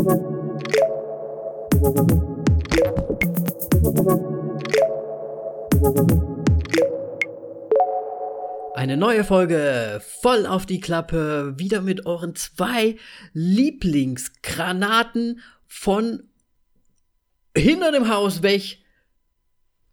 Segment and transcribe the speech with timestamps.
[0.00, 0.16] Eine
[8.96, 12.96] neue Folge voll auf die Klappe, wieder mit euren zwei
[13.34, 16.30] Lieblingsgranaten von
[17.54, 18.78] hinter dem Haus weg.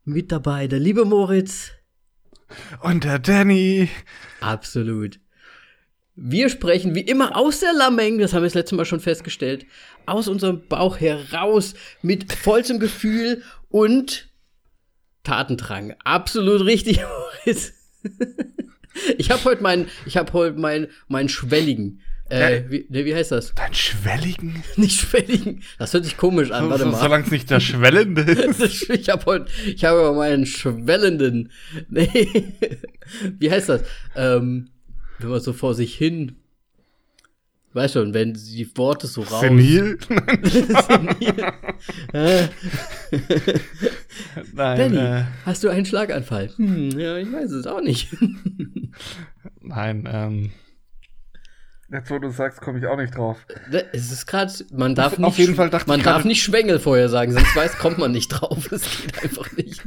[0.05, 1.73] Mit dabei der liebe Moritz.
[2.81, 3.89] Und der Danny.
[4.39, 5.19] Absolut.
[6.19, 9.67] Wir sprechen wie immer aus der Lameng, das haben wir das letzte Mal schon festgestellt,
[10.07, 14.27] aus unserem Bauch heraus mit vollstem Gefühl und
[15.23, 15.93] Tatendrang.
[16.03, 17.01] Absolut richtig,
[17.45, 17.73] Moritz.
[19.19, 22.01] Ich habe heute meinen, ich habe heute meinen, meinen schwelligen.
[22.29, 23.53] Äh, wie, ne, wie heißt das?
[23.53, 24.63] Dein Schwelligen?
[24.75, 25.61] Nicht schwelligen.
[25.77, 26.67] Das hört sich komisch an.
[26.71, 26.99] Warte so, mal.
[26.99, 28.89] Solange es nicht der Schwellende ist.
[28.89, 31.51] ich habe heute, ich habe meinen schwellenden.
[31.89, 32.55] Nee.
[33.37, 33.83] Wie heißt das?
[34.15, 34.71] Ähm,
[35.19, 36.35] wenn man so vor sich hin.
[37.73, 39.41] Weißt schon, wenn die Worte so raus.
[39.41, 39.99] Senil?
[40.07, 41.51] Senil.
[42.11, 42.47] Äh.
[44.53, 46.49] Nein, Benny, äh, hast du einen Schlaganfall?
[46.55, 48.15] Hm, ja, ich weiß es auch nicht.
[49.61, 50.51] nein, ähm.
[51.89, 53.45] Jetzt, wo du sagst, komme ich auch nicht drauf.
[53.93, 56.79] Es ist gerade, man darf Auf nicht, jeden Fall dachte man ich darf nicht Schwengel
[56.79, 58.71] vorher sagen, sonst weiß, kommt man nicht drauf.
[58.71, 59.81] Es geht einfach nicht.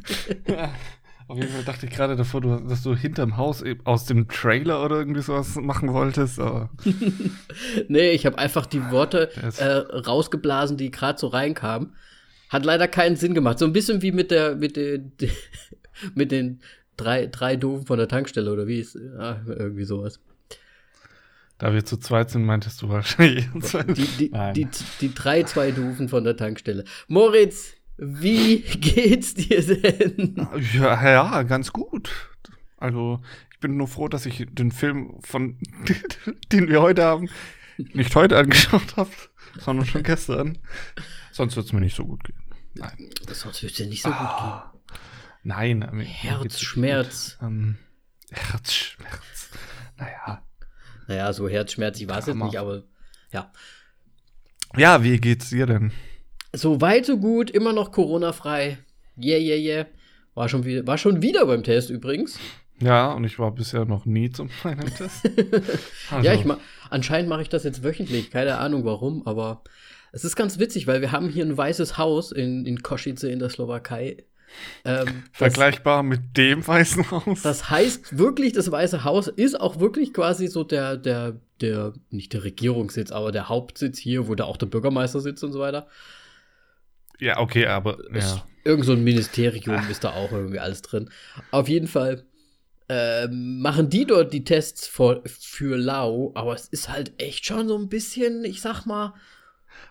[1.31, 4.27] Auf jeden Fall dachte ich gerade davor, du, dass du hinterm Haus eben aus dem
[4.29, 6.41] Trailer oder irgendwie sowas machen wolltest.
[6.41, 6.71] Aber
[7.89, 11.95] Nee, ich habe einfach die Worte ist- äh, rausgeblasen, die gerade so reinkamen.
[12.49, 13.61] Hat leider keinen Sinn gemacht.
[13.61, 15.13] So ein bisschen wie mit der, mit den,
[16.17, 16.61] mit den
[16.97, 20.19] drei, drei Doofen von der Tankstelle oder wie ist, ja, irgendwie sowas.
[21.59, 23.47] da wir zu zweit sind, meintest du wahrscheinlich.
[23.97, 24.69] Die, die, die,
[25.01, 26.85] die drei, zwei Doofen von der Tankstelle.
[27.07, 30.49] Moritz, wie geht's dir denn?
[30.75, 32.11] Ja, ja, ganz gut.
[32.79, 33.21] Also,
[33.53, 35.59] ich bin nur froh, dass ich den Film von
[36.53, 37.29] den wir heute haben,
[37.77, 39.11] nicht heute angeschaut habe,
[39.59, 40.59] sondern schon gestern.
[41.31, 42.41] Sonst wird es mir nicht so gut gehen.
[42.75, 43.11] Nein.
[43.31, 44.99] Sonst wird's dir nicht so gut gehen.
[45.43, 45.79] Nein.
[45.93, 47.39] mir geht's Herzschmerz.
[47.43, 47.77] Ähm,
[48.31, 49.51] Herzschmerz.
[49.99, 50.43] Naja.
[51.07, 52.47] Naja, so Herzschmerz, ich weiß jetzt Hammer.
[52.47, 52.85] nicht, aber
[53.33, 53.53] ja.
[54.77, 55.93] Ja, wie geht's dir denn?
[56.53, 58.79] So weit, so gut, immer noch Corona-frei.
[59.17, 59.87] Yeah, yeah, yeah.
[60.35, 62.39] War schon, wieder, war schon wieder beim Test übrigens.
[62.81, 65.29] Ja, und ich war bisher noch nie zum meinem Test.
[66.11, 66.59] Also, Ja, ich ma
[66.89, 68.31] anscheinend mache ich das jetzt wöchentlich.
[68.31, 69.63] Keine Ahnung warum, aber
[70.13, 73.39] es ist ganz witzig, weil wir haben hier ein weißes Haus in, in Kosice in
[73.39, 74.25] der Slowakei.
[74.85, 77.43] Ähm, das, Vergleichbar mit dem Weißen Haus.
[77.43, 82.33] das heißt wirklich, das Weiße Haus ist auch wirklich quasi so der, der, der, nicht
[82.33, 85.87] der Regierungssitz, aber der Hauptsitz hier, wo da auch der Bürgermeister sitzt und so weiter.
[87.21, 88.45] Ja, okay, aber ja.
[88.63, 91.09] Irgend so ein Ministerium ist da auch irgendwie alles drin.
[91.51, 92.25] Auf jeden Fall
[92.91, 97.69] ähm, machen die dort die Tests für, für Lau, aber es ist halt echt schon
[97.69, 99.15] so ein bisschen, ich sag mal,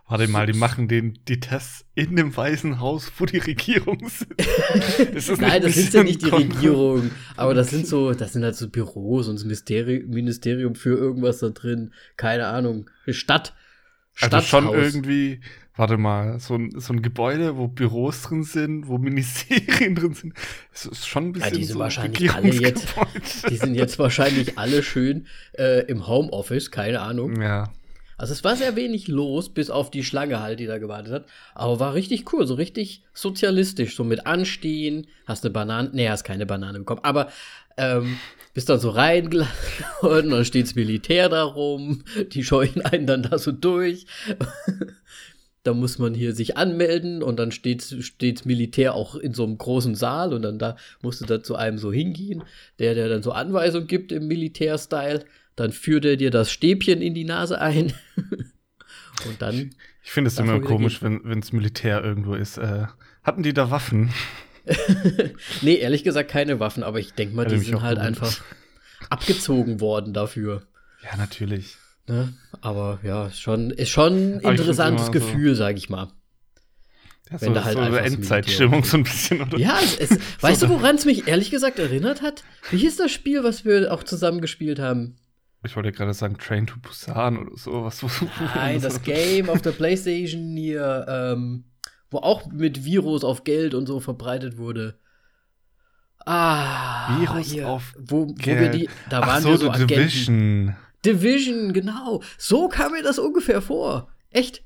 [0.08, 4.34] Warte mal, die machen den, die Tests in dem Weißen Haus, wo die Regierung sitzt.
[5.14, 8.44] Ist das nein, das sind ja nicht die Regierung, aber das sind so, das sind
[8.44, 13.54] halt so Büros und das Mysteri Ministerium für irgendwas da drin, keine Ahnung, Stadt,
[14.20, 14.76] Also schon Stadthaus.
[14.94, 15.42] irgendwie,
[15.80, 20.34] warte mal, so ein, so ein Gebäude, wo Büros drin sind, wo Ministerien drin sind.
[20.74, 22.96] Es ist schon ein bisschen die sind so wahrscheinlich alle jetzt-.
[23.50, 25.26] Die sind jetzt wahrscheinlich alle schön
[25.58, 27.42] äh, im Homeoffice, keine Ahnung.
[27.42, 27.72] Ja.
[28.18, 31.26] Also es war sehr wenig los, bis auf die Schlange halt, die da gewartet hat.
[31.56, 36.26] Aber war richtig cool, so richtig sozialistisch, so mit Anstehen, hast eine Banane, nee, hast
[36.26, 37.30] keine Banane bekommen, aber
[37.78, 38.18] ähm,
[38.54, 39.54] bist dann so reingelassen
[40.02, 42.04] worden, dann steht's Militär da rum,
[42.34, 44.06] die scheuchen einen dann da so durch.
[45.70, 49.60] Da muss man hier sich anmelden und dann steht steht's Militär auch in so einem
[49.60, 52.44] großen Saal und dann da musst du da zu einem so hingehen,
[52.80, 55.24] der der dann so Anweisungen gibt im Militärstyle.
[55.56, 57.94] Dann führt er dir das Stäbchen in die Nase ein.
[59.28, 59.70] und dann
[60.04, 62.58] Ich finde es immer komisch, wenn wenns Militär irgendwo ist.
[62.58, 62.88] Äh,
[63.22, 64.10] hatten die da Waffen?
[65.62, 68.24] nee, ehrlich gesagt keine Waffen, aber ich denke mal, die sind halt gewundert.
[68.24, 68.44] einfach
[69.12, 70.64] abgezogen worden dafür.
[71.04, 71.78] Ja, natürlich.
[72.10, 72.34] Ne?
[72.62, 76.08] Aber ja, ist schon, ist schon ein interessantes immer so- Gefühl, sag ich mal.
[77.32, 79.58] Ja, Wenn so, da halt so einfach das Endzeitstimmung so ein bisschen, oder?
[79.60, 82.44] Ja, es, es, weißt du, woran es mich ehrlich gesagt erinnert hat?
[82.72, 85.18] Wie hieß das Spiel, was wir auch zusammen gespielt haben?
[85.64, 87.84] Ich wollte gerade sagen Train to Busan oder so.
[87.84, 88.04] Was,
[88.56, 91.66] Nein, das Game auf der Playstation hier, ähm,
[92.10, 94.98] wo auch mit Virus auf Geld und so verbreitet wurde.
[96.26, 98.74] Ah, Virus hier, auf wo, wo wir Geld.
[98.74, 100.76] die, da Ach waren so, wir so The Agenten.
[101.06, 101.74] Division.
[101.74, 102.22] Genau.
[102.38, 104.12] So kam mir das ungefähr vor.
[104.30, 104.64] Echt.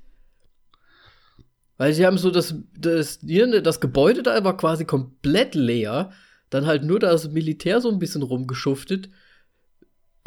[1.78, 6.12] Weil sie haben so das, das, ne, das Gebäude da war quasi komplett leer.
[6.50, 9.10] Dann halt nur das Militär so ein bisschen rumgeschuftet.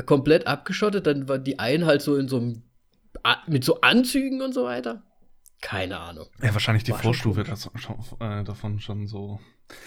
[0.04, 1.06] Komplett abgeschottet.
[1.06, 2.62] Dann waren die einen halt so in so einem,
[3.46, 5.05] mit so Anzügen und so weiter.
[5.60, 6.26] Keine Ahnung.
[6.42, 9.40] Ja, wahrscheinlich die War Vorstufe äh, davon schon so.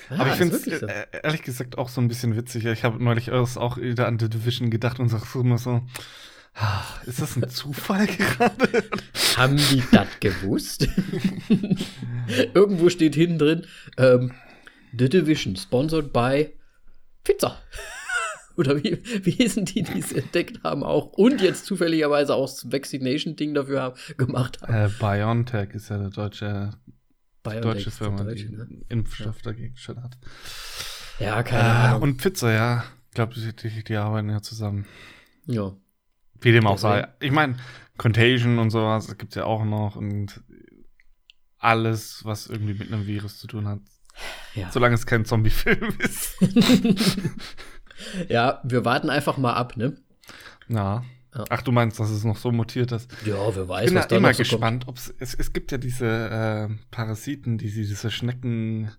[0.10, 0.88] Ah, Aber ich finde es so.
[0.88, 2.66] äh, ehrlich gesagt auch so ein bisschen witzig.
[2.66, 5.82] Ich habe neulich erst auch wieder an The Division gedacht und sag so immer so,
[6.56, 8.84] ah, ist das ein Zufall gerade?
[9.38, 10.88] Haben die das gewusst?
[12.54, 13.68] Irgendwo steht hinten drin,
[13.98, 14.34] ähm,
[14.98, 16.50] The Division, sponsored by
[17.24, 17.62] Pizza.
[18.60, 18.98] Oder wie,
[19.32, 23.96] hießen die, die es entdeckt haben auch und jetzt zufälligerweise auch das Vaccination-Ding dafür haben,
[24.18, 24.74] gemacht haben.
[24.74, 26.72] äh, BioNTech ist ja der deutsche,
[27.44, 28.68] BioNTech deutsche Firma, Deutsche, die ne?
[28.90, 30.18] Impfstoff dagegen schon hat.
[31.20, 32.02] Ja, keine Äh, Ahnung.
[32.02, 32.84] und Pizza, ja.
[33.10, 34.86] Ich glaube, die, die, die arbeiten ja zusammen.
[35.48, 35.74] ja.
[36.42, 37.08] Wie dem auch sei.
[37.20, 37.58] Ich meine,
[37.98, 40.42] Contagion und sowas gibt es ja auch noch und
[41.58, 43.80] alles, was irgendwie mit einem Virus zu tun hat.
[44.56, 44.72] Ja.
[44.72, 46.36] Solange es kein Zombie-Film ist.
[48.28, 49.96] ja, wir warten einfach mal ab, ne?
[50.68, 51.04] Ja.
[51.36, 51.44] Ja.
[51.50, 53.12] Ach, du meinst, dass es noch so mutiert ist?
[53.24, 55.72] Ja, wer weiß, Ich bin was da immer noch so gespannt, ob es, es gibt
[55.72, 58.90] ja diese äh, Parasiten, die sie- diese Schnecken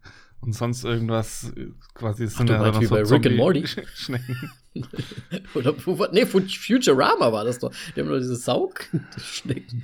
[0.41, 3.67] und sonst irgendwas äh, quasi das Ach, du meinst wie bei Rick and Morty?
[3.67, 4.37] Schnecken.
[5.55, 5.75] Oder
[6.12, 7.73] nee, Fu- Futurama war das doch.
[7.96, 9.82] Die haben nur diese Saugschnecken.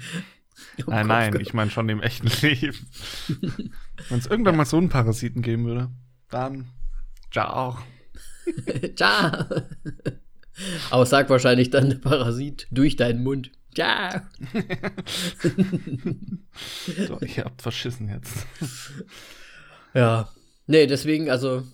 [0.77, 1.47] im Nein, Kopf nein, gehabt.
[1.49, 2.79] ich meine schon im echten Leben.
[4.09, 5.91] Wenn es irgendwann mal so einen Parasiten geben würde,
[6.31, 6.67] dann
[7.33, 7.77] ciao.
[8.97, 9.45] Ciao.
[10.91, 13.51] Aber sag wahrscheinlich dann der Parasit durch deinen Mund.
[13.75, 14.21] Ciao.
[17.07, 18.47] So, ihr habt verschissen jetzt.
[19.93, 20.31] Ja.
[20.67, 21.65] Nee, deswegen, also,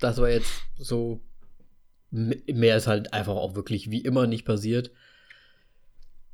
[0.00, 1.20] das war jetzt so.
[2.10, 4.90] Mehr ist halt einfach auch wirklich wie immer nicht passiert.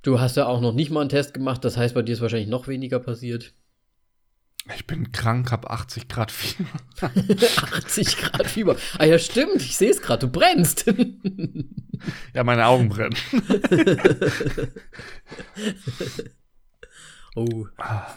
[0.03, 2.21] Du hast ja auch noch nicht mal einen Test gemacht, das heißt, bei dir ist
[2.21, 3.53] wahrscheinlich noch weniger passiert.
[4.77, 6.69] Ich bin krank, hab 80 Grad Fieber.
[7.75, 8.77] 80 Grad Fieber.
[8.99, 10.85] Ah ja, stimmt, ich sehe es gerade, du brennst.
[12.33, 13.17] Ja, meine Augen brennen.
[17.35, 18.15] oh, Ah.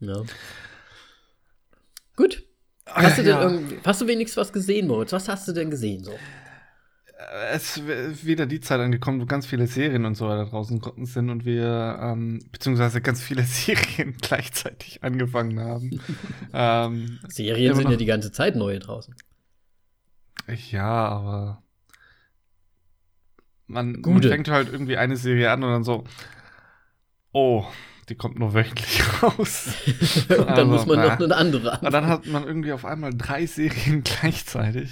[0.00, 0.22] ja.
[2.16, 2.42] Gut.
[2.86, 3.42] Hast du denn Ja.
[3.42, 5.12] irgendwie, hast du wenigstens was gesehen, Moritz?
[5.12, 6.18] Was hast du denn gesehen so?
[7.52, 11.28] Es ist wieder die Zeit angekommen, wo ganz viele Serien und so weiter draußen sind
[11.28, 16.00] und wir, ähm, beziehungsweise ganz viele Serien gleichzeitig angefangen haben.
[16.54, 19.14] ähm, Serien sind ja die ganze Zeit neue draußen.
[20.70, 21.62] ja, aber
[23.66, 26.04] man, man fängt halt irgendwie eine Serie an und dann so,
[27.32, 27.64] oh,
[28.08, 29.68] die kommt nur wöchentlich raus.
[30.28, 31.06] Und dann Also, muss man na.
[31.06, 34.90] noch eine andere Und dann hat man irgendwie auf einmal drei Serien gleichzeitig.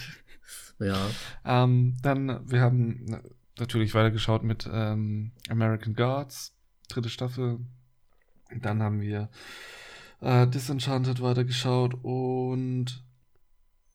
[0.78, 1.10] Ja.
[1.44, 3.22] Ähm, dann, wir haben na-
[3.58, 6.54] natürlich weitergeschaut mit ähm, American Gods,
[6.88, 7.60] dritte Staffel.
[8.60, 9.28] Dann haben wir
[10.20, 13.04] äh, Disenchanted weitergeschaut und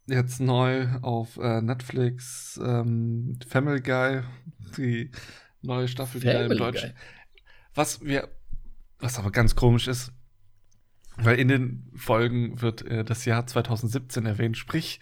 [0.06, 4.22] jetzt neu auf äh, Netflix ähm, Family Guy,
[4.78, 5.12] die
[5.62, 6.94] neue Staffel, die im Deutschen.
[7.74, 8.28] Was wir,
[9.00, 10.12] was aber ganz komisch ist,
[11.18, 15.00] weil in den Folgen wird äh, das Jahr 2017 erwähnt, sprich,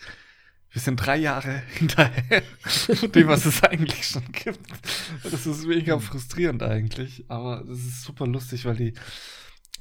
[0.71, 2.43] wir sind drei Jahre hinterher
[3.13, 4.59] dem, was es eigentlich schon gibt.
[5.23, 8.93] Das ist mega frustrierend eigentlich, aber das ist super lustig, weil die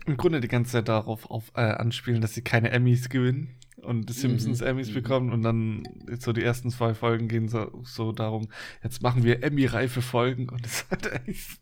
[0.07, 4.09] im Grunde die ganze Zeit darauf auf, äh, anspielen, dass sie keine Emmys gewinnen und
[4.09, 4.95] die Simpsons Mhm, Emmys mhm.
[4.95, 5.83] bekommen und dann
[6.19, 8.49] so die ersten zwei Folgen gehen so, so darum,
[8.83, 11.61] jetzt machen wir Emmy-reife Folgen und es hat echt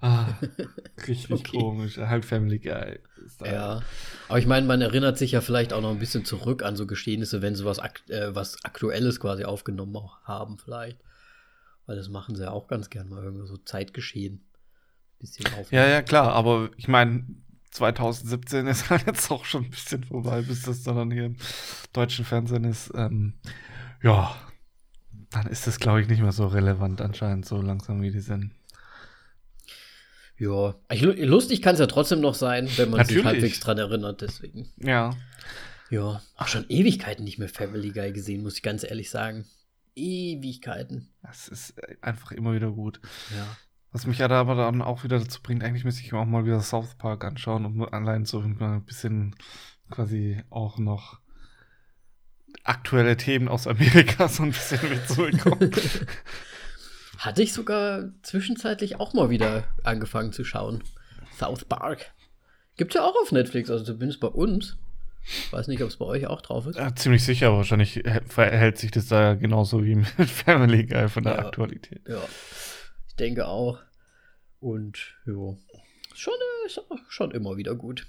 [0.00, 0.26] ah,
[1.06, 1.58] richtig Okay.
[1.58, 1.98] komisch.
[1.98, 2.98] Halb Family Guy.
[3.44, 3.82] Ja.
[4.28, 6.86] Aber ich meine, man erinnert sich ja vielleicht auch noch ein bisschen zurück an so
[6.86, 10.98] Geschehnisse, wenn sie was, akt äh, was Aktuelles quasi aufgenommen haben, vielleicht.
[11.86, 14.44] Weil das machen sie ja auch ganz gern mal irgendwie so Zeitgeschehen.
[15.18, 15.72] Bisschen auf.
[15.72, 17.24] Ja, ja, klar, aber ich meine,
[17.72, 21.36] 2017 ist halt jetzt auch schon ein bisschen vorbei, bis das dann hier im
[21.92, 22.92] deutschen Fernsehen ist.
[22.94, 23.34] Ähm,
[24.02, 24.34] ja,
[25.30, 28.52] dann ist das, glaube ich, nicht mehr so relevant anscheinend, so langsam wie die sind.
[30.38, 30.74] Ja.
[30.90, 33.24] Lustig kann es ja trotzdem noch sein, wenn man sich Natürlich.
[33.24, 34.70] halbwegs dran erinnert, deswegen.
[34.78, 35.10] Ja,
[35.90, 36.22] Ja.
[36.36, 39.46] Auch schon Ewigkeiten nicht mehr Family Guy gesehen, muss ich ganz ehrlich sagen.
[39.94, 41.08] Ewigkeiten.
[41.28, 43.00] es ist einfach immer wieder gut.
[43.36, 43.56] Ja.
[43.90, 46.26] Was mich ja da aber dann auch wieder dazu bringt, eigentlich müsste ich mir auch
[46.26, 49.34] mal wieder South Park anschauen, um allein so ein bisschen
[49.90, 51.20] quasi auch noch
[52.64, 55.70] aktuelle Themen aus Amerika so ein bisschen mitzubekommen.
[57.18, 60.82] Hatte ich sogar zwischenzeitlich auch mal wieder angefangen zu schauen.
[61.36, 62.12] South Park.
[62.76, 64.76] Gibt ja auch auf Netflix, also zumindest bei uns.
[65.50, 66.76] Weiß nicht, ob es bei euch auch drauf ist.
[66.76, 71.24] Ja, ziemlich sicher, wahrscheinlich hä- verhält sich das da genauso wie mit Family Guy von
[71.24, 71.38] der Ja.
[71.46, 72.00] Aktualität.
[72.08, 72.22] Ja.
[73.08, 73.78] Ich denke auch.
[74.60, 75.54] Und ja.
[76.14, 76.34] Schon,
[76.66, 78.06] äh, schon immer wieder gut.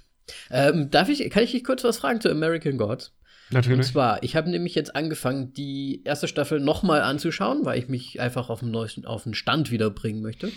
[0.50, 3.12] Ähm, darf ich, kann ich dich kurz was fragen zu American Gods?
[3.50, 3.88] Und Natürlich.
[3.88, 8.48] zwar, ich habe nämlich jetzt angefangen, die erste Staffel nochmal anzuschauen, weil ich mich einfach
[8.48, 10.52] auf den, neuesten, auf den Stand wiederbringen möchte.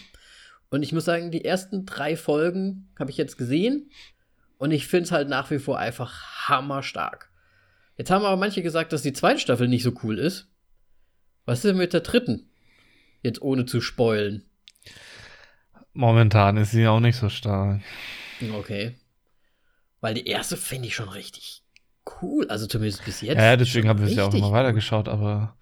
[0.69, 3.89] Und ich muss sagen, die ersten drei Folgen habe ich jetzt gesehen.
[4.59, 7.31] Und ich finde es halt nach wie vor einfach hammerstark.
[7.97, 10.51] Jetzt haben aber manche gesagt, dass die zweite Staffel nicht so cool ist.
[11.45, 12.51] Was ist denn mit der dritten?
[13.23, 14.45] Jetzt ohne zu spoilen.
[15.93, 17.81] Momentan ist sie auch nicht so stark.
[18.53, 18.95] Okay.
[19.99, 21.62] Weil die erste finde ich schon richtig
[22.23, 22.47] cool.
[22.47, 23.37] Also zumindest bis jetzt.
[23.37, 25.55] Ja, deswegen haben wir es ja auch nochmal weitergeschaut, aber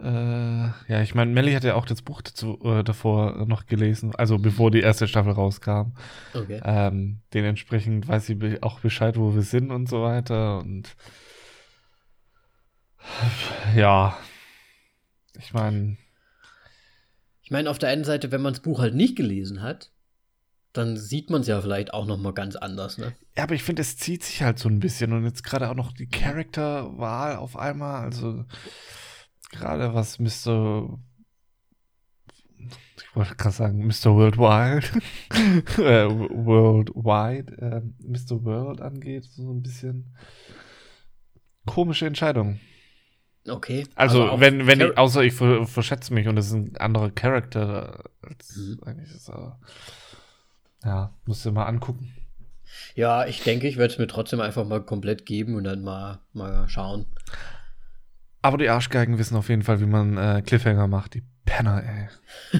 [0.00, 4.14] äh, ja, ich meine, Melly hat ja auch das Buch dazu, äh, davor noch gelesen,
[4.14, 5.92] also bevor die erste Staffel rauskam.
[6.34, 6.60] Okay.
[6.64, 10.58] Ähm, dementsprechend weiß sie be- auch Bescheid, wo wir sind und so weiter.
[10.58, 10.96] Und
[13.74, 14.16] ja,
[15.38, 15.96] ich meine,
[17.42, 19.92] Ich meine, auf der einen Seite, wenn man das Buch halt nicht gelesen hat,
[20.76, 23.14] dann sieht man es ja vielleicht auch noch mal ganz anders, ne?
[23.36, 25.74] ja, aber ich finde, es zieht sich halt so ein bisschen und jetzt gerade auch
[25.74, 28.44] noch die Charakterwahl auf einmal, also
[29.50, 30.98] gerade was Mr.
[32.98, 34.14] Ich wollte gerade sagen, Mr.
[34.14, 34.86] Worldwide,
[35.82, 38.44] äh, Worldwide, äh, Mr.
[38.44, 40.14] World angeht, so ein bisschen
[41.64, 42.60] komische Entscheidung.
[43.48, 43.86] Okay.
[43.94, 47.10] Also, auch wenn, wenn ich, außer ich ver verschätze mich und es ist ein anderer
[47.10, 48.80] Charakter, als Mhm.
[48.84, 49.60] eigentlich ist er,
[50.86, 52.12] ja, musst du mal angucken.
[52.94, 56.20] Ja, ich denke, ich werde es mir trotzdem einfach mal komplett geben und dann mal,
[56.32, 57.06] mal schauen.
[58.42, 61.14] Aber die Arschgeigen wissen auf jeden Fall, wie man äh, Cliffhanger macht.
[61.14, 62.08] Die Penner, ey.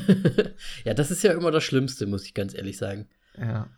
[0.85, 3.07] ja, das ist ja immer das Schlimmste, muss ich ganz ehrlich sagen.
[3.39, 3.69] Ja.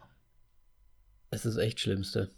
[1.30, 2.30] Es ist echt Schlimmste.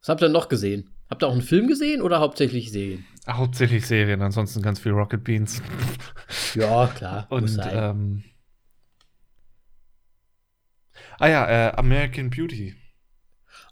[0.00, 0.90] Was habt ihr noch gesehen?
[1.08, 3.04] Habt ihr auch einen Film gesehen oder hauptsächlich Serien?
[3.28, 5.62] Hauptsächlich Serien, ansonsten ganz viel Rocket Beans.
[6.54, 7.26] Ja, klar.
[7.30, 8.24] Und, ähm.
[11.18, 12.74] Ah ja, äh, American Beauty.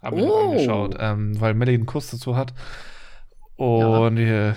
[0.01, 0.51] Haben wir Oh.
[0.51, 2.53] angeschaut, ähm, weil Melly einen Kurs dazu hat.
[3.55, 4.53] Und äh,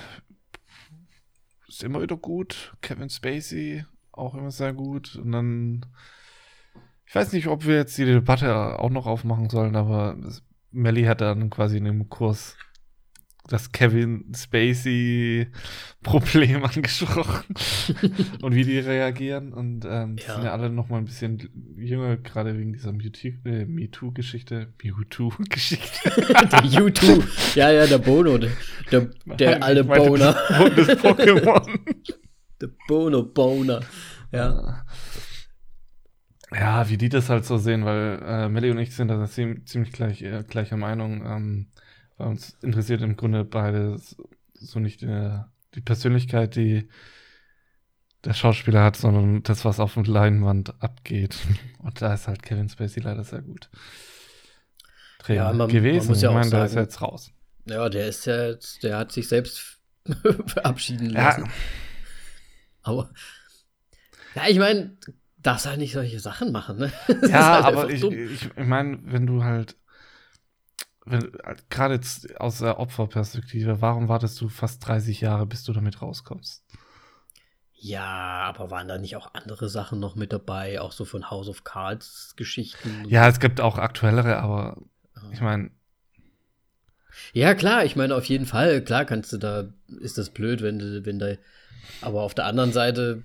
[1.68, 2.74] ist immer wieder gut.
[2.80, 5.16] Kevin Spacey auch immer sehr gut.
[5.16, 5.86] Und dann.
[7.06, 10.16] Ich weiß nicht, ob wir jetzt die Debatte auch noch aufmachen sollen, aber
[10.70, 12.56] Melly hat dann quasi in dem Kurs
[13.48, 17.54] das Kevin Spacey-Problem angesprochen
[18.42, 19.52] und wie die reagieren.
[19.52, 20.34] Und ähm, die Ja.
[20.34, 24.72] sind ja alle noch mal ein bisschen jünger, gerade wegen dieser äh, MeToo-Geschichte.
[24.82, 26.10] Mewtwo-Geschichte.
[26.14, 27.22] der U2.
[27.56, 28.38] Ja, ja, der Bono.
[28.38, 28.50] Der,
[28.90, 30.32] der, der alte Boner.
[30.76, 31.78] Das, Pokémon.
[32.60, 33.80] Der Bono Boner.
[34.32, 34.84] Ja.
[36.50, 39.66] Ja, wie die das halt so sehen, weil äh, Melly und ich sind da ziem-
[39.66, 41.22] ziemlich gleich, äh, gleicher Meinung.
[41.26, 41.66] Ähm,
[42.18, 44.16] bei uns interessiert im Grunde beide s-
[44.54, 45.38] so nicht äh,
[45.74, 46.88] die Persönlichkeit, die
[48.24, 51.38] der Schauspieler hat, sondern das, was auf der Leinwand abgeht.
[51.78, 53.70] Und da ist halt Kevin Spacey leider sehr gut
[55.28, 56.08] Ja, man- man gewesen.
[56.08, 57.30] muss ja ich auch meine, der ist sagen- jetzt raus.
[57.66, 59.78] Ja, der ist ja jetzt, der hat sich selbst
[60.46, 61.48] verabschieden Ja, lassen.
[62.82, 63.10] Aber
[64.34, 64.96] ja, ich meine,
[65.38, 66.92] darfst halt nicht solche Sachen machen, ne?
[67.20, 69.76] Das Ja, halt aber ich, ich, ich meine, wenn du halt,
[71.10, 71.32] wenn,
[71.70, 76.64] gerade jetzt aus der Opferperspektive, warum wartest du fast 30 Jahre, bis du damit rauskommst?
[77.80, 81.48] Ja, aber waren da nicht auch andere Sachen noch mit dabei, auch so von House
[81.48, 83.04] of Cards Geschichten?
[83.08, 84.76] Ja, es gibt auch aktuellere, aber
[85.14, 85.30] so?
[85.30, 85.70] ich meine,
[87.32, 89.68] Ja, klar, ich meine, auf jeden Fall, klar kannst du da,
[90.00, 91.34] ist das blöd, wenn du, wenn da,
[92.00, 93.22] aber auf der anderen Seite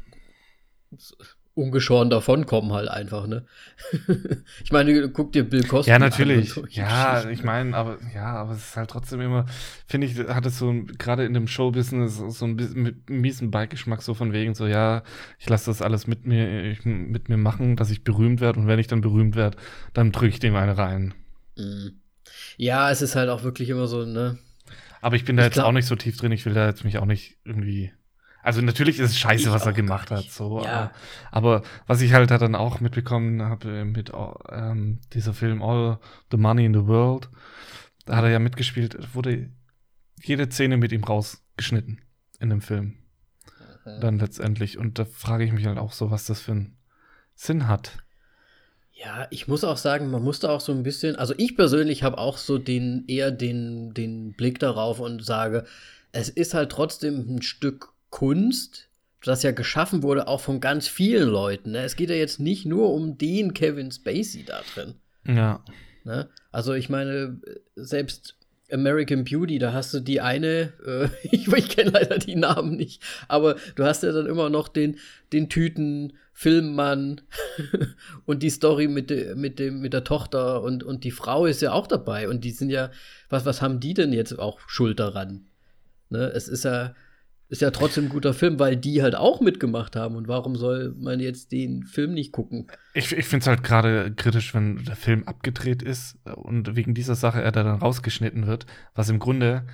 [1.55, 3.45] ungeschoren davonkommen halt einfach, ne?
[4.63, 6.51] ich meine, guck dir Bill Cosby ja, an natürlich.
[6.51, 6.65] so.
[6.69, 9.45] Ja, ich meine, aber ja, aber es ist halt trotzdem immer,
[9.85, 14.01] finde ich, hat es so gerade in dem Showbusiness so ein bisschen mit miesen Beigeschmack
[14.01, 15.03] so von wegen so, ja,
[15.37, 18.67] ich lasse das alles mit mir, ich, mit mir machen, dass ich berühmt werde und
[18.67, 19.57] wenn ich dann berühmt werde,
[19.93, 21.13] dann drücke ich dem eine rein.
[21.55, 21.99] Mhm.
[22.57, 24.39] Ja, es ist halt auch wirklich immer so, ne?
[25.01, 26.31] Aber ich bin da Ich jetzt glaub- auch nicht so tief drin.
[26.31, 27.91] Ich will da jetzt mich auch nicht irgendwie.
[28.43, 30.25] Also natürlich ist es scheiße, Ich was er gemacht hat.
[30.25, 30.91] So, Ja.
[31.31, 34.11] aber, aber was ich halt dann auch mitbekommen habe mit
[34.51, 35.97] ähm, dieser Film All
[36.29, 37.29] the Money in the World,
[38.05, 38.95] da hat er ja mitgespielt.
[38.95, 39.49] Es wurde
[40.21, 42.01] jede Szene mit ihm rausgeschnitten
[42.39, 42.97] in dem Film.
[43.85, 44.77] Dann letztendlich.
[44.77, 46.77] Und da frage ich mich halt auch so, was das für einen
[47.35, 47.97] Sinn hat.
[48.91, 52.17] Ja, ich muss auch sagen, man musste auch so ein bisschen, also ich persönlich habe
[52.17, 55.65] auch so den eher den, den Blick darauf und sage,
[56.11, 58.89] es ist halt trotzdem ein Stück Kunst,
[59.23, 61.71] das ja geschaffen wurde, auch von ganz vielen Leuten.
[61.71, 61.79] Ne?
[61.79, 64.93] Es geht ja jetzt nicht nur um den Kevin Spacey da drin.
[65.25, 65.65] Ja.
[66.03, 66.29] Ne?
[66.51, 67.41] Also ich meine,
[67.75, 68.37] selbst
[68.71, 73.01] American Beauty, da hast du die eine, äh, ich, ich kenne leider die Namen nicht,
[73.27, 74.99] aber du hast ja dann immer noch den,
[75.31, 77.21] den Tüten Filmmann
[78.25, 81.63] und die Story mit, de, mit, dem, mit der Tochter und, und die Frau ist
[81.63, 82.91] ja auch dabei und die sind ja,
[83.29, 85.47] was, was haben die denn jetzt auch Schuld daran?
[86.09, 86.27] Ne?
[86.27, 86.93] Es ist ja,
[87.53, 90.15] ist ja trotzdem ein guter Film, weil die halt auch mitgemacht haben.
[90.15, 92.65] Und warum soll man jetzt den Film nicht gucken?
[92.95, 97.13] Ich, ich finde es halt gerade kritisch, wenn der Film abgedreht ist und wegen dieser
[97.13, 99.67] Sache er da dann rausgeschnitten wird, was im Grunde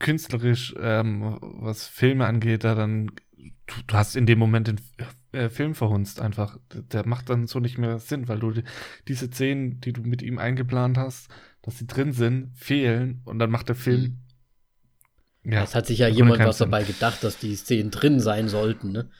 [0.00, 4.80] künstlerisch, ähm, was Filme angeht, da dann, du, du hast in dem Moment den
[5.30, 6.58] äh, Film verhunzt einfach.
[6.72, 8.64] Der macht dann so nicht mehr Sinn, weil du die,
[9.06, 11.28] diese Szenen, die du mit ihm eingeplant hast,
[11.62, 14.00] dass sie drin sind, fehlen und dann macht der Film.
[14.00, 14.23] Mhm.
[15.44, 18.92] Ja, es hat sich ja jemand was dabei gedacht, dass die Szenen drin sein sollten,
[18.92, 19.10] ne?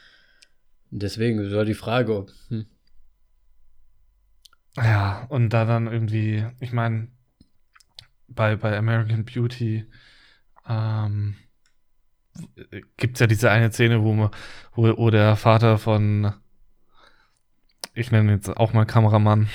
[0.91, 2.33] Deswegen ist ja die Frage, ob.
[2.49, 2.67] Hm.
[4.77, 7.09] Ja, und da dann irgendwie, ich meine,
[8.29, 9.87] bei, bei American Beauty
[10.69, 11.37] ähm,
[12.97, 14.31] gibt es ja diese eine Szene, wo,
[14.75, 16.33] wo, wo der Vater von,
[17.93, 19.49] ich nenne jetzt auch mal Kameramann,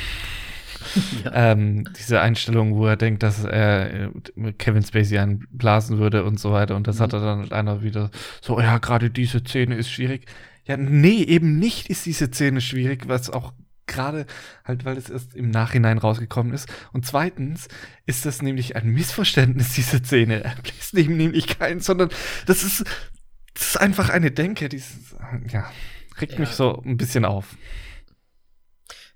[1.23, 1.51] ja.
[1.51, 6.51] ähm, diese Einstellung, wo er denkt, dass er äh, Kevin Spacey einblasen würde und so
[6.51, 6.75] weiter.
[6.75, 7.03] Und das mhm.
[7.03, 10.25] hat er dann einer wieder so, ja, gerade diese Szene ist schwierig.
[10.65, 13.53] Ja, nee, eben nicht ist diese Szene schwierig, was auch
[13.89, 14.25] gerade
[14.63, 16.69] halt, weil es erst im Nachhinein rausgekommen ist.
[16.93, 17.67] Und zweitens
[18.05, 20.43] ist das nämlich ein Missverständnis, diese Szene.
[20.43, 22.09] Er bläst neben nämlich keinen, sondern
[22.45, 22.85] das ist,
[23.53, 24.81] das ist einfach eine Denke, die
[25.51, 25.69] ja,
[26.21, 26.39] regt ja.
[26.39, 27.57] mich so ein bisschen auf.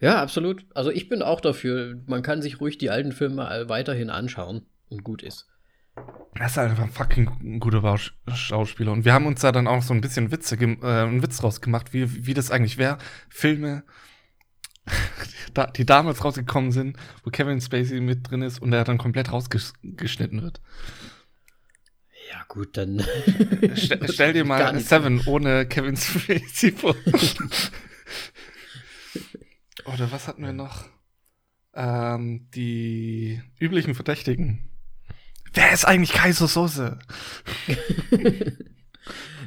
[0.04, 0.66] Ja, absolut.
[0.76, 1.96] Also ich bin auch dafür.
[2.08, 5.48] Man kann sich ruhig die alten Filme weiterhin anschauen und gut ist.
[6.36, 7.98] Er ist halt einfach ein fucking guter
[8.34, 8.92] Schauspieler.
[8.92, 11.94] Und wir haben uns da dann auch so ein bisschen Witze, äh, einen Witz rausgemacht,
[11.94, 12.98] wie, wie das eigentlich wäre,
[13.30, 13.84] Filme
[15.78, 20.42] die damals rausgekommen sind, wo Kevin Spacey mit drin ist und er dann komplett rausgeschnitten
[20.42, 20.60] wird.
[22.30, 23.06] Ja, gut, dann.
[23.76, 26.94] Stell, stell dir mal Seven ohne Kevin Spacey vor.
[29.86, 30.86] Oder was hatten wir noch?
[31.74, 34.70] Ähm, die üblichen Verdächtigen.
[35.54, 37.00] Wer ist eigentlich Kaiser Soße?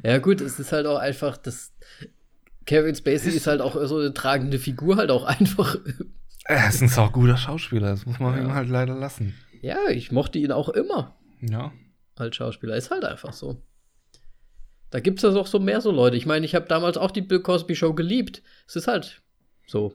[0.05, 1.73] ja, gut, es ist halt auch einfach das
[2.65, 5.77] Kevin Spacey ist, ist halt auch so eine tragende Figur, halt auch einfach.
[6.45, 8.45] Er ist ein sau guter Schauspieler, das muss man ja.
[8.45, 9.35] ihm halt leider lassen.
[9.63, 11.17] Ja, ich mochte ihn auch immer.
[11.41, 11.73] Ja.
[12.17, 12.77] Als Schauspieler.
[12.77, 13.63] Ist halt einfach so.
[14.91, 16.17] Da gibt es ja auch so mehr so Leute.
[16.17, 18.43] Ich meine, ich habe damals auch die Bill Cosby Show geliebt.
[18.67, 19.23] Es ist halt
[19.67, 19.95] so.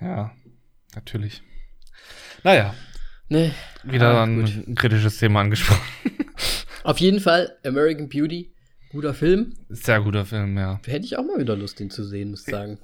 [0.00, 0.32] Ja,
[0.94, 1.42] natürlich.
[2.44, 2.74] Naja.
[3.28, 3.52] Nee.
[3.82, 4.76] Wieder ah, ein gut.
[4.76, 5.82] kritisches Thema angesprochen.
[6.84, 8.54] Auf jeden Fall American Beauty
[8.90, 9.52] Guter Film.
[9.68, 10.80] Sehr guter Film, ja.
[10.86, 12.78] Hätte ich auch mal wieder Lust, den zu sehen, muss ich sagen.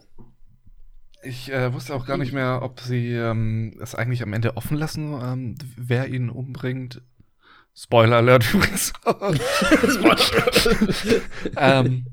[1.22, 4.76] Ich äh, wusste auch gar nicht mehr, ob sie ähm, es eigentlich am Ende offen
[4.76, 7.00] lassen, ähm, wer ihn umbringt.
[7.74, 8.92] Spoiler Alert übrigens.
[11.56, 12.06] ähm,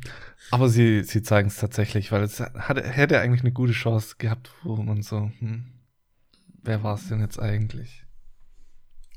[0.52, 4.52] aber sie, sie zeigen es tatsächlich, weil es hat, hätte eigentlich eine gute Chance gehabt,
[4.64, 5.66] wo man so, hm,
[6.62, 8.06] wer war es denn jetzt eigentlich?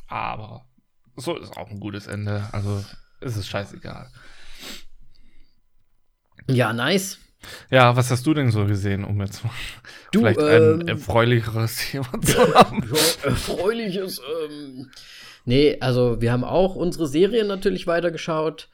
[0.06, 0.64] Aber
[1.16, 2.48] so ist auch ein gutes Ende.
[2.52, 2.84] Also
[3.20, 4.10] ist es scheißegal.
[6.48, 7.18] Ja, nice.
[7.70, 9.42] Ja, was hast du denn so gesehen, um jetzt
[10.12, 12.82] du, vielleicht ein ähm, erfreulicheres Thema zu haben?
[12.92, 14.20] Ja, erfreuliches.
[14.48, 14.90] Ähm,
[15.44, 18.68] nee, also wir haben auch unsere Serien natürlich weitergeschaut.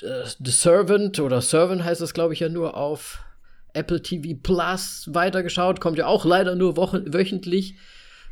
[0.00, 3.20] The Servant oder Servant heißt es, glaube ich, ja nur auf
[3.72, 5.80] Apple TV Plus weitergeschaut.
[5.80, 7.76] Kommt ja auch leider nur wochen wöchentlich.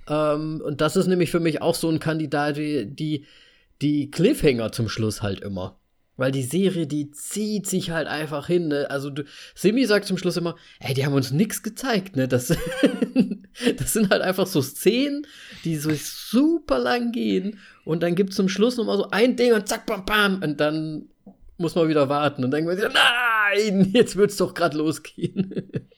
[0.08, 3.26] Ähm, und das ist nämlich für mich auch so ein Kandidat, wie die,
[3.80, 5.78] die Cliffhanger zum Schluss halt immer.
[6.16, 8.68] Weil die Serie, die zieht sich halt einfach hin.
[8.68, 8.90] Ne?
[8.90, 12.16] Also du, Simi sagt zum Schluss immer, ey, die haben uns nichts gezeigt.
[12.16, 12.28] Ne?
[12.28, 12.48] Das,
[13.76, 15.26] das sind halt einfach so Szenen,
[15.64, 17.58] die so super lang gehen.
[17.84, 20.42] Und dann gibt es zum Schluss noch mal so ein Ding und zack, bam, bam.
[20.42, 21.08] Und dann
[21.56, 22.44] muss man wieder warten.
[22.44, 25.70] Und denkt man sich, nein, jetzt wird es doch gerade losgehen.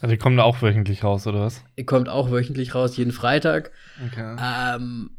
[0.00, 1.62] Also die kommen da auch wöchentlich raus, oder was?
[1.78, 3.70] Die kommt auch wöchentlich raus, jeden Freitag.
[4.04, 4.36] Okay.
[4.36, 5.10] Ähm,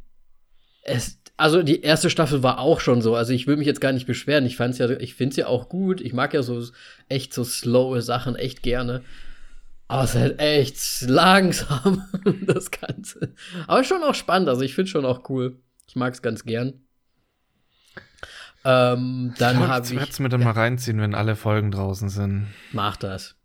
[0.81, 3.15] es, also die erste Staffel war auch schon so.
[3.15, 4.45] Also ich will mich jetzt gar nicht beschweren.
[4.45, 6.01] Ich fand's ja, ich find's ja auch gut.
[6.01, 6.61] Ich mag ja so
[7.07, 9.03] echt so slowe Sachen echt gerne.
[9.87, 12.03] Aber es ist halt echt langsam,
[12.41, 13.33] das Ganze.
[13.67, 14.49] Aber schon auch spannend.
[14.49, 15.59] Also ich find's schon auch cool.
[15.87, 16.85] Ich mag's ganz gern.
[18.65, 19.95] Ähm, dann habe ich.
[19.95, 22.47] Werd's mir dann ja, mal reinziehen, wenn alle Folgen draußen sind.
[22.71, 23.35] Mach das.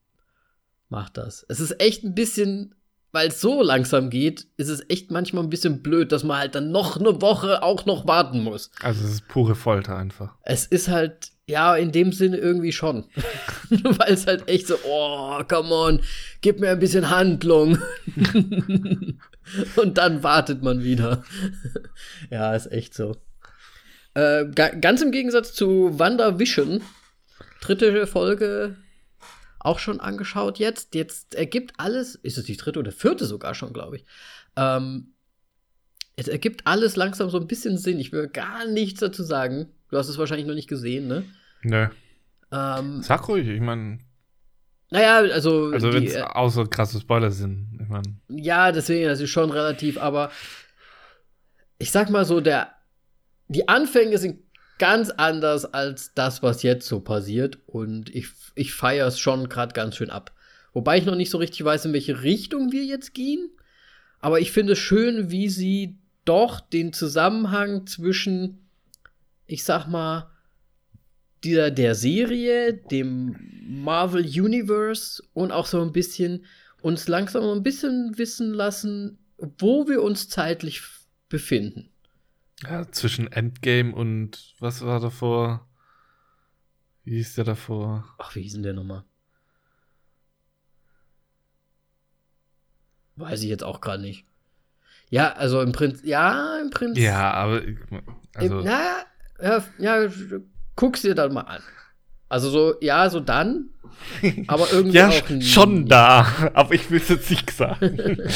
[0.89, 1.45] Mach das.
[1.49, 2.75] Es ist echt ein bisschen
[3.13, 6.55] weil es so langsam geht, ist es echt manchmal ein bisschen blöd, dass man halt
[6.55, 8.71] dann noch eine Woche auch noch warten muss.
[8.83, 10.35] Also es ist pure Folter einfach.
[10.43, 13.07] Es ist halt, ja, in dem Sinne irgendwie schon.
[13.71, 16.01] weil es halt echt so, oh, come on,
[16.43, 17.79] gib mir ein bisschen Handlung.
[19.77, 21.25] Und dann wartet man wieder.
[22.31, 23.17] ja, ist echt so.
[24.19, 24.47] Äh,
[24.81, 26.83] ganz im Gegensatz zu WandaVision,
[27.61, 28.77] dritte Folge
[29.61, 30.97] auch schon angeschaut jetzt.
[30.97, 34.05] Jetzt ergibt alles, ist es die dritte oder vierte sogar schon, glaube ich.
[34.57, 35.13] Ähm,
[36.17, 38.01] es ergibt alles langsam so ein bisschen Sinn.
[38.01, 39.69] Ich will gar nichts dazu sagen.
[39.89, 41.23] Du hast es wahrscheinlich noch nicht gesehen, ne?
[41.63, 41.87] Nö.
[42.51, 44.01] Ähm, Sag ruhig, ich meine,
[44.91, 45.71] naja, also.
[45.73, 49.53] also wenn es äh, außer krasse Spoiler sind, ich meine, ja, deswegen, das ist schon
[49.53, 50.33] relativ, aber
[51.79, 52.73] ich sag mal so, der,
[53.49, 54.41] die Anfänge sind
[54.79, 57.59] ganz anders als das, was jetzt so passiert.
[57.67, 60.33] Und ich, ich feiere es schon gerade ganz schön ab.
[60.73, 63.51] Wobei ich noch nicht so richtig weiß, in welche Richtung wir jetzt gehen.
[64.21, 68.69] Aber ich finde es schön, wie sie doch den Zusammenhang zwischen,
[69.47, 70.31] ich sag mal,
[71.45, 76.45] dieser, der Serie, dem Marvel Universe und auch so ein bisschen
[76.81, 80.83] uns langsam ein bisschen wissen lassen, wo wir uns zeitlich
[81.29, 81.91] befinden.
[82.63, 85.67] Ja, zwischen Endgame und was war davor?
[87.05, 88.05] Wie hieß der davor?
[88.19, 89.05] Ach, wie hieß denn der nochmal?
[93.17, 94.25] Weiß ich jetzt auch gerade nicht.
[95.11, 97.03] Ja, also im Prinzip, ja, im Prinzip.
[97.03, 97.63] Ja, aber
[98.35, 99.05] also Im, na,
[99.41, 100.09] ja, ja,
[100.77, 101.63] guck's dir dann mal an.
[102.29, 103.71] Also so, ja, so dann,
[104.49, 105.43] aber irgendwie ja, auch nie.
[105.43, 108.19] schon da, aber ich will es jetzt nicht sagen.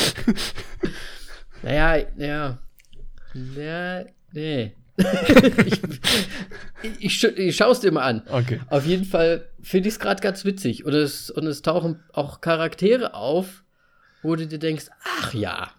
[1.64, 2.58] Naja, ja.
[3.34, 4.74] Ja, nee.
[5.66, 5.82] ich,
[6.82, 8.22] ich, ich, ich schau's dir mal an.
[8.28, 8.60] okay.
[8.68, 10.84] Auf jeden Fall finde ich es gerade ganz witzig.
[10.84, 13.64] Und es, und es tauchen auch Charaktere auf,
[14.22, 14.86] wo du dir denkst,
[15.18, 15.70] ach ja.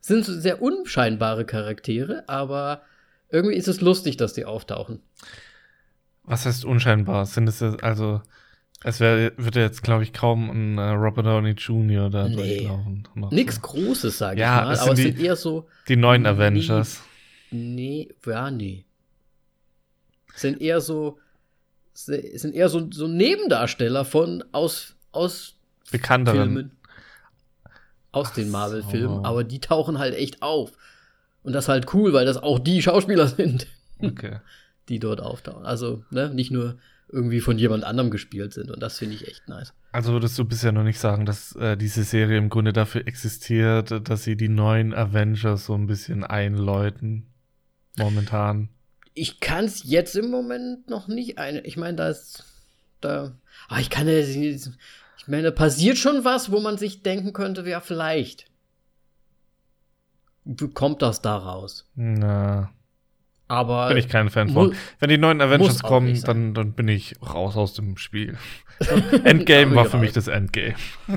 [0.00, 2.82] Sind so sehr unscheinbare Charaktere, aber
[3.30, 5.00] irgendwie ist es lustig, dass die auftauchen.
[6.24, 7.26] Was heißt unscheinbar?
[7.26, 8.20] Sind es also,
[8.84, 12.10] es wär, wird ja jetzt, glaube ich, kaum ein äh, Robert Downey Jr.
[12.10, 12.36] da Nee.
[12.36, 13.08] durchlaufen.
[13.14, 13.60] Noch Nix so.
[13.62, 16.26] Großes, sage Ja, ich mal, es aber es sind die- eher so, Die neuen.
[16.26, 17.02] Avengers.
[17.50, 18.84] nee, ja, nee.
[20.36, 21.18] Sind eher so,
[21.92, 25.54] sind eher so, so Nebendarsteller von aus, aus
[25.90, 26.38] Bekannteren.
[26.52, 26.70] Filmen.
[28.10, 29.24] Aus den Ach Marvel-Filmen, so.
[29.24, 30.72] aber die tauchen halt echt auf.
[31.42, 33.66] Und das ist halt cool, weil das auch die Schauspieler sind,
[34.00, 34.38] Okay.
[34.88, 35.64] die dort auftauchen.
[35.66, 36.76] Also, ne, nicht nur
[37.08, 38.70] irgendwie von jemand anderem gespielt sind.
[38.70, 39.72] Und das finde ich echt nice.
[39.92, 44.08] Also würdest du bisher noch nicht sagen, dass äh, diese Serie im Grunde dafür existiert,
[44.08, 47.26] dass sie die neuen Avengers so ein bisschen einläuten?
[47.96, 48.70] Momentan.
[49.14, 51.60] Ich kann es jetzt im Moment noch nicht ein.
[51.64, 52.44] Ich meine, da ist.
[53.00, 53.38] Da.
[53.68, 54.18] Aber ich kann ja.
[54.18, 58.46] Ich meine, da passiert schon was, wo man sich denken könnte, ja, vielleicht.
[60.74, 61.88] Kommt das da raus?
[61.94, 62.70] Na,
[63.48, 63.88] Aber.
[63.88, 64.74] bin ich kein Fan von.
[65.00, 68.36] Wenn die neuen Avengers kommen, dann, dann bin ich raus aus dem Spiel.
[69.24, 70.74] Endgame war für mich das Endgame.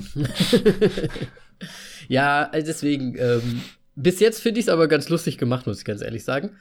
[2.07, 3.61] ja, also deswegen, ähm,
[3.95, 6.51] bis jetzt finde ich es aber ganz lustig gemacht, muss ich ganz ehrlich sagen.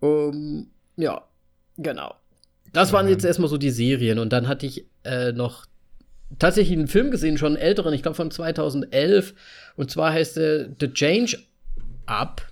[0.00, 1.22] Um, ja,
[1.76, 2.14] genau.
[2.72, 5.66] Das waren jetzt erstmal so die Serien und dann hatte ich äh, noch
[6.38, 9.34] tatsächlich einen Film gesehen, schon einen älteren, ich glaube von 2011.
[9.76, 11.38] Und zwar heißt der The Change
[12.06, 12.42] Up.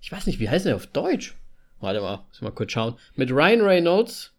[0.00, 1.36] Ich weiß nicht, wie heißt der auf Deutsch?
[1.86, 2.96] Warte mal, muss mal kurz schauen.
[3.14, 4.32] Mit Ryan Reynolds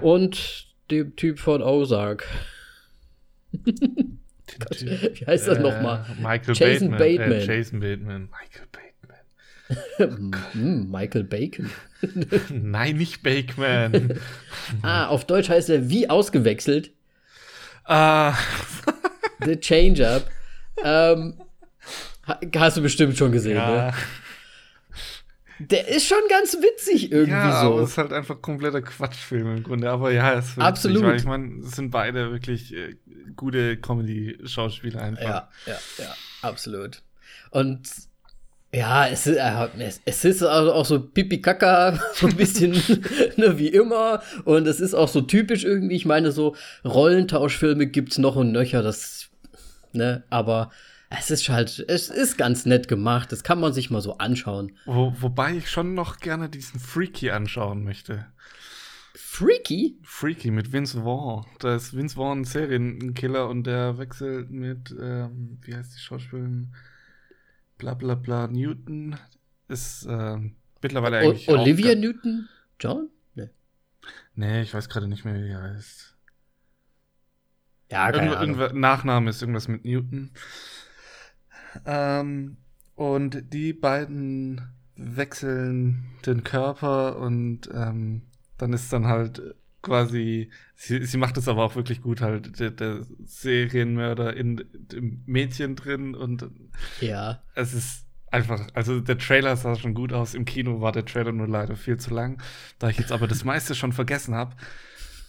[0.00, 2.26] und dem Typ von Ozark.
[3.52, 6.06] Wie heißt das nochmal?
[6.22, 6.98] Michael Jason Bateman.
[7.18, 7.32] Bateman.
[7.32, 8.30] Äh, Jason Bateman.
[8.30, 8.84] Michael Bateman.
[10.52, 11.70] Hm, Michael Bacon.
[12.50, 14.20] Nein, nicht Bateman.
[14.82, 16.92] Ah, auf Deutsch heißt er wie ausgewechselt.
[17.84, 18.34] Ah,
[19.44, 20.30] The Change-Up.
[20.82, 21.34] ähm,
[22.26, 23.92] ha- hast du bestimmt schon gesehen, ne?
[25.58, 27.92] Der ist schon ganz witzig irgendwie ja, aber es so.
[27.92, 29.90] ist halt einfach kompletter Quatschfilm im Grunde.
[29.90, 31.02] Aber ja, es ist witzig, Absolut.
[31.04, 32.96] Weil ich meine, es sind beide wirklich äh,
[33.36, 35.22] gute Comedy-Schauspieler einfach.
[35.22, 37.02] Ja, ja, ja, absolut.
[37.50, 37.88] Und
[38.74, 42.72] ja, es ist, äh, es, es ist auch so pipi-kaka, so ein bisschen
[43.36, 44.22] ne, wie immer.
[44.44, 45.94] Und es ist auch so typisch irgendwie.
[45.94, 49.28] Ich meine, so Rollentauschfilme gibt's noch und nöcher, das,
[49.92, 50.72] ne, aber
[51.10, 53.32] es ist halt, es ist ganz nett gemacht.
[53.32, 54.72] Das kann man sich mal so anschauen.
[54.86, 58.26] Wo, wobei ich schon noch gerne diesen Freaky anschauen möchte.
[59.14, 59.98] Freaky?
[60.02, 61.46] Freaky mit Vince Vaughn.
[61.60, 66.74] Da ist Vince Vaughn ein Serienkiller und der wechselt mit, ähm, wie heißt die Schauspielerin?
[67.78, 68.46] Bla bla bla.
[68.48, 69.16] Newton
[69.68, 71.48] ist ähm, mittlerweile O eigentlich.
[71.48, 72.48] Olivia Newton?
[72.80, 73.08] John?
[73.34, 73.50] Ne.
[74.34, 76.16] Nee, ich weiß gerade nicht mehr, wie er heißt.
[77.90, 78.80] Ja, keine Irgendw Ahnung.
[78.80, 80.32] Nachname ist irgendwas mit Newton.
[81.86, 82.56] Ähm,
[82.94, 84.60] und die beiden
[84.96, 88.22] wechseln den Körper und ähm,
[88.58, 89.42] dann ist dann halt
[89.82, 95.22] quasi, sie, sie macht es aber auch wirklich gut, halt der, der Serienmörder in dem
[95.26, 96.48] Mädchen drin und
[97.00, 97.42] Ja.
[97.54, 100.34] es ist einfach, also der Trailer sah schon gut aus.
[100.34, 102.42] Im Kino war der Trailer nur leider viel zu lang.
[102.78, 104.56] Da ich jetzt aber das meiste schon vergessen habe,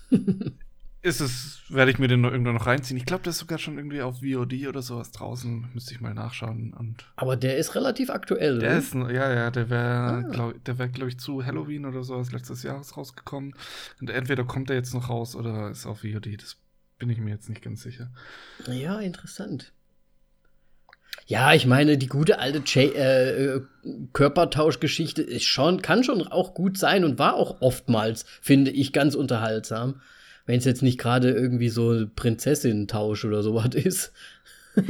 [1.05, 2.97] ist es, werde ich mir den noch irgendwann noch reinziehen.
[2.97, 5.69] Ich glaube, der ist sogar schon irgendwie auf VOD oder sowas draußen.
[5.73, 6.73] Müsste ich mal nachschauen.
[6.73, 8.59] Und Aber der ist relativ aktuell.
[8.59, 8.77] der ne?
[8.79, 10.21] ist, ja, ja, der wäre, Ah.
[10.31, 13.55] glaub, der wäre, glaube ich, zu Halloween oder sowas letztes Jahres rausgekommen.
[14.01, 16.35] Und entweder kommt er jetzt noch raus oder ist auf VOD.
[16.41, 16.57] Das
[16.97, 18.11] bin ich mir jetzt nicht ganz sicher.
[18.67, 19.71] Ja, interessant.
[21.27, 23.61] Ja, ich meine, die gute alte äh, äh,
[24.13, 29.15] Körpertauschgeschichte ist schon, kann schon auch gut sein und war auch oftmals, finde ich, ganz
[29.15, 30.01] unterhaltsam.
[30.45, 34.13] Wenn es jetzt nicht gerade irgendwie so Prinzessin-Tausch oder sowas ist.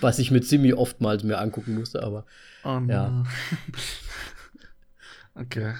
[0.00, 2.24] Was ich mit Simi oftmals mir angucken musste, aber
[2.64, 3.24] Oh, Ja.
[5.34, 5.74] okay.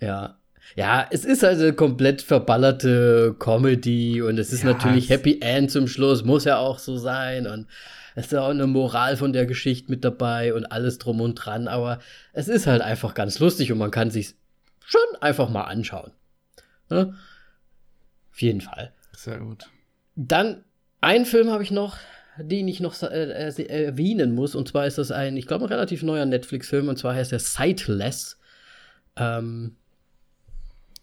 [0.00, 0.36] ja.
[0.76, 5.68] Ja, es ist also eine komplett verballerte Comedy und es ist Ja, natürlich Happy End
[5.70, 7.66] zum Schluss, muss ja auch so sein und
[8.14, 11.66] es ist auch eine Moral von der Geschichte mit dabei und alles drum und dran,
[11.66, 11.98] aber
[12.32, 14.36] es ist halt einfach ganz lustig und man kann sich
[14.84, 16.12] schon einfach mal anschauen.
[16.88, 17.14] Ne?
[18.40, 18.90] Auf jeden Fall.
[19.14, 19.68] Sehr gut.
[20.16, 20.64] Dann
[21.02, 21.98] einen Film habe ich noch,
[22.38, 24.54] den ich noch äh, äh, erwähnen muss.
[24.54, 26.88] Und zwar ist das ein, ich glaube, ein relativ neuer Netflix-Film.
[26.88, 28.40] Und zwar heißt er Sightless.
[29.16, 29.76] Ähm,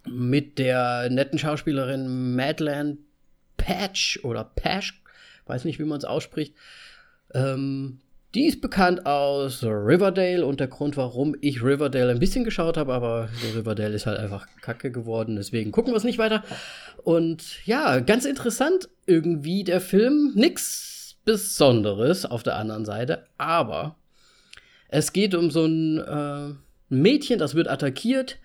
[0.08, 2.98] mit der netten Schauspielerin Madeleine
[3.58, 5.04] Patch oder Pash,
[5.46, 6.56] weiß nicht, wie man es ausspricht.
[7.36, 8.00] Ähm,
[8.38, 12.94] die ist bekannt aus Riverdale und der Grund, warum ich Riverdale ein bisschen geschaut habe,
[12.94, 16.44] aber Riverdale ist halt einfach kacke geworden, deswegen gucken wir es nicht weiter.
[17.04, 23.96] Und ja, ganz interessant irgendwie der Film, nix Besonderes auf der anderen Seite, aber
[24.88, 26.54] es geht um so ein äh,
[26.90, 28.38] Mädchen, das wird attackiert,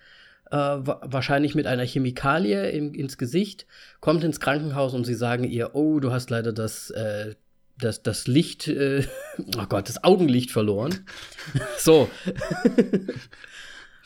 [0.49, 3.67] äh, wa wahrscheinlich mit einer Chemikalie in, ins Gesicht,
[3.99, 7.35] kommt ins Krankenhaus und sie sagen ihr, oh, du hast leider das, äh,
[7.83, 9.05] das, das Licht, äh,
[9.57, 11.05] oh Gott, das Augenlicht verloren.
[11.77, 12.09] so,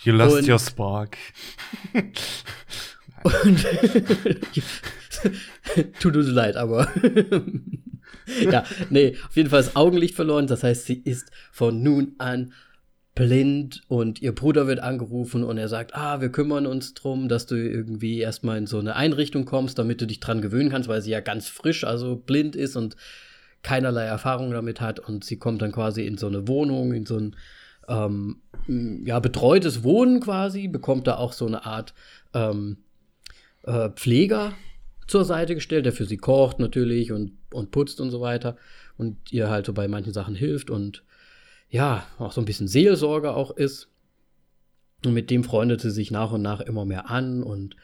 [0.03, 1.17] You lost Und- your spark.
[3.23, 3.65] Und
[5.99, 6.87] tut uns leid, aber
[8.49, 10.47] ja, nee, auf jeden Fall das Augenlicht verloren.
[10.47, 12.53] Das heißt, sie ist von nun an
[13.15, 17.47] blind und ihr Bruder wird angerufen und er sagt, ah, wir kümmern uns drum, dass
[17.47, 21.01] du irgendwie erstmal in so eine Einrichtung kommst, damit du dich dran gewöhnen kannst, weil
[21.01, 22.95] sie ja ganz frisch, also blind ist und
[23.63, 27.17] keinerlei Erfahrung damit hat und sie kommt dann quasi in so eine Wohnung, in so
[27.17, 27.35] ein
[27.87, 28.41] ähm,
[29.05, 31.93] ja, betreutes Wohnen quasi, bekommt da auch so eine Art
[32.33, 32.77] ähm,
[33.63, 34.53] äh, Pfleger
[35.07, 38.57] zur Seite gestellt, der für sie kocht natürlich und, und putzt und so weiter
[38.97, 41.03] und ihr halt so bei manchen Sachen hilft und
[41.69, 43.89] ja, auch so ein bisschen Seelsorge auch ist.
[45.05, 47.75] Und mit dem freundet sie sich nach und nach immer mehr an und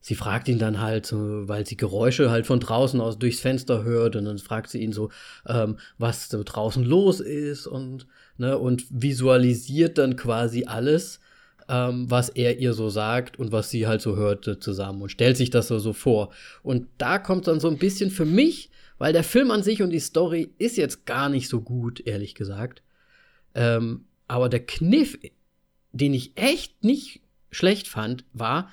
[0.00, 4.16] sie fragt ihn dann halt, weil sie Geräusche halt von draußen aus durchs Fenster hört
[4.16, 5.10] und dann fragt sie ihn so,
[5.46, 8.06] ähm, was so draußen los ist und,
[8.36, 11.20] ne, und visualisiert dann quasi alles,
[11.68, 15.36] ähm, was er ihr so sagt und was sie halt so hörte zusammen und stellt
[15.36, 16.30] sich das so, so vor.
[16.62, 19.90] Und da kommt dann so ein bisschen für mich, weil der Film an sich und
[19.90, 22.82] die Story ist jetzt gar nicht so gut, ehrlich gesagt.
[23.54, 25.18] Ähm, aber der Kniff,
[25.92, 28.70] den ich echt nicht schlecht fand, war,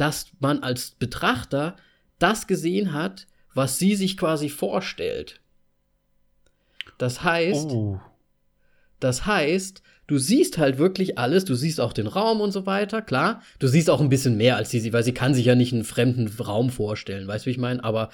[0.00, 1.76] dass man als Betrachter
[2.18, 5.40] das gesehen hat, was sie sich quasi vorstellt.
[6.98, 8.00] Das heißt, Oh.
[9.00, 13.02] das heißt, du siehst halt wirklich alles, du siehst auch den Raum und so weiter,
[13.02, 13.42] klar.
[13.58, 15.84] Du siehst auch ein bisschen mehr als sie, weil sie kann sich ja nicht einen
[15.84, 17.82] fremden Raum vorstellen, weißt du, wie ich meine?
[17.84, 18.10] Aber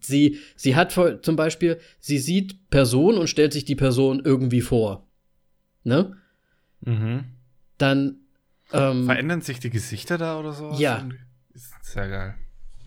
[0.00, 5.06] sie, sie hat zum Beispiel, sie sieht Person und stellt sich die Person irgendwie vor.
[5.84, 6.16] Ne?
[6.80, 7.24] Mhm.
[7.78, 8.16] Dann,
[8.72, 10.72] ähm, Verändern sich die Gesichter da oder so?
[10.78, 11.06] Ja.
[11.54, 12.34] Ist sehr geil.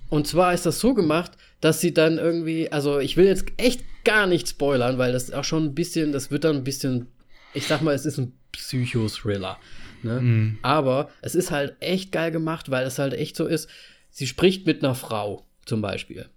[0.09, 3.83] Und zwar ist das so gemacht, dass sie dann irgendwie, also ich will jetzt echt
[4.03, 7.07] gar nicht spoilern, weil das auch schon ein bisschen, das wird dann ein bisschen,
[7.53, 9.57] ich sag mal, es ist ein Psychothriller.
[10.03, 10.21] Ne?
[10.21, 10.57] Mhm.
[10.61, 13.69] Aber es ist halt echt geil gemacht, weil es halt echt so ist,
[14.11, 16.27] sie spricht mit einer Frau zum Beispiel.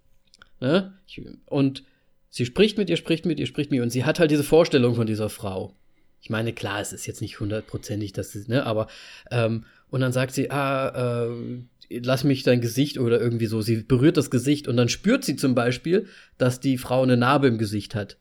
[0.59, 0.93] Ne?
[1.45, 1.83] Und
[2.29, 4.43] sie spricht mit ihr, spricht mit ihr, spricht mit ihr und sie hat halt diese
[4.43, 5.75] Vorstellung von dieser Frau.
[6.21, 8.87] Ich meine, klar, es ist jetzt nicht hundertprozentig, dass sie, ne, aber,
[9.31, 13.61] ähm, und dann sagt sie, ah, äh, lass mich dein Gesicht oder irgendwie so.
[13.61, 17.47] Sie berührt das Gesicht und dann spürt sie zum Beispiel, dass die Frau eine Narbe
[17.47, 18.17] im Gesicht hat.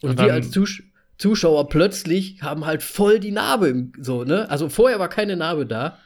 [0.00, 0.82] Und, Und wir als Zus
[1.16, 4.50] Zuschauer plötzlich haben halt voll die Narbe im, so, ne?
[4.50, 5.98] Also vorher war keine Narbe da.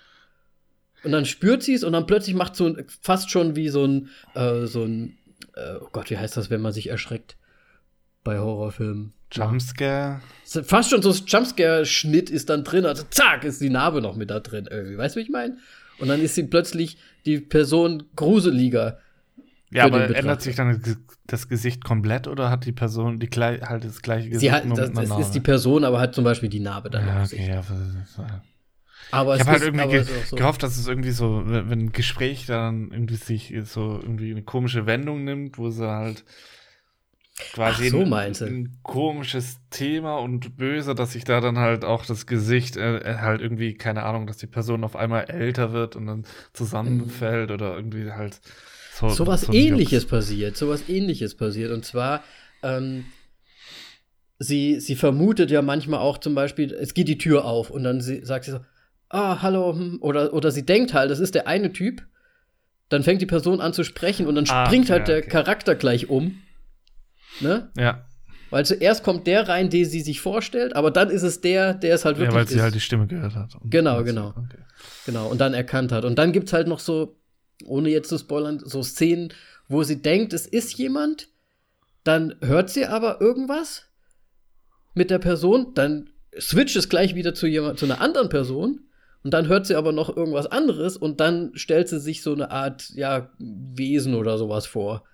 [1.03, 3.87] Und dann spürt sie es und dann plötzlich macht so ein, fast schon wie so
[3.87, 5.17] ein, äh, so ein,
[5.55, 7.37] äh, oh Gott, wie heißt das, wenn man sich erschreckt
[8.23, 9.15] bei Horrorfilmen?
[9.33, 10.21] Jumpscare.
[10.65, 14.31] Fast schon so ein Jumpscare-Schnitt ist dann drin, also zack, ist die Narbe noch mit
[14.31, 14.97] da drin irgendwie.
[14.97, 15.59] Weißt du, wie ich meine?
[15.99, 18.99] Und dann ist sie plötzlich die Person gruseliger.
[19.71, 20.81] Ja, aber ändert sich dann
[21.27, 24.41] das- Gesicht komplett oder hat die Person die halt das gleiche Gesicht?
[24.41, 25.41] Sie hat, das, das ist die?
[25.41, 27.63] Person, aber hat zum Beispiel die Narbe dann Ja, okay, ja.
[29.11, 30.37] Aber Ich es habe halt ist- irgendwie ge so.
[30.37, 34.87] gehofft, dass es irgendwie so, wenn ein Gespräch dann irgendwie sich so irgendwie eine komische
[34.87, 36.25] Wendung nimmt, wo sie halt
[37.53, 42.27] quasi so, ein, ein komisches Thema und böse, dass sich da dann halt auch das
[42.27, 46.07] Gesicht äh, äh, halt irgendwie, keine Ahnung, dass die Person auf einmal älter wird und
[46.07, 48.41] dann zusammenfällt oder irgendwie halt
[48.95, 49.09] so.
[49.09, 50.11] so ein ähnliches Jux.
[50.11, 51.73] passiert, sowas ähnliches passiert.
[51.73, 52.23] Und zwar,
[52.63, 53.05] ähm,
[54.39, 58.01] sie, sie vermutet ja manchmal auch zum Beispiel, es geht die Tür auf und dann
[58.01, 58.61] sie, sagt sie so,
[59.09, 62.03] ah, hallo, hm, oder, oder sie denkt halt, das ist der eine Typ.
[62.89, 65.29] Dann fängt die Person an zu sprechen und dann Ah, springt halt ja, der okay.
[65.29, 66.41] Charakter gleich um.
[67.41, 67.71] Ne?
[67.77, 68.05] Ja,
[68.51, 71.95] Weil zuerst kommt der rein, den sie sich vorstellt, aber dann ist es der, der
[71.95, 72.63] es halt ja wirklich weil sie ist.
[72.63, 73.51] halt die Stimme gehört hat.
[73.65, 74.29] Genau, genau.
[74.31, 74.59] Okay.
[75.07, 76.05] Genau, und dann erkannt hat.
[76.05, 77.19] Und dann gibt's halt noch so,
[77.65, 79.33] ohne jetzt zu spoilern, so Szenen,
[79.69, 81.29] wo sie denkt, es ist jemand,
[82.05, 83.87] dann hört sie aber irgendwas
[84.95, 88.81] mit der Person, dann switcht es gleich wieder zu, jemand, zu einer anderen Person
[89.23, 92.51] und dann hört sie aber noch irgendwas anderes und dann stellt sie sich so eine
[92.51, 95.05] Art, ja, Wesen oder sowas vor.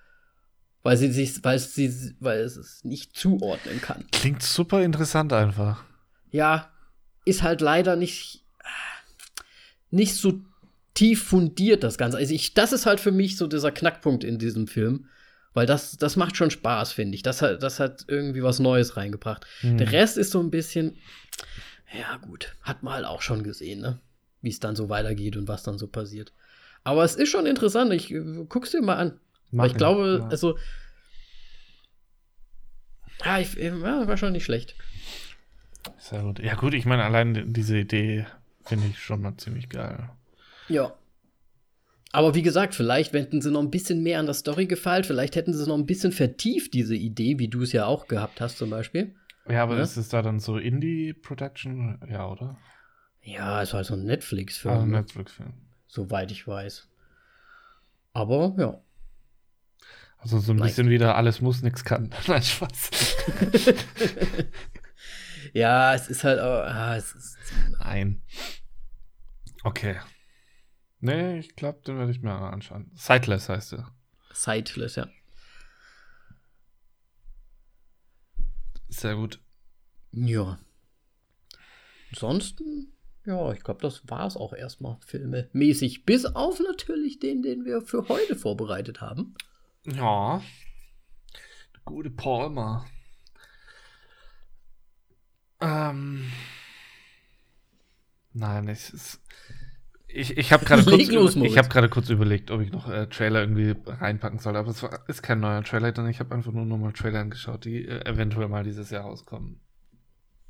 [0.85, 4.05] Weil sie sich, weil sie, weil es es nicht zuordnen kann.
[4.11, 5.83] Klingt super interessant einfach.
[6.29, 6.69] ja,
[7.25, 8.45] ist halt leider nicht,
[9.89, 10.41] nicht so
[10.93, 12.17] tief fundiert, das Ganze.
[12.17, 15.07] Also ich, das ist halt für mich so dieser Knackpunkt in diesem Film.
[15.55, 17.23] Weil das, das macht schon Spaß, finde ich.
[17.23, 19.47] Das hat, das hat irgendwie was Neues reingebracht.
[19.61, 19.79] Hm.
[19.79, 20.97] Der Rest ist so ein bisschen,
[21.97, 23.99] ja gut, hat man halt auch schon gesehen, ne?
[24.41, 26.31] Wie es dann so weitergeht und was dann so passiert.
[26.83, 27.91] Aber es ist schon interessant.
[27.91, 29.19] Ich äh, guck's dir mal an.
[29.57, 30.27] Weil ich glaube, ja.
[30.27, 30.57] also.
[33.23, 34.75] Ja, ich, ja, war schon nicht schlecht.
[35.97, 36.39] Sehr gut.
[36.39, 38.25] Ja, gut, ich meine, allein diese Idee
[38.63, 40.09] finde ich schon mal ziemlich geil.
[40.67, 40.93] Ja.
[42.11, 45.35] Aber wie gesagt, vielleicht hätten sie noch ein bisschen mehr an der Story gefeilt, vielleicht
[45.35, 48.39] hätten sie es noch ein bisschen vertieft, diese Idee, wie du es ja auch gehabt
[48.41, 49.15] hast zum Beispiel.
[49.49, 49.83] Ja, aber Ja.
[49.83, 51.99] ist es da dann so Indie-Production?
[52.09, 52.57] Ja, oder?
[53.21, 54.91] Ja, es war halt so ein Netflix-Film, Ah, ne?
[55.01, 55.53] Netflix-Film.
[55.87, 56.87] soweit ich weiß.
[58.13, 58.79] Aber ja.
[60.25, 60.69] Also so ein Nice.
[60.71, 62.09] bisschen wieder alles muss, nix kann.
[62.27, 62.89] Nein, Spaß.
[65.53, 67.37] Ja, es ist halt, auch- ah, es ist,
[67.79, 68.23] Nein.
[69.63, 69.97] Okay.
[70.99, 72.91] Nee, ich glaube, den werde ich mir anschauen.
[72.95, 73.93] Sightless heißt er.
[74.33, 75.07] Sightless, ja.
[78.89, 79.39] Sehr gut.
[80.11, 80.59] Ja.
[82.11, 82.91] Ansonsten,
[83.25, 86.05] ja, ich glaube, das war es auch erstmal filmemäßig.
[86.05, 89.35] Bis auf natürlich den, den wir für heute vorbereitet haben.
[89.85, 90.41] Ja.
[91.73, 92.85] Der gute Palmer.
[95.61, 96.31] Ähm.
[98.33, 99.21] Nein, es ist.
[100.07, 102.71] Ich, ich habe gerade kurz, Leg los, über- ich hab gerade kurz überlegt, ob ich
[102.71, 106.19] noch äh, Trailer irgendwie reinpacken soll, aber es war, ist kein neuer Trailer, denn ich
[106.19, 109.59] habe einfach nur nochmal Trailer angeschaut, die äh, eventuell mal dieses Jahr rauskommen.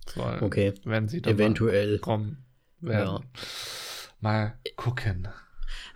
[0.07, 0.73] Soll, Okay.
[0.83, 1.97] Wenn sie dann Eventuell.
[1.99, 2.45] kommen
[2.79, 3.25] werden.
[4.21, 5.27] Mal gucken.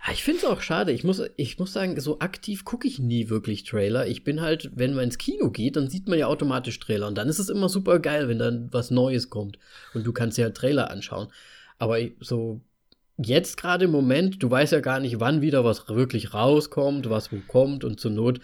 [0.02, 0.92] Ah, Ich finde es auch schade.
[0.92, 4.06] Ich muss, ich muss sagen, so aktiv gucke ich nie wirklich Trailer.
[4.06, 7.06] Ich bin halt, wenn man ins Kino geht, dann sieht man ja automatisch Trailer.
[7.06, 9.58] Und dann ist es immer super geil, wenn dann was Neues kommt.
[9.92, 11.28] Und du kannst dir halt Trailer anschauen.
[11.78, 12.60] Aber so
[13.18, 17.30] jetzt gerade im Moment, du weißt ja gar nicht, wann wieder was wirklich rauskommt, was
[17.30, 17.84] wo kommt.
[17.84, 18.40] Und zur Not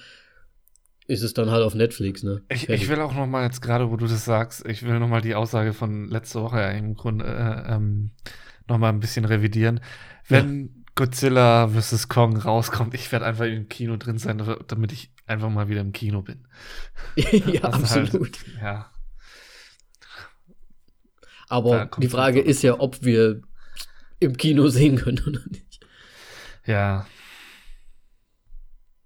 [1.06, 2.42] ist es dann halt auf Netflix, ne?
[2.50, 5.08] Ich, ich will auch noch mal jetzt gerade, wo du das sagst, ich will noch
[5.08, 8.10] mal die Aussage von letzter Woche ja im Grunde äh, ähm,
[8.68, 9.80] noch mal ein bisschen revidieren.
[10.28, 12.08] Wenn Godzilla vs.
[12.08, 15.92] Kong rauskommt, ich werde einfach im Kino drin sein, damit ich einfach mal wieder im
[15.92, 16.48] Kino bin.
[17.16, 18.12] ja, ist absolut.
[18.12, 18.90] Halt, ja.
[21.48, 23.42] Aber die Frage ist ja, ob wir
[24.20, 25.86] im Kino sehen können oder nicht.
[26.64, 27.06] Ja.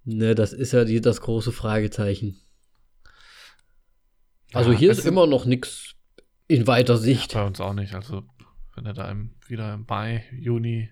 [0.05, 2.39] Ne, das ist ja die, das große Fragezeichen.
[4.53, 5.95] Also Ja, hier ist immer noch nichts
[6.47, 7.33] in weiter Sicht.
[7.33, 7.93] Bei uns auch nicht.
[7.93, 8.23] Also,
[8.75, 10.89] wenn er da im, wieder im Mai, Juni,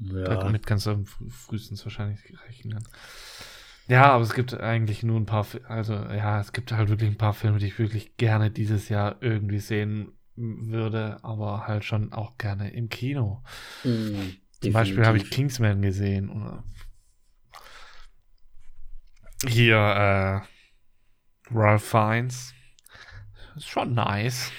[0.00, 0.36] Ja.
[0.36, 2.84] damit kannst du frühestens wahrscheinlich rechnen.
[3.88, 7.16] Ja, aber es gibt eigentlich nur ein paar, also ja, es gibt halt wirklich ein
[7.16, 12.36] paar Filme, die ich wirklich gerne dieses Jahr irgendwie sehen würde, aber halt schon auch
[12.38, 13.42] gerne im Kino.
[13.84, 15.30] Mm, Zum Beispiel habe ich.
[15.30, 16.64] Kingsman gesehen oder
[19.46, 20.40] hier äh,
[21.50, 22.54] Ralph Fiennes.
[23.56, 24.52] Ist schon nice.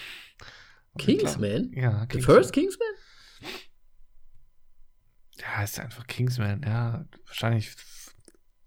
[0.97, 1.71] Kingsman?
[1.73, 2.88] Ja, The First Kingsman?
[5.41, 7.05] Ja, ist einfach Kingsman, ja.
[7.27, 7.71] Wahrscheinlich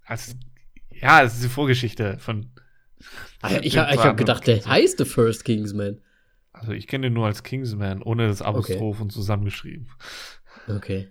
[0.04, 0.36] als
[0.90, 2.50] ja, es ist die Vorgeschichte von.
[3.42, 6.00] Ja, ich ich habe gedacht, der heißt The First Kingsman.
[6.52, 9.88] Also ich kenne den nur als Kingsman, ohne das Apostroph und zusammengeschrieben.
[10.68, 11.08] Okay.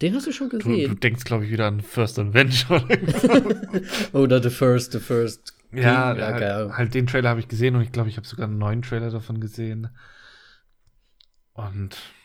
[0.00, 0.98] Den hast du schon Du, du gesehen.
[0.98, 2.84] denkst, glaube ich, wieder an First Adventure.
[4.12, 5.54] Oder The First, The First.
[5.70, 8.16] ja, King, ja, keine halt, halt den Trailer habe ich gesehen und ich glaube, ich
[8.16, 9.88] habe sogar einen neuen Trailer davon gesehen.
[11.52, 12.21] Und ja.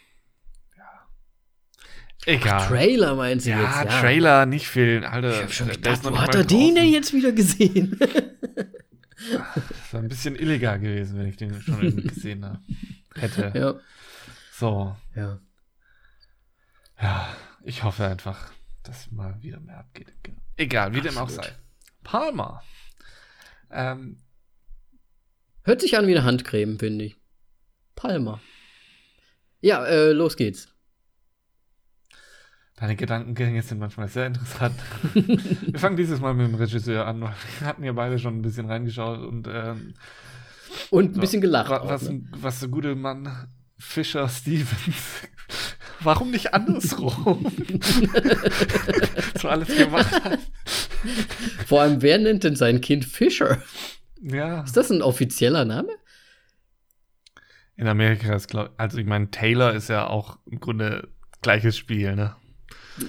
[2.28, 2.60] Egal.
[2.62, 3.76] Ach, Trailer meinst du ja, jetzt?
[3.94, 5.06] Ja, Trailer, nicht Film.
[5.06, 7.98] Alter, Ich hab schon gedacht, wo hat er den denn jetzt wieder gesehen?
[9.30, 12.60] Das wäre ein bisschen illegal gewesen, wenn ich den schon gesehen habe.
[13.16, 13.52] Hätte.
[13.56, 13.76] ja.
[14.54, 14.96] So.
[15.16, 15.40] Ja.
[17.02, 18.52] Ja, ich hoffe einfach,
[18.84, 20.14] dass mal wieder mehr abgeht.
[20.56, 21.46] Egal, wie dem auch Absolut.
[21.46, 21.52] sei.
[22.04, 22.64] Palmer.
[23.72, 24.22] Ähm,
[25.64, 27.18] Hört sich an wie eine Handcreme, finde ich.
[27.96, 28.40] Palmer.
[29.60, 30.70] Ja, äh, los geht's.
[32.78, 34.76] Deine Gedankengänge sind manchmal sehr interessant.
[35.14, 37.22] Wir fangen dieses Mal mit dem Regisseur an.
[37.22, 39.94] Wir hatten ja beide schon ein bisschen reingeschaut und ähm,
[40.90, 41.70] Und ein bisschen gelacht.
[41.70, 42.24] wa- auch, was, ne?
[42.32, 43.48] was der gute Mann
[43.80, 45.28] Fischer Stevens.
[46.02, 47.52] Warum nicht andersrum?
[49.42, 50.40] so alles gemacht hat.
[51.66, 53.62] Vor allem, wer nennt denn sein Kind Fisher?
[54.22, 54.62] Ja.
[54.64, 55.90] Ist das ein offizieller Name?
[57.76, 61.08] In Amerika ist, glaube also ich meine, Taylor ist ja auch im Grunde
[61.42, 62.36] gleiches Spiel, ne?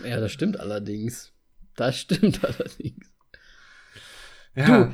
[0.05, 1.33] Ja, das stimmt allerdings.
[1.77, 3.07] Das stimmt allerdings.
[4.55, 4.93] Ja.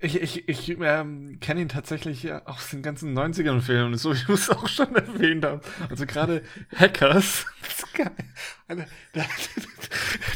[0.00, 4.34] Ich, ich, ich ähm, kenne ihn tatsächlich ja aus den ganzen 90ern-Filmen, so wie du
[4.34, 5.64] es auch schon erwähnt hast.
[5.90, 6.42] Also gerade
[6.74, 7.44] Hackers.
[8.68, 9.26] Einer der,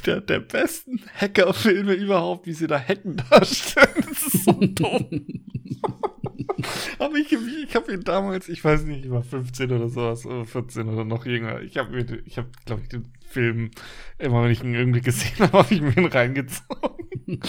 [0.05, 4.05] der, der besten Hacker-Filme überhaupt, wie sie da hacken darstellen.
[4.09, 5.45] Das ist so dumm.
[6.99, 10.45] Aber ich, ich habe ihn damals, ich weiß nicht, ich war 15 oder sowas, oder
[10.45, 11.61] 14 oder noch jünger.
[11.61, 13.71] Ich habe, mir- ich habe, glaube ich, den Film,
[14.19, 17.09] immer wenn ich ihn irgendwie gesehen habe, habe ich mir ihn reingezogen.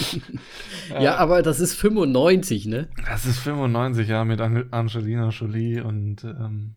[1.00, 2.90] Ja, aber das ist 95, ne?
[3.08, 6.76] Das ist 95, ja, mit An Angelina Jolie und, ähm,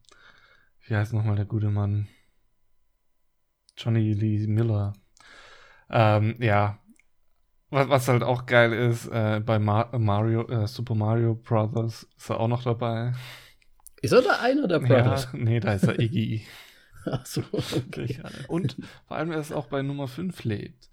[0.86, 2.08] wie heißt nochmal der gute Mann?
[3.76, 4.94] Johnny Lee Miller.
[5.90, 6.78] Ähm, ja.
[7.70, 12.30] Was, was halt auch geil ist, äh, bei Ma Mario, äh, Super Mario Brothers ist
[12.30, 13.12] er auch noch dabei.
[14.00, 15.28] Ist er da einer der Brothers?
[15.32, 16.46] Ja, nee, da ist er Iggy.
[17.10, 18.18] Ach so, okay.
[18.48, 18.76] Und
[19.06, 20.88] vor allem, er ist auch bei Nummer 5 lebt.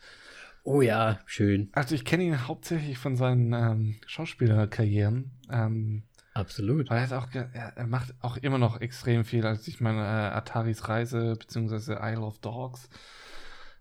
[0.64, 1.70] Oh ja, schön.
[1.74, 5.32] Also ich kenne ihn hauptsächlich von seinen ähm, Schauspielerkarrieren.
[5.51, 6.03] Ähm,
[6.34, 6.89] Absolut.
[6.89, 9.45] weil er, auch, er, er macht auch immer noch extrem viel.
[9.45, 12.89] Also ich meine, äh, Ataris Reise beziehungsweise Isle of Dogs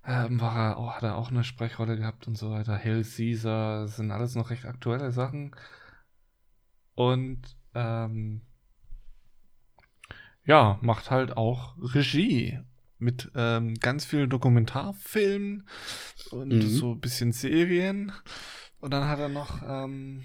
[0.05, 2.77] ähm, war er, auch, hat er auch eine Sprechrolle gehabt und so weiter.
[2.77, 5.55] Hail Caesar, das sind alles noch recht aktuelle Sachen.
[6.95, 7.41] Und
[7.75, 8.43] ähm,
[10.45, 12.61] ja, macht halt auch Regie
[12.99, 15.69] mit ähm, ganz vielen Dokumentarfilmen
[16.31, 16.63] und Mhm.
[16.69, 18.13] so ein bisschen Serien.
[18.79, 20.25] Und dann hat er noch, ähm,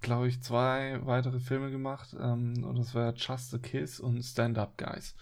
[0.00, 2.14] glaube ich, zwei weitere Filme gemacht.
[2.18, 5.14] Ähm, und das war Just a Kiss und Stand Up Guys.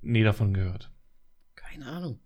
[0.00, 0.90] Nie davon gehört.
[1.54, 2.20] Keine Ahnung.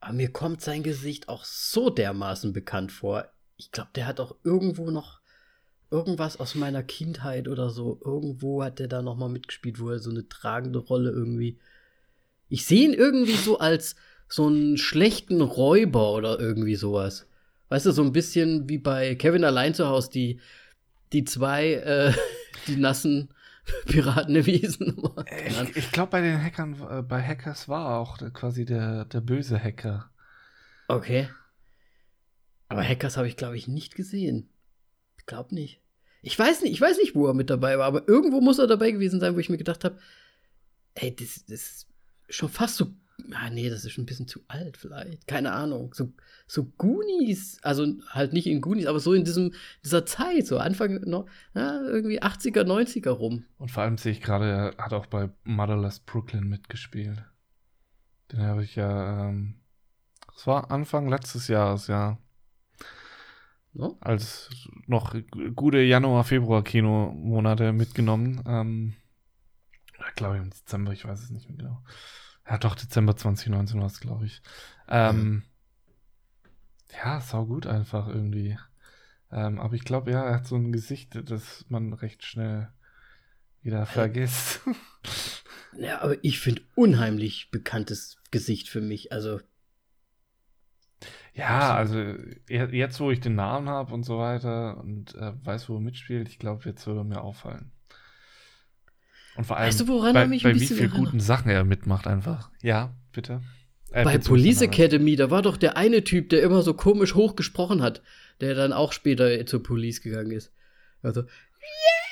[0.00, 3.26] Aber mir kommt sein Gesicht auch so dermaßen bekannt vor.
[3.56, 5.20] Ich glaube, der hat auch irgendwo noch
[5.90, 8.00] irgendwas aus meiner Kindheit oder so.
[8.04, 11.58] Irgendwo hat der da noch mal mitgespielt, wo er so eine tragende Rolle irgendwie.
[12.48, 13.96] Ich sehe ihn irgendwie so als
[14.28, 17.26] so einen schlechten Räuber oder irgendwie sowas.
[17.68, 20.40] Weißt du, so ein bisschen wie bei Kevin allein zu Hause, die,
[21.12, 22.12] die zwei, äh,
[22.66, 23.28] die nassen
[23.86, 25.02] Piraten im Wiesen.
[25.46, 29.58] Ich, ich glaube, bei den Hackern, äh, bei Hackers war auch quasi der, der böse
[29.58, 30.10] Hacker.
[30.88, 31.28] Okay.
[32.68, 34.48] Aber Hackers habe ich, glaube ich, nicht gesehen.
[35.24, 35.80] Ich glaube nicht.
[36.20, 38.66] Ich weiß nicht, ich weiß nicht, wo er mit dabei war, aber irgendwo muss er
[38.66, 39.98] dabei gewesen sein, wo ich mir gedacht habe,
[40.94, 41.88] ey, das, das ist
[42.28, 42.92] schon fast so.
[43.32, 45.26] Ah, nee, das ist schon ein bisschen zu alt, vielleicht.
[45.26, 45.94] Keine Ahnung.
[45.94, 46.12] So,
[46.46, 51.00] so Goonies, also halt nicht in Goonies, aber so in diesem, dieser Zeit, so Anfang,
[51.06, 53.46] no, ja, irgendwie 80er, 90er rum.
[53.56, 54.44] Und vor allem sehe ich gerade,
[54.76, 57.24] er hat auch bei Motherless Brooklyn mitgespielt.
[58.30, 59.54] Den habe ich ja, ähm,
[60.34, 62.18] das war Anfang letztes Jahres, ja.
[63.74, 63.96] No?
[64.00, 64.48] Als
[64.86, 65.14] noch
[65.54, 68.42] gute Januar-Februar-Kinomonate mitgenommen.
[68.46, 68.94] Ähm,
[70.14, 71.82] glaube ich im Dezember, ich weiß es nicht mehr genau.
[72.48, 74.42] Ja, doch, Dezember 2019 war es, glaube ich.
[74.88, 75.42] Ähm,
[76.92, 78.58] ja, sau gut einfach irgendwie.
[79.32, 82.68] Ähm, aber ich glaube, ja, er hat so ein Gesicht, das man recht schnell
[83.62, 84.60] wieder vergisst.
[85.76, 89.10] Ja, aber ich finde unheimlich bekanntes Gesicht für mich.
[89.10, 89.40] Also,
[91.34, 91.98] ja, also
[92.48, 95.80] er- jetzt, wo ich den Namen habe und so weiter und äh, weiß, wo er
[95.80, 97.70] mitspielt, ich glaube, jetzt würde er mir auffallen.
[99.36, 101.50] Und vor allem, Weißt du, woran bei, er mich bei ein wie vielen guten Sachen
[101.50, 102.50] er mitmacht einfach.
[102.62, 103.42] Ja, bitte.
[103.90, 107.34] Äh, Bei Police Academy, da war doch der eine Typ, der immer so komisch hoch
[107.36, 108.02] gesprochen hat,
[108.40, 110.52] der dann auch später zur Police gegangen ist.
[111.02, 111.24] Also,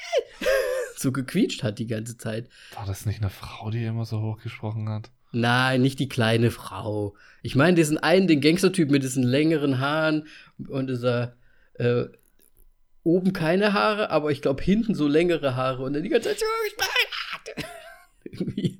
[0.97, 2.49] so gequietscht hat die ganze Zeit.
[2.75, 5.11] War das nicht eine Frau, die immer so hoch gesprochen hat?
[5.33, 7.17] Nein, nicht die kleine Frau.
[7.43, 10.27] Ich meine diesen einen, den Gangstertyp mit diesen längeren Haaren
[10.69, 11.35] und dieser,
[11.75, 12.05] äh,
[13.03, 16.39] oben keine Haare, aber ich glaube hinten so längere Haare und dann die ganze Zeit
[16.39, 17.65] so, ich
[18.25, 18.79] Irgendwie.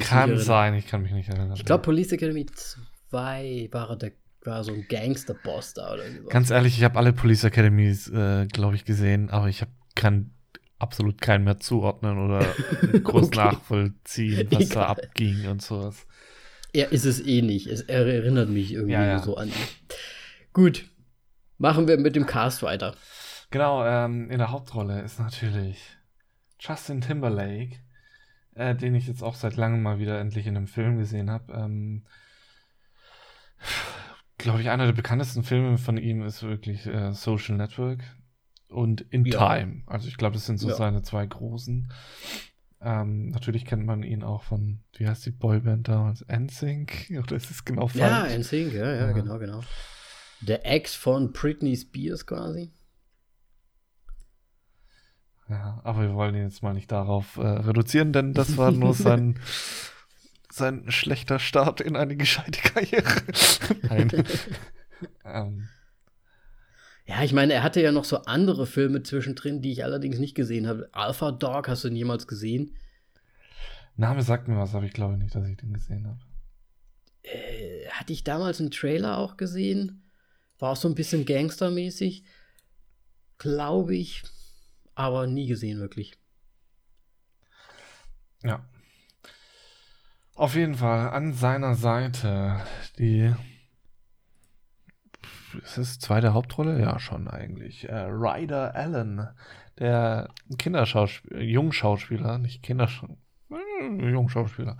[0.00, 1.52] Kann sein, ich kann mich nicht erinnern.
[1.56, 4.12] Ich glaube, Police Academy 2 war, der,
[4.44, 6.28] war so ein Gangster-Boss da oder so.
[6.28, 10.30] Ganz ehrlich, ich habe alle Police Academies, äh, glaube ich, gesehen, aber ich hab, kann
[10.82, 12.40] absolut keinen mehr zuordnen oder
[13.04, 13.36] groß Okay.
[13.38, 14.86] nachvollziehen, was da Egal.
[15.04, 16.06] abging und sowas.
[16.74, 17.66] Ja, ist es eh nicht.
[17.66, 19.18] Es erinnert mich irgendwie Ja, ja.
[19.18, 19.54] so an ihn.
[20.52, 20.86] Gut.
[21.58, 22.96] Machen wir mit dem Cast weiter.
[23.50, 25.78] Genau, ähm, in der Hauptrolle ist natürlich
[26.58, 27.76] Justin Timberlake,
[28.54, 31.52] äh, den ich jetzt auch seit langem mal wieder endlich in einem Film gesehen habe.
[31.52, 32.04] Ähm,
[34.38, 38.00] Glaube ich, einer der bekanntesten Filme von ihm ist wirklich äh, Social Network
[38.72, 39.38] und In Ja.
[39.56, 39.82] Time.
[39.86, 40.74] Also ich glaube, das sind so Ja.
[40.74, 41.92] seine zwei großen.
[42.80, 46.24] Ähm, natürlich kennt man ihn auch von, wie heißt die Boyband damals?
[46.28, 47.12] NSYNC?
[47.22, 48.00] Oder ist es genau falsch?
[48.00, 49.12] Ja, NSYNC, ja, ja, Ja.
[49.12, 49.60] genau, genau.
[50.40, 52.72] Der Ex von Britney Spears quasi.
[55.48, 58.94] Ja, aber wir wollen ihn jetzt mal nicht darauf äh, reduzieren, denn das war nur
[58.94, 59.38] sein,
[60.50, 63.22] sein schlechter Start in eine gescheite Karriere.
[63.82, 64.10] Nein.
[65.24, 65.68] ähm,
[67.04, 70.34] Ja, ich meine, er hatte ja noch so andere Filme zwischendrin, die ich allerdings nicht
[70.34, 70.88] gesehen habe.
[70.92, 72.76] Alpha Dog, hast du ihn jemals gesehen?
[73.96, 76.20] Name sagt mir was, aber ich glaube nicht, dass ich den gesehen habe.
[77.22, 80.02] Äh, hatte ich damals einen Trailer auch gesehen?
[80.58, 82.24] War auch so ein bisschen gangstermäßig.
[83.38, 84.22] Glaube ich.
[84.94, 86.12] Aber nie gesehen, wirklich.
[88.42, 88.64] Ja.
[90.34, 92.60] Auf jeden Fall an seiner Seite
[92.98, 93.34] die.
[95.54, 96.80] Ist es zweite Hauptrolle?
[96.80, 97.88] Ja, schon eigentlich.
[97.88, 99.28] Äh, Ryder Allen,
[99.78, 100.28] der
[100.58, 103.18] Kinderschauspieler, Jungschauspieler, nicht Kinderschauspieler,
[103.80, 104.76] Jungschauspieler.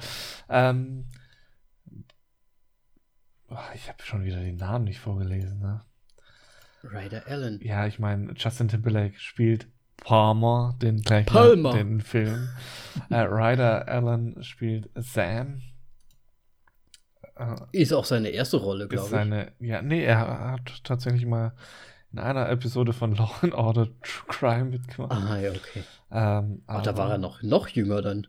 [0.49, 1.07] Ähm,
[3.75, 5.59] ich habe schon wieder den Namen nicht vorgelesen.
[5.61, 5.83] Ne?
[6.85, 7.61] Ryder Allen.
[7.63, 9.69] Ja, ich meine, Justin Timberlake spielt
[9.99, 11.73] Palmer, den gleichen Palmer.
[11.73, 12.49] den Film.
[13.11, 15.63] äh, Ryder Allen spielt Sam.
[17.37, 19.11] Äh, Ist auch seine erste Rolle, glaube ich.
[19.11, 21.55] seine, ja, nee, er hat tatsächlich mal
[22.13, 25.13] in einer Episode von Law and Order True Crime mitgemacht.
[25.13, 25.83] Ah, ja, okay.
[26.11, 28.27] Ähm, Ach, da war er noch, noch jünger dann.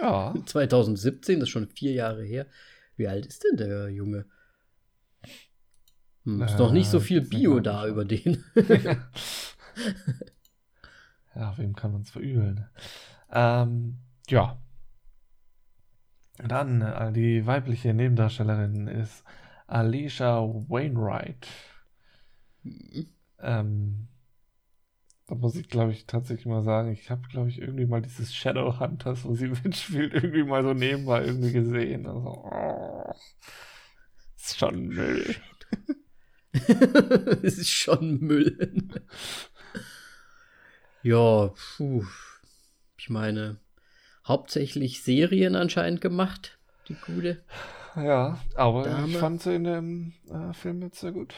[0.00, 2.46] Ja, 2017, das ist schon vier Jahre her.
[2.96, 4.24] Wie alt ist denn der Junge?
[6.24, 8.44] Hm, ist Äh, noch nicht so viel jetzt nicht Bio da über den.
[11.34, 12.66] ja, wem kann man es verübeln?
[13.30, 13.98] Ähm,
[14.28, 14.58] ja.
[16.46, 19.24] Dann äh, die weibliche Nebendarstellerin ist
[19.66, 21.46] Alicia Wainwright.
[23.38, 24.08] Ähm,
[25.26, 28.34] da muss ich, glaube ich, tatsächlich mal sagen, ich habe, glaube ich, irgendwie mal dieses
[28.34, 32.06] Shadowhunters, wo sie mitspielt, irgendwie mal so nebenbei irgendwie gesehen.
[32.06, 33.12] Also, oh,
[34.36, 35.36] ist schon Müll.
[37.42, 38.88] es ist schon Müll.
[41.02, 42.04] ja, puh.
[42.98, 43.58] Ich meine,
[44.24, 46.58] hauptsächlich Serien anscheinend gemacht,
[46.88, 47.42] die gute.
[47.96, 49.08] Ja, aber Dame.
[49.08, 51.34] ich fand sie in dem äh, Film jetzt sehr gut.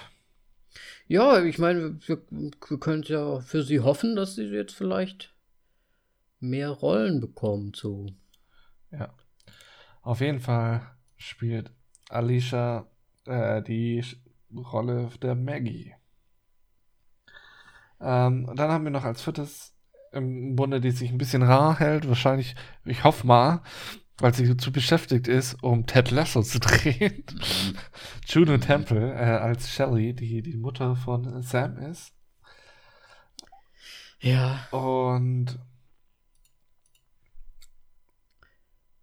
[1.06, 5.34] Ja, ich meine, wir, wir können ja für sie hoffen, dass sie jetzt vielleicht
[6.40, 8.06] mehr Rollen bekommt, so.
[8.90, 9.14] Ja.
[10.02, 10.82] Auf jeden Fall
[11.16, 11.70] spielt
[12.08, 12.86] Alicia
[13.26, 14.04] äh, die
[14.54, 15.94] Rolle der Maggie.
[18.00, 19.74] Ähm, dann haben wir noch als viertes
[20.12, 22.54] im Bunde, die sich ein bisschen rar hält, wahrscheinlich,
[22.84, 23.62] ich hoffe mal,
[24.18, 27.24] weil sie zu beschäftigt ist, um Ted Lasso zu drehen.
[28.26, 32.12] Juno Temple äh, als Shelley, die die Mutter von Sam ist.
[34.20, 35.58] Ja, Und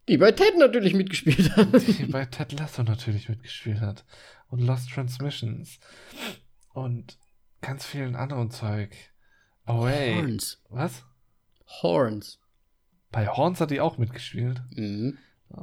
[0.08, 1.68] die bei Ted natürlich mitgespielt hat.
[1.88, 4.06] die bei Ted Lasso natürlich mitgespielt hat.
[4.48, 5.80] Und Lost Transmissions.
[6.74, 7.20] Und
[7.62, 8.96] ganz vielen anderen Zeug.
[9.70, 10.16] Away.
[10.16, 10.62] Horns.
[10.70, 11.06] Was?
[11.82, 12.40] Horns.
[13.12, 14.62] Bei Horns hat die auch mitgespielt.
[14.72, 15.18] Mhm.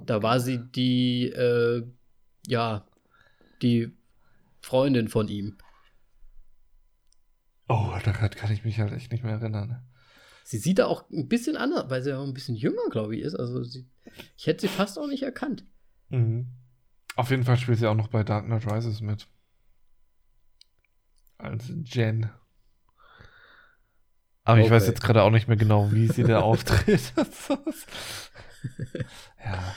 [0.05, 1.87] Da war sie die, äh,
[2.47, 2.87] ja,
[3.63, 3.93] die
[4.61, 5.57] Freundin von ihm.
[7.69, 9.83] Oh, daran kann ich mich halt echt nicht mehr erinnern.
[10.45, 13.17] Sie sieht da auch ein bisschen anders, weil sie ja auch ein bisschen jünger, glaube
[13.17, 13.35] ich, ist.
[13.35, 13.89] Also sie,
[14.37, 15.65] ich hätte sie fast auch nicht erkannt.
[16.11, 16.47] Mhm.
[17.17, 19.27] Auf jeden Fall spielt sie auch noch bei Dark Knight Rises mit.
[21.39, 22.31] Als Jen.
[24.47, 24.93] Aber ich weiß Okay.
[24.93, 27.13] jetzt gerade auch nicht mehr genau, wie sie da auftritt.
[29.45, 29.75] ja.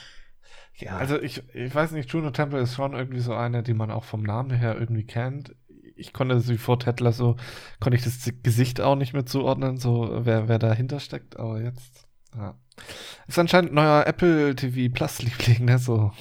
[0.77, 0.97] Ja.
[0.97, 4.05] Also ich, ich weiß nicht, Juno Temple ist schon irgendwie so eine, die man auch
[4.05, 5.53] vom Namen her irgendwie kennt.
[5.97, 7.35] Ich konnte sie vor Ted Lasso,
[7.81, 12.07] konnte ich das Gesicht auch nicht mehr zuordnen, so wer, wer dahinter steckt, aber jetzt,
[12.33, 12.57] ja.
[13.27, 16.13] Ist anscheinend ein neuer Apple TV Plus Liebling, ne, so.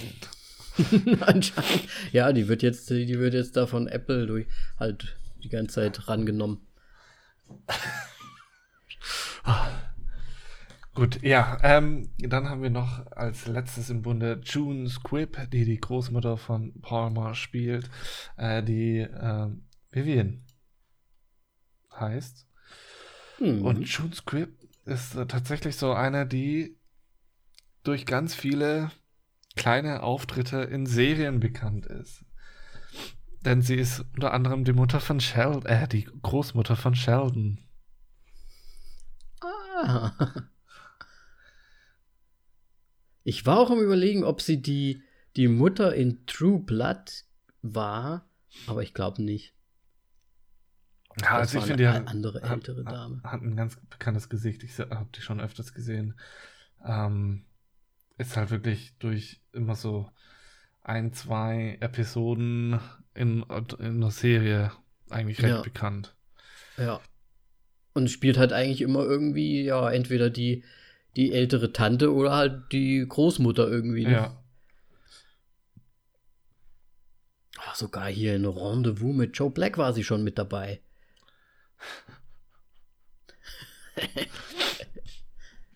[1.21, 1.89] Anscheinend.
[2.11, 4.47] Ja, die wird jetzt, die wird jetzt da von Apple durch
[4.81, 6.67] halt die ganze Zeit rangenommen.
[10.95, 15.79] Gut, ja, ähm, dann haben wir noch als letztes im Bunde June Squibb, die die
[15.79, 17.89] Großmutter von Palmer spielt,
[18.37, 19.49] äh, die äh,
[19.93, 20.45] Vivian
[21.95, 22.49] heißt.
[23.39, 23.65] Mhm.
[23.65, 24.51] Und June Squibb
[24.87, 26.77] ist äh, tatsächlich so eine, die
[27.85, 28.91] durch ganz viele
[29.55, 32.25] kleine Auftritte in Serien bekannt ist.
[33.45, 37.68] Denn sie ist unter anderem die Mutter von Sheldon, äh, die Großmutter von Sheldon.
[39.41, 40.13] Ah.
[43.25, 45.03] Ich war auch am überlegen, ob sie die,
[45.37, 47.25] die Mutter in True Blood
[47.63, 48.29] war,
[48.67, 49.55] aber ich glaube nicht.
[51.21, 53.21] Ja, also ich finde die eine andere ältere hat, Dame.
[53.25, 54.63] Hat ein ganz bekanntes Gesicht.
[54.63, 56.19] Ich habe die schon öfters gesehen.
[56.85, 57.45] Ähm,
[58.19, 60.11] ist halt wirklich durch immer so
[60.83, 62.81] ein, zwei Episoden
[63.15, 64.73] in, in einer Serie
[65.11, 65.63] eigentlich recht Ja.
[65.63, 66.17] bekannt.
[66.77, 67.01] Ja.
[67.99, 70.63] Und spielt halt eigentlich immer irgendwie, ja, entweder die,
[71.17, 74.05] die ältere Tante oder halt die Großmutter irgendwie.
[74.05, 74.13] Ne?
[74.13, 74.45] Ja.
[77.59, 80.81] Ach, sogar hier in Rendezvous mit Joe Black war sie schon mit dabei.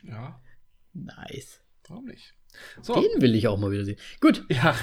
[0.04, 0.40] Ja,
[0.92, 1.60] Nice.
[1.88, 2.34] warum nicht?
[2.82, 2.94] So.
[2.94, 3.98] Den will ich auch mal wieder sehen.
[4.20, 4.44] Gut.
[4.48, 4.76] Ja.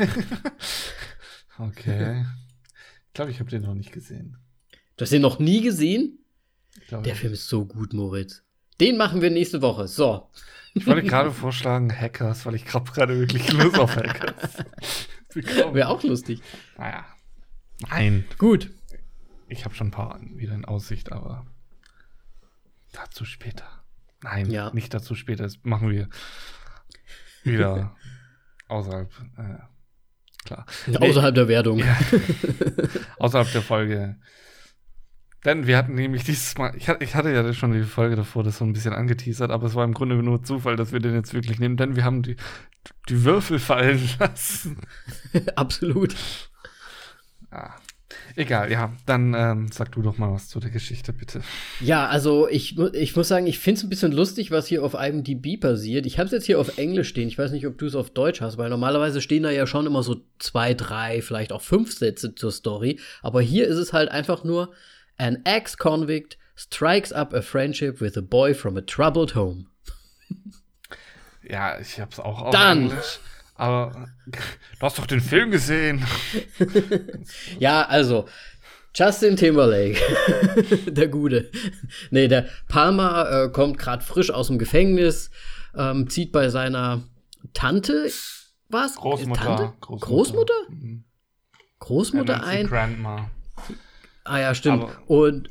[1.58, 2.26] okay.
[3.08, 4.36] Ich glaube, ich habe den noch nicht gesehen.
[4.98, 6.19] Du hast den noch nie gesehen?
[6.90, 8.44] Glaube, Der Film ist so gut, Moritz.
[8.82, 9.88] Den machen wir nächste Woche.
[9.88, 10.30] So.
[10.74, 14.58] ich wollte gerade vorschlagen Hackers, weil ich gerade gerade wirklich Lust auf Hackers.
[15.74, 16.42] Wäre auch lustig.
[16.78, 17.06] Naja.
[17.90, 18.26] Nein.
[18.38, 18.72] Gut.
[19.48, 21.46] Ich habe schon ein paar wieder in Aussicht, aber
[22.92, 23.68] dazu später.
[24.24, 24.72] Nein, Ja.
[24.74, 25.44] nicht dazu später.
[25.44, 26.10] Das machen wir
[27.44, 27.96] wieder
[28.68, 29.12] außerhalb.
[29.38, 30.66] Äh, klar.
[31.00, 31.80] Außerhalb der Wertung.
[31.80, 31.98] Ja.
[33.20, 34.16] außerhalb der Folge.
[35.46, 38.66] Denn wir hatten nämlich dieses Mal, ich hatte, ja schon die Folge davor das so
[38.66, 41.60] ein bisschen angeteasert, aber es war im Grunde nur Zufall, dass wir den jetzt wirklich
[41.60, 42.36] nehmen, denn wir haben die,
[43.08, 44.78] die Würfel fallen lassen.
[45.56, 46.16] Absolut.
[47.52, 47.76] Ah.
[48.36, 51.42] Egal, ja, dann ähm, sag du doch mal was zu der Geschichte, bitte.
[51.80, 54.94] Ja, also ich, ich muss sagen, ich finde es ein bisschen lustig, was hier auf
[54.94, 56.06] IMDb passiert.
[56.06, 57.28] Ich habe es jetzt hier auf Englisch stehen.
[57.28, 59.86] Ich weiß nicht, ob du es auf Deutsch hast, weil normalerweise stehen da ja schon
[59.86, 63.00] immer so zwei, drei, vielleicht auch fünf Sätze zur Story.
[63.22, 64.72] Aber hier ist es halt einfach nur:
[65.20, 69.68] An ex-convict strikes up a friendship with a boy from a troubled home.
[71.42, 72.92] Ja, ich hab's auch auf Dann.
[72.92, 73.20] Englisch.
[73.56, 74.40] Aber du
[74.82, 76.06] hast doch den Film gesehen.
[77.60, 78.28] Ja, also
[78.94, 80.00] Justin Timberlake,
[80.92, 81.50] der Gute.
[82.12, 85.32] Nee, der Palmer äh, kommt gerade frisch aus dem Gefängnis,
[85.76, 87.04] ähm, zieht bei seiner
[87.54, 88.10] Tante,
[88.68, 88.96] was?
[88.96, 89.42] Großmutter.
[89.42, 89.74] Tante?
[89.80, 90.54] Großmutter?
[90.70, 91.04] Mhm.
[91.80, 92.68] Großmutter Er nennt sie ein.
[92.68, 93.32] Grandma.
[94.24, 94.84] Ah ja, stimmt.
[94.84, 95.50] Aber- Und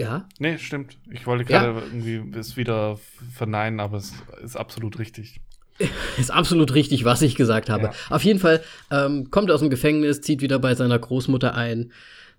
[0.00, 0.98] ja, Nee, stimmt.
[1.10, 1.62] Ich wollte Ja.
[1.72, 2.98] gerade irgendwie es wieder
[3.32, 5.40] verneinen, aber es ist absolut richtig.
[6.18, 7.84] ist absolut richtig, was ich gesagt habe.
[7.84, 7.92] Ja.
[8.10, 11.92] Auf jeden Fall ähm, kommt er aus dem Gefängnis, zieht wieder bei seiner Großmutter ein,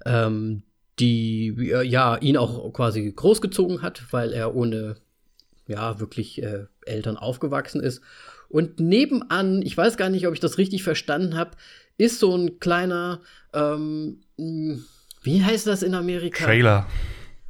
[0.06, 0.64] ähm,
[1.00, 4.96] die äh, ja ihn auch quasi großgezogen hat, weil er ohne
[5.68, 8.02] ja wirklich äh, Eltern aufgewachsen ist.
[8.56, 11.58] Und nebenan, ich weiß gar nicht, ob ich das richtig verstanden habe,
[11.98, 13.20] ist so ein kleiner,
[13.52, 16.46] ähm, wie heißt das in Amerika?
[16.46, 16.88] Trailer.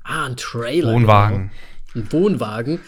[0.03, 0.91] Ah, ein Trailer.
[0.91, 1.51] Wohnwagen.
[1.93, 2.05] Genau.
[2.07, 2.79] Ein Wohnwagen.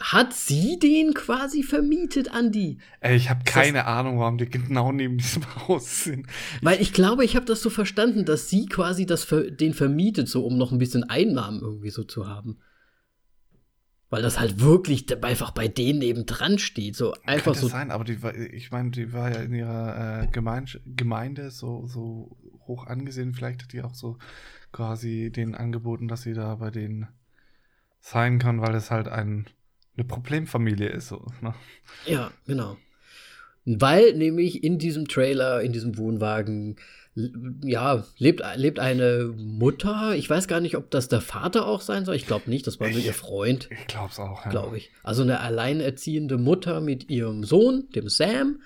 [0.00, 2.78] Hat sie den quasi vermietet an die?
[2.98, 6.26] Ey, ich habe keine Ahnung, warum die genau neben diesem Haus sind.
[6.60, 10.44] Weil ich glaube, ich habe das so verstanden, dass sie quasi das den vermietet, so
[10.44, 12.58] um noch ein bisschen Einnahmen irgendwie so zu haben.
[14.10, 16.96] Weil das halt wirklich einfach bei denen nebendran steht.
[16.96, 17.68] So einfach Könnte so.
[17.68, 21.86] sein, aber die war, ich meine, die war ja in ihrer äh, Gemeinde, Gemeinde so,
[21.86, 22.36] so
[22.66, 23.34] hoch angesehen.
[23.34, 24.16] Vielleicht hat die auch so
[24.72, 27.08] quasi denen angeboten, dass sie da bei denen
[28.00, 29.46] sein kann, weil es halt ein,
[29.96, 31.08] eine Problemfamilie ist.
[31.08, 31.54] So, ne?
[32.06, 32.76] Ja, genau.
[33.64, 36.76] Weil nämlich in diesem Trailer, in diesem Wohnwagen,
[37.64, 40.14] ja, lebt, lebt eine Mutter.
[40.14, 42.14] Ich weiß gar nicht, ob das der Vater auch sein soll.
[42.14, 43.68] Ich glaube nicht, das war nur Ich- ihr Freund.
[43.72, 44.50] Ich glaub's auch, ja.
[44.50, 44.90] glaube ich.
[45.02, 48.60] Also eine alleinerziehende Mutter mit ihrem Sohn, dem Sam.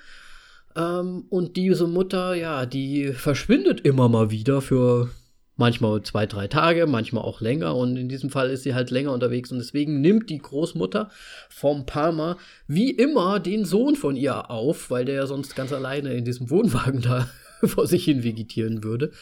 [0.76, 5.11] Ähm, und diese Mutter, ja, die verschwindet immer mal wieder für
[5.57, 7.76] manchmal zwei, drei Tage, manchmal auch länger.
[7.76, 9.53] Und in diesem Fall ist sie halt länger unterwegs.
[9.53, 11.11] Und deswegen nimmt die Großmutter
[11.49, 12.36] vom Palmer
[12.66, 16.51] wie immer den Sohn von ihr auf, weil der ja sonst ganz alleine in diesem
[16.51, 17.28] Wohnwagen da
[17.68, 19.12] vor sich hin vegetieren würde.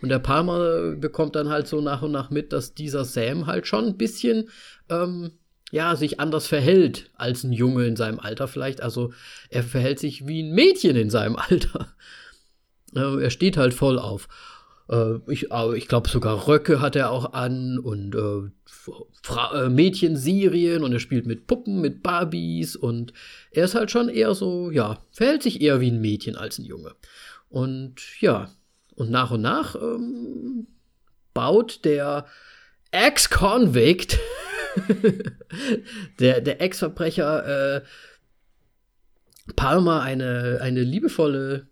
[0.00, 3.66] Und der Palmer bekommt dann halt so nach und nach mit, dass dieser Sam halt
[3.66, 4.48] schon ein bisschen
[4.88, 5.32] ähm,
[5.70, 8.80] ja, sich anders verhält als ein Junge in seinem Alter vielleicht.
[8.80, 9.12] Also
[9.50, 11.94] er verhält sich wie ein Mädchen in seinem Alter.
[12.94, 14.28] Äh, er steht halt voll auf
[14.88, 18.50] Äh, ich ich glaube, sogar Röcke hat er auch an und äh,
[19.54, 23.12] äh, Mädchenserien und er spielt mit Puppen, mit Barbies und
[23.50, 26.64] er ist halt schon eher so, ja, verhält sich eher wie ein Mädchen als ein
[26.64, 26.94] Junge.
[27.48, 28.50] Und ja,
[28.94, 30.66] und nach und nach ähm,
[31.34, 32.26] baut der
[32.90, 34.18] Ex-Convict,
[36.20, 37.82] der, der Ex-Verbrecher, äh,
[39.56, 41.68] Palmer eine, eine liebevolle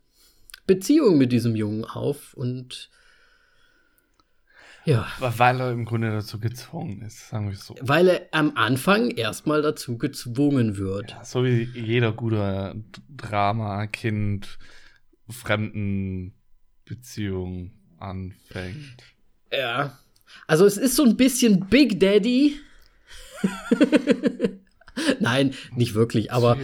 [0.67, 2.91] Beziehung mit diesem Jungen auf und
[4.85, 5.09] ja.
[5.19, 7.75] Weil er im Grunde dazu gezwungen ist, sagen wir so.
[7.81, 11.11] Weil er am Anfang erstmal dazu gezwungen wird.
[11.11, 14.59] Ja, so wie jeder gute Drama-Kind
[15.29, 16.35] fremden
[16.85, 19.03] Beziehung anfängt.
[19.53, 19.99] Ja.
[20.47, 22.57] Also es ist so ein bisschen Big Daddy.
[25.21, 26.59] Nein, nicht wirklich, aber.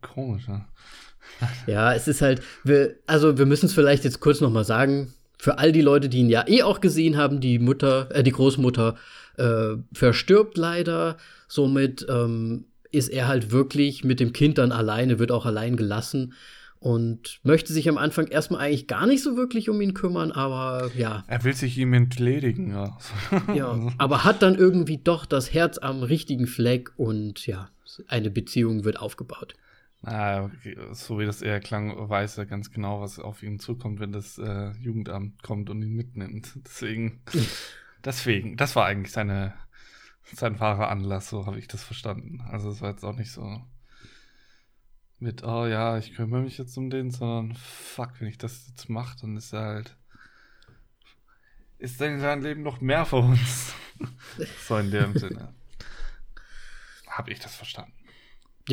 [0.00, 0.68] Komisch, ja.
[1.66, 5.58] ja, es ist halt, wir, also wir müssen es vielleicht jetzt kurz nochmal sagen, für
[5.58, 8.96] all die Leute, die ihn ja eh auch gesehen haben, die Mutter, äh, die Großmutter
[9.36, 11.16] äh, verstirbt leider.
[11.46, 16.34] Somit ähm, ist er halt wirklich mit dem Kind dann alleine, wird auch allein gelassen
[16.80, 20.90] und möchte sich am Anfang erstmal eigentlich gar nicht so wirklich um ihn kümmern, aber
[20.96, 21.24] ja.
[21.26, 22.98] Er will sich ihm entledigen, ja.
[23.54, 27.70] ja, aber hat dann irgendwie doch das Herz am richtigen Fleck und ja,
[28.06, 29.54] eine Beziehung wird aufgebaut.
[30.02, 30.48] Ah,
[30.92, 34.38] so wie das eher klang, weiß er ganz genau, was auf ihn zukommt, wenn das
[34.38, 36.52] äh, Jugendamt kommt und ihn mitnimmt.
[36.64, 37.20] Deswegen,
[38.04, 39.54] deswegen, das war eigentlich seine,
[40.32, 42.40] sein wahrer Anlass, so habe ich das verstanden.
[42.48, 43.60] Also es war jetzt auch nicht so
[45.20, 48.88] mit, oh ja, ich kümmere mich jetzt um den, sondern fuck, wenn ich das jetzt
[48.88, 49.96] mache, dann ist er halt,
[51.78, 53.74] ist dann sein Leben noch mehr für uns.
[54.66, 55.54] so in dem Sinne.
[57.08, 57.92] Habe ich das verstanden.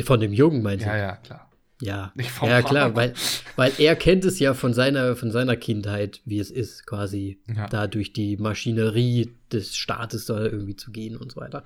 [0.04, 0.90] Von dem Jungen meinst du?
[0.90, 1.50] Ja, ja, klar.
[1.80, 3.12] Ja, ja klar, weil,
[3.56, 7.66] weil er kennt es ja von seiner, von seiner Kindheit, wie es ist, quasi ja.
[7.66, 11.64] da durch die Maschinerie des Staates da irgendwie zu gehen und so weiter.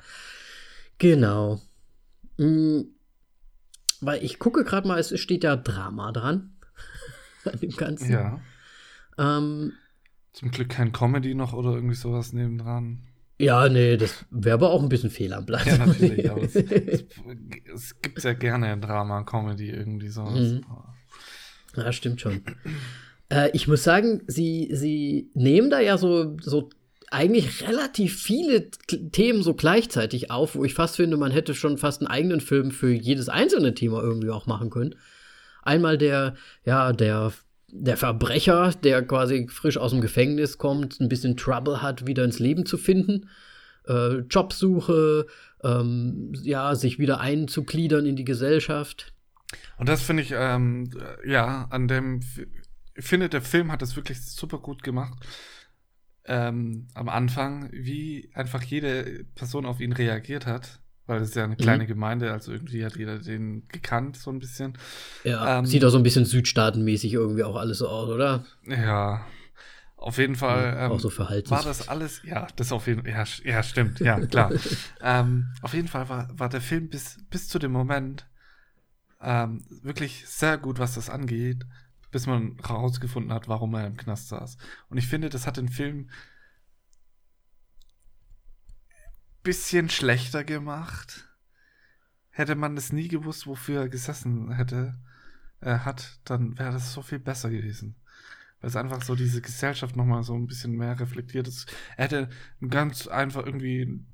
[0.99, 1.61] Genau.
[2.39, 2.89] Mhm.
[4.01, 6.57] Weil ich gucke gerade mal, es steht ja Drama dran.
[7.45, 8.11] an dem Ganzen.
[8.11, 8.41] Ja.
[9.19, 9.73] Ähm,
[10.33, 13.03] Zum Glück kein Comedy noch oder irgendwie sowas nebendran.
[13.39, 15.65] Ja, nee, das wäre aber auch ein bisschen fehl am Platz.
[15.65, 17.05] Ja, natürlich, aber es, es,
[17.75, 20.35] es gibt ja gerne Drama, Comedy, irgendwie sowas.
[20.35, 20.65] Mhm.
[21.75, 22.43] Ja, stimmt schon.
[23.31, 26.69] äh, ich muss sagen, sie, sie nehmen da ja so, so
[27.11, 32.01] eigentlich relativ viele Themen so gleichzeitig auf, wo ich fast finde, man hätte schon fast
[32.01, 34.95] einen eigenen Film für jedes einzelne Thema irgendwie auch machen können.
[35.63, 36.35] Einmal der,
[36.65, 37.33] ja, der
[37.73, 42.39] der Verbrecher, der quasi frisch aus dem Gefängnis kommt, ein bisschen Trouble hat, wieder ins
[42.39, 43.29] Leben zu finden.
[43.87, 45.27] Äh, Jobsuche,
[45.63, 49.13] ähm, ja, sich wieder einzugliedern in die Gesellschaft.
[49.79, 50.91] Und das finde ich, ähm,
[51.25, 52.21] ja, an dem,
[52.95, 55.19] ich finde, der Film hat das wirklich super gut gemacht.
[56.33, 61.57] Ähm, am Anfang, wie einfach jede Person auf ihn reagiert hat weil es ja eine
[61.57, 61.89] kleine mhm.
[61.89, 64.79] Gemeinde, also irgendwie hat jeder den gekannt, so ein bisschen.
[65.25, 68.45] Ja, ähm, sieht auch so ein bisschen südstaatenmäßig irgendwie auch alles so aus, oder?
[68.65, 69.27] Ja,
[69.97, 70.63] auf jeden Fall.
[70.63, 71.11] Ja, ähm, auch so.
[71.19, 74.53] War das alles, ja, das auf jeden Fall, ja, ja, stimmt, ja, klar.
[75.03, 78.25] ähm, auf jeden Fall war, war der Film bis, bis zu dem Moment
[79.21, 81.67] ähm, wirklich sehr gut, was das angeht,
[82.11, 84.57] bis man herausgefunden hat, warum er im Knast saß.
[84.89, 86.11] Und ich finde, das hat den Film
[89.43, 91.29] bisschen schlechter gemacht.
[92.31, 94.99] Hätte man es nie gewusst, wofür er gesessen hätte,
[95.61, 97.97] äh, hat, dann wäre das so viel besser gewesen.
[98.61, 101.73] Weil es einfach so diese Gesellschaft nochmal so ein bisschen mehr reflektiert ist.
[101.97, 102.29] Er hätte
[102.69, 104.05] ganz einfach irgendwie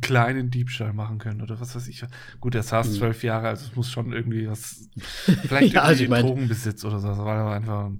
[0.00, 2.04] kleinen Diebstahl machen können oder was weiß ich.
[2.40, 2.94] Gut, er saß hm.
[2.94, 6.84] zwölf Jahre, also es muss schon irgendwie was, vielleicht ja, irgendwie also ich mein, Drogenbesitz
[6.84, 7.90] oder so, weil er einfach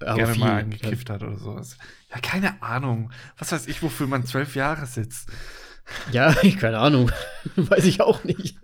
[0.00, 1.14] aber gerne viel, mal eingekifft ja.
[1.14, 1.78] hat oder sowas.
[2.10, 3.10] Ja, keine Ahnung.
[3.38, 5.30] Was weiß ich, wofür man zwölf Jahre sitzt.
[6.10, 7.10] Ja, keine Ahnung.
[7.56, 8.58] Weiß ich auch nicht.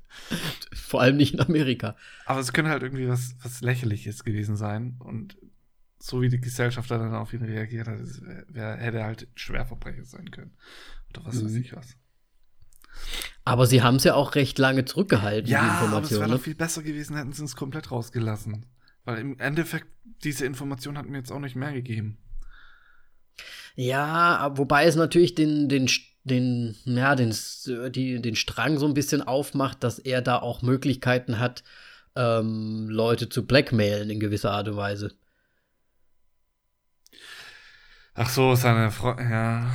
[0.73, 1.97] Vor allem nicht in Amerika.
[2.27, 4.97] Aber es könnte halt irgendwie was, was Lächerliches gewesen sein.
[4.99, 5.37] Und
[5.99, 7.99] so wie die Gesellschaft dann auf ihn reagiert hat,
[8.49, 10.53] wär, hätte er halt Schwerverbrecher sein können.
[11.11, 11.47] Oder was mhm.
[11.47, 11.97] weiß ich was.
[13.45, 15.97] Aber sie haben es ja auch recht lange zurückgehalten, ja, die Information.
[15.97, 18.67] aber es wäre doch viel besser gewesen, hätten sie es komplett rausgelassen.
[19.05, 19.87] Weil im Endeffekt,
[20.23, 22.19] diese Information hat mir jetzt auch nicht mehr gegeben.
[23.75, 25.89] Ja, wobei es natürlich den, den,
[26.25, 27.35] den, ja, den,
[27.93, 31.63] die, den Strang so ein bisschen aufmacht, dass er da auch Möglichkeiten hat,
[32.17, 35.15] ähm, Leute zu blackmailen in gewisser Art und Weise.
[38.15, 39.71] Ach so, seine Frau, ja.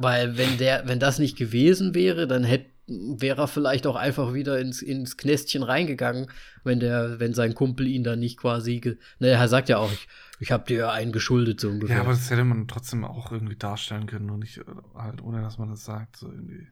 [0.00, 4.32] Weil wenn der, wenn das nicht gewesen wäre, dann hätte wäre er vielleicht auch einfach
[4.32, 6.30] wieder ins, ins Knästchen reingegangen,
[6.64, 8.80] wenn der, wenn sein Kumpel ihn dann nicht quasi,
[9.18, 10.08] ne, er sagt ja auch, ich,
[10.40, 11.96] ich habe dir einen geschuldet so ungefähr.
[11.96, 15.42] Ja, aber das hätte man trotzdem auch irgendwie darstellen können und nicht äh, halt ohne,
[15.42, 16.66] dass man das sagt, so irgendwie.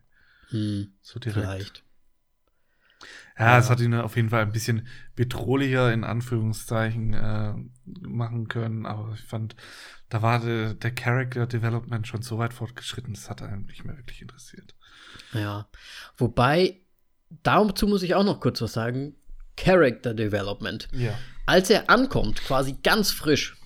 [0.48, 1.46] Hm, so direkt.
[1.46, 1.85] vielleicht.
[3.38, 8.48] Ja, ja, es hat ihn auf jeden Fall ein bisschen bedrohlicher in Anführungszeichen äh, machen
[8.48, 9.56] können, aber ich fand,
[10.08, 13.96] da war de, der Character Development schon so weit fortgeschritten, das hat einen nicht mehr
[13.96, 14.74] wirklich interessiert.
[15.32, 15.68] Ja,
[16.16, 16.80] wobei,
[17.42, 19.14] dazu muss ich auch noch kurz was sagen.
[19.56, 20.88] Character Development.
[20.92, 21.14] Ja.
[21.46, 23.56] Als er ankommt, quasi ganz frisch,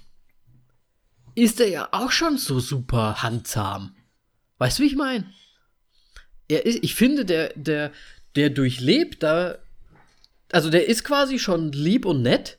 [1.35, 3.95] ist er ja auch schon so super handzahm.
[4.59, 5.33] Weißt du, wie ich meine?
[6.49, 7.93] Er ist, ich finde, der, der,
[8.37, 9.59] der durchlebt da,
[10.53, 12.59] also der ist quasi schon lieb und nett.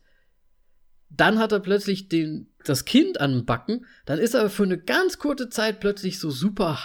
[1.10, 3.86] Dann hat er plötzlich den, das Kind an den Backen.
[4.06, 6.80] Dann ist er für eine ganz kurze Zeit plötzlich so super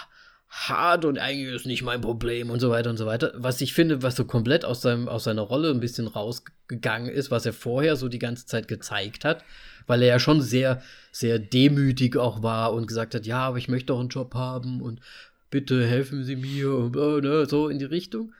[0.49, 3.33] hart und eigentlich ist nicht mein Problem und so weiter und so weiter.
[3.35, 7.31] Was ich finde, was so komplett aus, seinem, aus seiner Rolle ein bisschen rausgegangen ist,
[7.31, 9.43] was er vorher so die ganze Zeit gezeigt hat,
[9.87, 10.81] weil er ja schon sehr,
[11.11, 14.81] sehr demütig auch war und gesagt hat, ja, aber ich möchte doch einen Job haben
[14.81, 15.01] und
[15.49, 18.33] bitte helfen Sie mir und äh, ne, so in die Richtung.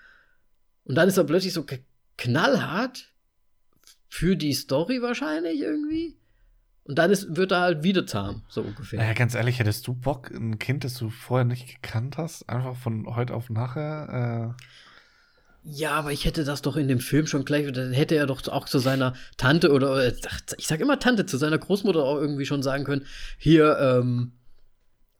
[0.88, 1.66] Und dann ist er plötzlich so
[2.18, 3.12] knallhart
[4.08, 6.16] für die Story wahrscheinlich irgendwie.
[6.86, 9.00] Und dann ist, wird er halt wieder zahm, so ungefähr.
[9.00, 12.78] Naja, ganz ehrlich, hättest du Bock, ein Kind, das du vorher nicht gekannt hast, einfach
[12.78, 14.56] von heute auf nachher?
[14.56, 18.26] Äh ja, aber ich hätte das doch in dem Film schon gleich, dann hätte er
[18.26, 20.08] doch auch zu seiner Tante oder,
[20.58, 23.06] ich sag immer Tante, zu seiner Großmutter auch irgendwie schon sagen können,
[23.38, 24.32] hier, ähm,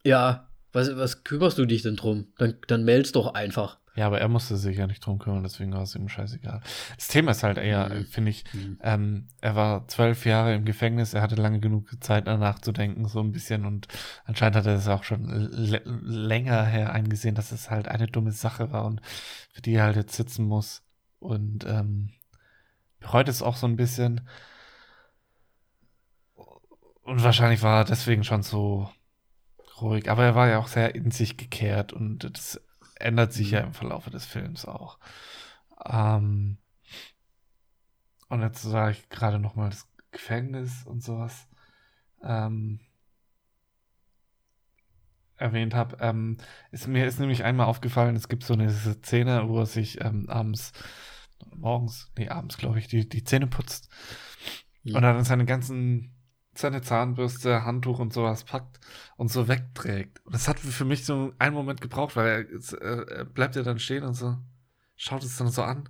[0.04, 2.28] ja, was, was kümmerst du dich denn drum?
[2.38, 3.78] Dann, dann meld's doch einfach.
[3.98, 6.60] Ja, aber er musste sich ja nicht drum kümmern, deswegen war es ihm scheißegal.
[6.94, 8.04] Das Thema ist halt eher, mhm.
[8.04, 8.78] finde ich, mhm.
[8.80, 13.08] ähm, er war zwölf Jahre im Gefängnis, er hatte lange genug Zeit danach zu denken,
[13.08, 13.88] so ein bisschen und
[14.24, 18.70] anscheinend hat er es auch schon länger her eingesehen, dass es halt eine dumme Sache
[18.70, 19.00] war und
[19.50, 20.84] für die er halt jetzt sitzen muss
[21.18, 22.10] und ähm,
[23.00, 24.20] bereut es auch so ein bisschen
[27.02, 28.88] und wahrscheinlich war er deswegen schon so
[29.80, 32.60] ruhig, aber er war ja auch sehr in sich gekehrt und das
[32.98, 33.68] ändert sich ja mhm.
[33.68, 34.98] im Verlauf des Films auch.
[35.86, 36.58] Ähm,
[38.28, 41.48] und jetzt sage ich gerade noch mal das Gefängnis und sowas
[42.22, 42.80] ähm,
[45.36, 45.96] erwähnt habe.
[46.00, 46.36] Ähm,
[46.70, 50.28] ist, mir ist nämlich einmal aufgefallen, es gibt so eine Szene, wo er sich ähm,
[50.28, 50.72] abends,
[51.54, 53.88] morgens, nee, abends glaube ich, die, die Zähne putzt
[54.82, 54.96] ja.
[54.96, 56.17] und dann seine ganzen
[56.58, 58.80] seine Zahnbürste, Handtuch und sowas packt
[59.16, 60.24] und so wegträgt.
[60.24, 63.62] Und das hat für mich so einen Moment gebraucht, weil er, äh, er bleibt ja
[63.62, 64.36] dann stehen und so,
[64.96, 65.88] schaut es dann so an,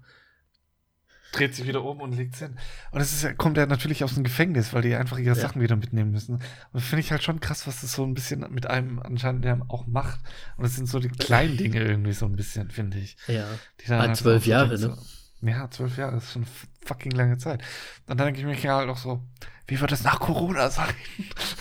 [1.33, 2.57] dreht sich wieder um und legt es hin.
[2.91, 5.43] Und es ist, kommt ja natürlich aus dem Gefängnis, weil die einfach ihre ja.
[5.43, 6.35] Sachen wieder mitnehmen müssen.
[6.35, 9.45] Und das finde ich halt schon krass, was das so ein bisschen mit einem anscheinend
[9.45, 10.21] der auch macht.
[10.57, 13.17] Und das sind so die kleinen Dinge irgendwie so ein bisschen, finde ich.
[13.27, 13.47] Ja.
[13.81, 14.97] Die dann halt zwölf Jahre, ne?
[15.41, 16.47] Ja, zwölf Jahre, das ist schon
[16.85, 17.63] fucking lange Zeit.
[18.07, 19.23] Und dann denke ich mir ja halt auch so,
[19.67, 20.95] wie wird es nach Corona sein?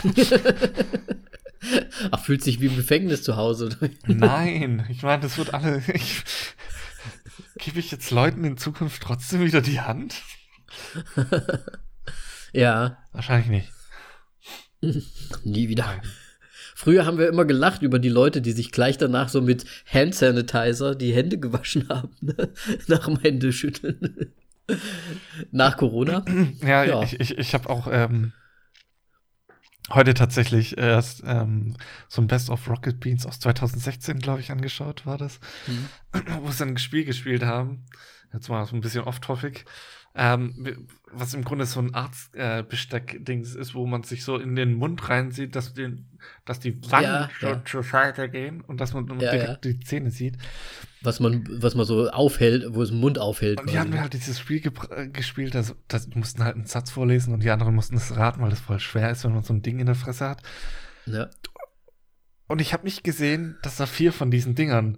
[2.11, 3.69] Ach, fühlt sich wie im Gefängnis zu Hause.
[4.05, 5.83] Nein, ich meine, das wird alle.
[5.93, 6.23] Ich,
[7.57, 10.21] gebe ich jetzt Leuten in Zukunft trotzdem wieder die Hand?
[12.53, 12.97] ja.
[13.11, 13.71] Wahrscheinlich nicht.
[15.43, 15.85] Nie wieder.
[15.85, 16.01] Nein.
[16.77, 20.13] Früher haben wir immer gelacht über die Leute, die sich gleich danach so mit Hand
[20.13, 22.53] Sanitizer die Hände gewaschen haben, ne?
[22.87, 24.31] nach dem Händeschütteln.
[25.49, 26.23] Nach Corona?
[26.61, 27.01] Ja, ja.
[27.01, 28.31] ich, ich, ich habe auch ähm,
[29.89, 31.77] heute tatsächlich erst ähm,
[32.09, 35.39] so ein Best of Rocket Beans aus 2016, glaube ich, angeschaut, war das.
[35.65, 35.89] Mhm.
[36.43, 37.87] Wo sie ein Spiel gespielt haben.
[38.31, 39.61] Jetzt mal so ein bisschen off-topic.
[40.19, 44.73] Ähm, was im Grunde so ein Arztbesteck-Dings äh, ist, wo man sich so in den
[44.73, 46.07] Mund reinsieht, dass, den,
[46.43, 47.65] dass die Wangen ja, schon ja.
[47.65, 50.37] zur Seite gehen und dass man ja, direkt die Zähne sieht.
[51.01, 53.61] Was man, was man so aufhält, wo es den Mund aufhält.
[53.61, 54.59] Und die haben halt dieses Spiel
[54.89, 58.41] äh, gespielt, also das, mussten halt einen Satz vorlesen und die anderen mussten es raten,
[58.41, 60.41] weil das voll schwer ist, wenn man so ein Ding in der Fresse hat.
[61.05, 61.29] Ja.
[62.47, 64.97] Und ich habe nicht gesehen, dass da vier von diesen Dingern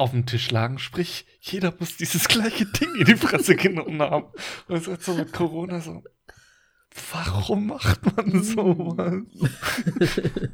[0.00, 0.78] auf dem Tisch lagen.
[0.78, 4.26] Sprich, jeder muss dieses gleiche Ding in die Fresse genommen haben.
[4.66, 6.02] Und es ist so mit Corona so,
[7.12, 9.22] warum macht man sowas?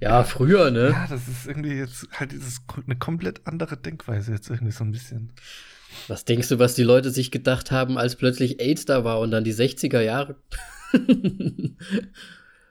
[0.00, 0.90] ja, früher, ne?
[0.90, 4.92] Ja, das ist irgendwie jetzt halt dieses, eine komplett andere Denkweise jetzt irgendwie so ein
[4.92, 5.32] bisschen.
[6.08, 9.30] Was denkst du, was die Leute sich gedacht haben, als plötzlich AIDS da war und
[9.32, 10.36] dann die 60er Jahre?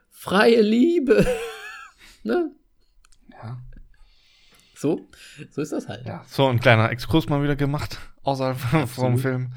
[0.10, 1.26] Freie Liebe.
[2.24, 2.52] ne?
[3.32, 3.62] Ja.
[4.76, 5.08] So,
[5.52, 6.06] so ist das halt.
[6.06, 9.54] Ja, so ein kleiner Exkurs mal wieder gemacht, außerhalb vom Film.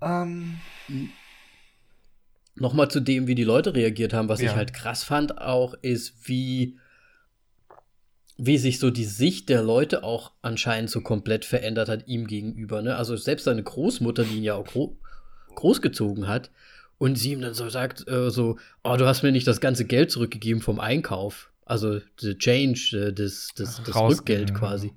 [0.00, 0.60] Ähm.
[2.54, 4.50] Nochmal zu dem, wie die Leute reagiert haben, was ja.
[4.50, 6.76] ich halt krass fand, auch ist, wie
[8.40, 12.82] wie sich so die Sicht der Leute auch anscheinend so komplett verändert hat ihm gegenüber.
[12.82, 12.94] Ne?
[12.94, 14.96] Also selbst seine Großmutter, die ihn ja auch gro
[15.56, 16.52] großgezogen hat,
[16.98, 19.84] und sie ihm dann so sagt, äh, so, oh, du hast mir nicht das ganze
[19.84, 21.50] Geld zurückgegeben vom Einkauf.
[21.68, 24.94] Also the change, äh, das, das, das Rückgeld quasi.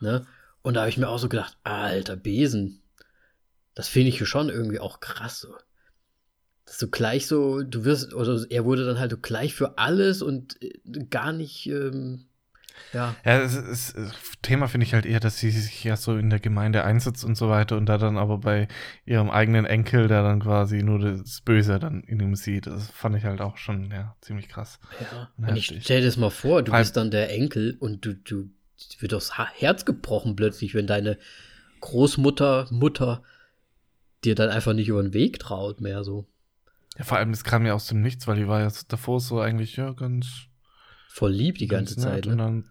[0.00, 0.26] Ne?
[0.62, 2.82] Und da habe ich mir auch so gedacht, alter Besen,
[3.74, 5.54] das finde ich schon irgendwie auch krass so.
[6.64, 10.22] Dass du gleich so, du wirst, oder er wurde dann halt so gleich für alles
[10.22, 12.26] und äh, gar nicht, ähm,
[12.92, 13.14] ja.
[13.24, 14.12] Ja, das, ist, das
[14.42, 17.36] Thema finde ich halt eher, dass sie sich ja so in der Gemeinde einsetzt und
[17.36, 18.68] so weiter und da dann aber bei
[19.04, 22.66] ihrem eigenen Enkel, der dann quasi nur das Böse dann in ihm sieht.
[22.66, 24.78] Das fand ich halt auch schon, ja, ziemlich krass.
[25.00, 25.30] Ja.
[25.36, 28.50] Und ich stell dir das mal vor, du bist dann der Enkel und du, du
[28.98, 31.18] wird das Herz gebrochen plötzlich, wenn deine
[31.80, 33.22] Großmutter, Mutter
[34.24, 36.26] dir dann einfach nicht über den Weg traut mehr so.
[36.98, 39.40] Ja, vor allem, es kam ja aus dem Nichts, weil die war ja davor so
[39.40, 40.46] eigentlich, ja, ganz
[41.08, 42.26] voll lieb die ganze Zeit.
[42.26, 42.32] Ne?
[42.32, 42.70] Und dann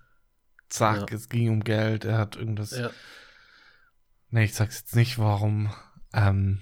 [0.72, 1.15] zack, ja.
[1.15, 2.72] es ging um Geld, er hat irgendwas.
[2.72, 2.91] Ja.
[4.30, 5.74] Nee, ich sag's jetzt nicht, warum.
[6.13, 6.61] Ähm,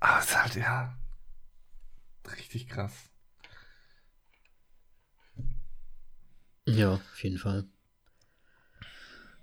[0.00, 0.96] aber es ist halt, ja,
[2.36, 2.94] richtig krass.
[6.66, 7.64] Ja, auf jeden Fall.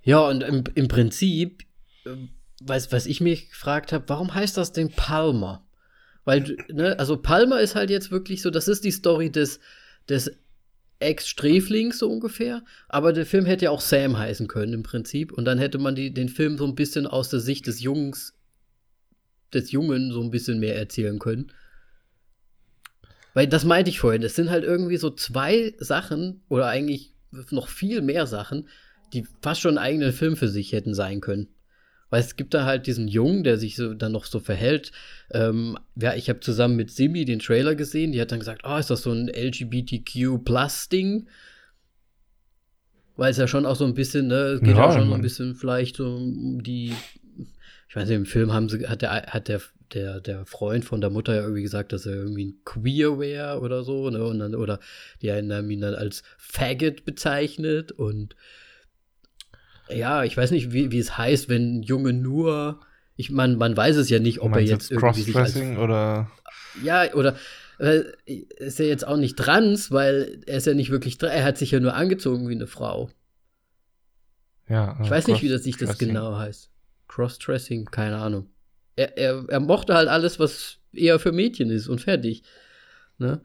[0.04, 1.66] Ja, und im, im Prinzip,
[2.06, 2.16] äh,
[2.62, 5.68] was, was ich mich gefragt habe, warum heißt das denn Palmer?
[6.24, 9.60] Weil, ne, also Palmer ist halt jetzt wirklich so, das ist die Story des,
[10.08, 10.32] des
[11.00, 12.64] Ex-Sträflings so ungefähr.
[12.88, 15.32] Aber der Film hätte ja auch Sam heißen können im Prinzip.
[15.32, 18.34] Und dann hätte man die, den Film so ein bisschen aus der Sicht des Jungs,
[19.54, 21.52] des Jungen so ein bisschen mehr erzählen können.
[23.34, 24.24] Weil das meinte ich vorhin.
[24.24, 27.14] Es sind halt irgendwie so zwei Sachen oder eigentlich
[27.52, 28.70] noch viel mehr Sachen,
[29.14, 31.50] die fast schon einen eigenen Film für sich hätten sein können.
[32.10, 34.92] Weil es gibt da halt diesen Jungen, der sich so dann noch so verhält.
[35.32, 38.12] Ähm, ja, ich habe zusammen mit Simi den Trailer gesehen.
[38.12, 41.28] Die hat dann gesagt, oh, ist das so ein LGBTQ-Plus-Ding?
[43.18, 45.22] Weil es ja schon auch so ein bisschen, ne, es geht ja, ja schon ein
[45.22, 46.94] bisschen vielleicht so um die,
[47.88, 49.62] ich weiß nicht, im Film haben sie, hat der, hat der,
[49.94, 53.62] der, der Freund von der Mutter ja irgendwie gesagt, dass er irgendwie ein Queer wäre
[53.62, 54.80] oder so, ne, und dann, oder
[55.22, 58.36] die haben ihn dann als Faggot bezeichnet und
[59.90, 62.80] ja, ich weiß nicht, wie, wie es heißt, wenn ein Junge nur,
[63.16, 66.30] ich meine, man weiß es ja nicht, ob er jetzt, jetzt irgendwie sich als, oder
[66.84, 67.36] ja oder
[68.26, 71.72] ist er jetzt auch nicht trans, weil er ist ja nicht wirklich er hat sich
[71.72, 73.10] ja nur angezogen wie eine Frau.
[74.68, 74.98] Ja.
[75.04, 76.72] Ich weiß nicht, wie das sich das genau heißt.
[77.08, 78.50] Crossdressing, keine Ahnung.
[78.96, 82.44] Er, er, er mochte halt alles, was eher für Mädchen ist und fertig.
[83.18, 83.42] Ne?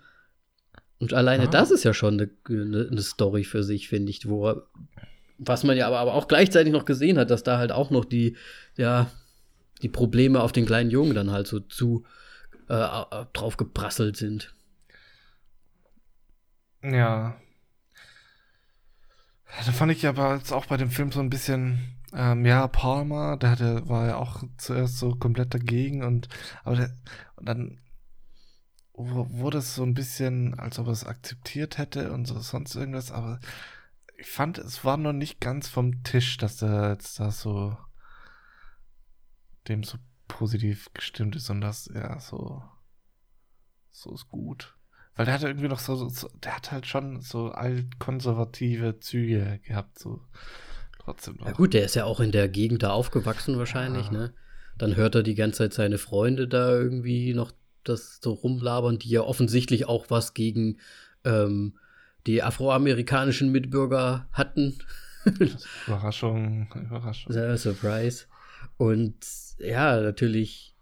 [0.99, 1.51] Und alleine ah.
[1.51, 4.67] das ist ja schon eine, eine, eine Story für sich, finde ich, wo er
[5.41, 8.05] was man ja aber, aber auch gleichzeitig noch gesehen hat, dass da halt auch noch
[8.05, 8.37] die,
[8.77, 9.11] ja,
[9.83, 12.05] die Probleme auf den kleinen Jungen dann halt so zu
[12.69, 12.89] äh,
[13.33, 14.55] drauf geprasselt sind.
[16.83, 17.37] Ja.
[19.65, 21.81] Da fand ich aber jetzt auch bei dem Film so ein bisschen,
[22.13, 26.29] ähm, ja, Palmer, der, der war ja auch zuerst so komplett dagegen und,
[26.65, 26.97] aber der,
[27.37, 27.81] und dann
[28.93, 33.11] wurde es so ein bisschen, als ob er es akzeptiert hätte und so sonst irgendwas,
[33.11, 33.41] aber
[34.21, 37.77] ich fand, es war noch nicht ganz vom Tisch, dass er jetzt da so
[39.69, 39.99] dem so
[40.29, 42.63] positiv gestimmt ist und das, ja, so,
[43.91, 44.77] so ist gut.
[45.17, 49.99] Weil der hatte irgendwie noch so, so der hat halt schon so altkonservative Züge gehabt,
[49.99, 50.21] so
[50.99, 51.47] trotzdem noch.
[51.47, 54.13] Ja gut, der ist ja auch in der Gegend da aufgewachsen wahrscheinlich, ja.
[54.13, 54.35] ne?
[54.77, 57.53] Dann hört er die ganze Zeit seine Freunde da irgendwie noch
[57.85, 60.79] das so rumlabern, die ja offensichtlich auch was gegen
[61.25, 61.79] ähm,
[62.31, 64.79] die afroamerikanischen Mitbürger hatten.
[65.87, 67.57] Überraschung, Überraschung.
[67.57, 68.27] Surprise.
[68.77, 69.17] Und
[69.59, 70.75] ja, natürlich.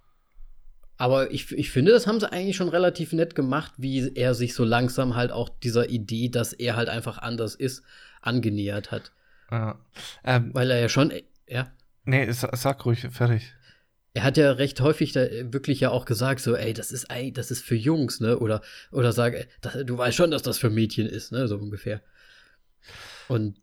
[0.96, 4.54] Aber ich, ich finde, das haben sie eigentlich schon relativ nett gemacht, wie er sich
[4.54, 7.82] so langsam halt auch dieser Idee, dass er halt einfach anders ist,
[8.20, 9.12] angenähert hat.
[9.50, 9.78] Ja.
[10.24, 11.12] Ähm, Weil er ja schon,
[11.48, 11.70] ja.
[12.04, 13.54] Nee, sag ruhig, fertig
[14.14, 17.50] er hat ja recht häufig da wirklich ja auch gesagt, so, ey, das ist das
[17.50, 18.38] ist für Jungs, ne?
[18.38, 21.46] Oder, oder sag, das, du weißt schon, dass das für Mädchen ist, ne?
[21.46, 22.00] So ungefähr.
[23.28, 23.58] Und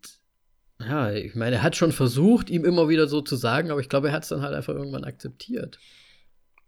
[0.79, 3.89] ja, ich meine, er hat schon versucht, ihm immer wieder so zu sagen, aber ich
[3.89, 5.79] glaube, er hat es dann halt einfach irgendwann akzeptiert.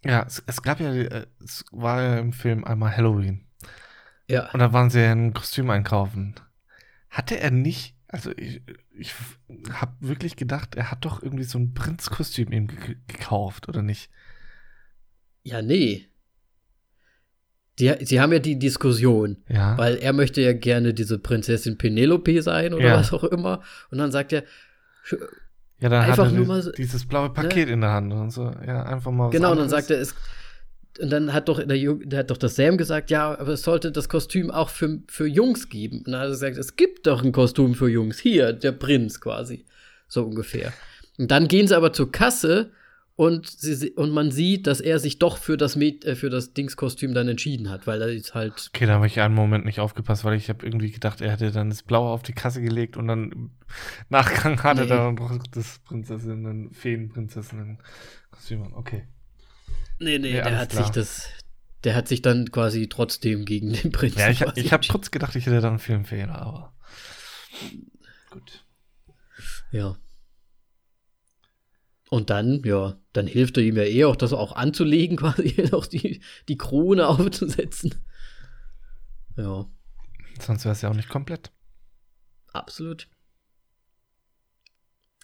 [0.03, 3.45] Ja, es, es gab ja, äh, es war ja im Film einmal Halloween.
[4.27, 4.49] Ja.
[4.51, 6.35] Und da waren sie ja ein Kostüm einkaufen.
[7.09, 8.61] Hatte er nicht also ich,
[8.99, 9.13] ich
[9.71, 12.67] habe wirklich gedacht, er hat doch irgendwie so ein Prinzkostüm ihm
[13.07, 14.09] gekauft, oder nicht?
[15.43, 16.07] Ja, nee.
[17.79, 19.77] Die, sie haben ja die Diskussion, ja.
[19.77, 22.97] weil er möchte ja gerne diese Prinzessin Penelope sein oder ja.
[22.97, 23.61] was auch immer.
[23.91, 24.43] Und dann sagt er,
[25.79, 27.33] ja, dann einfach hat er nur mal dieses blaue ne?
[27.33, 27.73] Paket ne?
[27.73, 28.51] in der Hand und so.
[28.65, 29.29] Ja, einfach mal.
[29.29, 30.15] Genau, und dann sagt er, es,
[30.99, 33.91] und dann hat doch, der, der hat doch das Sam gesagt, ja, aber es sollte
[33.91, 35.99] das Kostüm auch für, für Jungs geben.
[36.05, 38.19] Und dann hat er gesagt, es gibt doch ein Kostüm für Jungs.
[38.19, 39.65] Hier, der Prinz quasi.
[40.07, 40.73] So ungefähr.
[41.17, 42.71] Und dann gehen sie aber zur Kasse
[43.17, 46.53] und, sie, und man sieht, dass er sich doch für das, Med äh, für das
[46.53, 48.69] Dingskostüm dann entschieden hat, weil er jetzt halt.
[48.75, 51.51] Okay, da habe ich einen Moment nicht aufgepasst, weil ich habe irgendwie gedacht, er hätte
[51.51, 53.49] dann das Blaue auf die Kasse gelegt und dann im
[54.09, 54.91] Nachgang hatte nee.
[54.91, 58.73] er dann das Prinzessinnen, Feenprinzessinnen-Kostüm an.
[58.73, 59.07] Okay.
[59.99, 60.83] Nee, nee, nee der hat klar.
[60.83, 61.29] sich das.
[61.83, 64.19] Der hat sich dann quasi trotzdem gegen den Prinzen.
[64.19, 66.73] Ja, ich, ich habe kurz gedacht, ich hätte dann einen Filmfehler, aber.
[68.31, 68.65] Gut.
[69.71, 69.97] Ja.
[72.09, 75.85] Und dann, ja, dann hilft er ihm ja eh auch, das auch anzulegen, quasi auch
[75.85, 77.95] die, die Krone aufzusetzen.
[79.35, 79.65] Ja.
[80.39, 81.51] Sonst wäre es ja auch nicht komplett.
[82.53, 83.07] Absolut.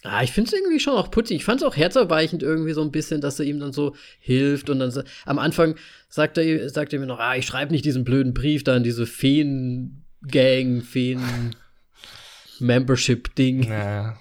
[0.06, 1.38] Ah, ich finde es irgendwie schon auch putzig.
[1.38, 4.68] Ich fand es auch herzerweichend irgendwie so ein bisschen, dass er ihm dann so hilft.
[4.68, 4.92] Und dann
[5.24, 5.76] am Anfang
[6.10, 8.82] sagt er, sagt er mir noch, ah, ich schreibe nicht diesen blöden Brief da in
[8.82, 13.62] diese Feen-Gang, Feen-Membership-Ding.
[13.62, 14.18] Ja.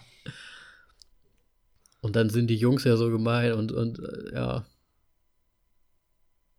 [1.99, 4.65] Und dann sind die Jungs ja so gemein und, und äh, ja.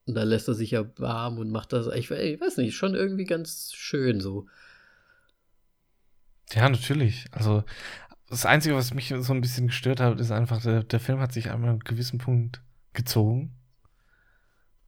[0.05, 1.87] Und dann lässt er sich ja warm und macht das.
[1.95, 4.49] Ich, ich weiß nicht, schon irgendwie ganz schön so.
[6.53, 7.25] Ja, natürlich.
[7.33, 7.65] Also,
[8.29, 11.33] das Einzige, was mich so ein bisschen gestört hat, ist einfach, der, der Film hat
[11.33, 12.63] sich einmal einen gewissen Punkt
[12.93, 13.55] gezogen.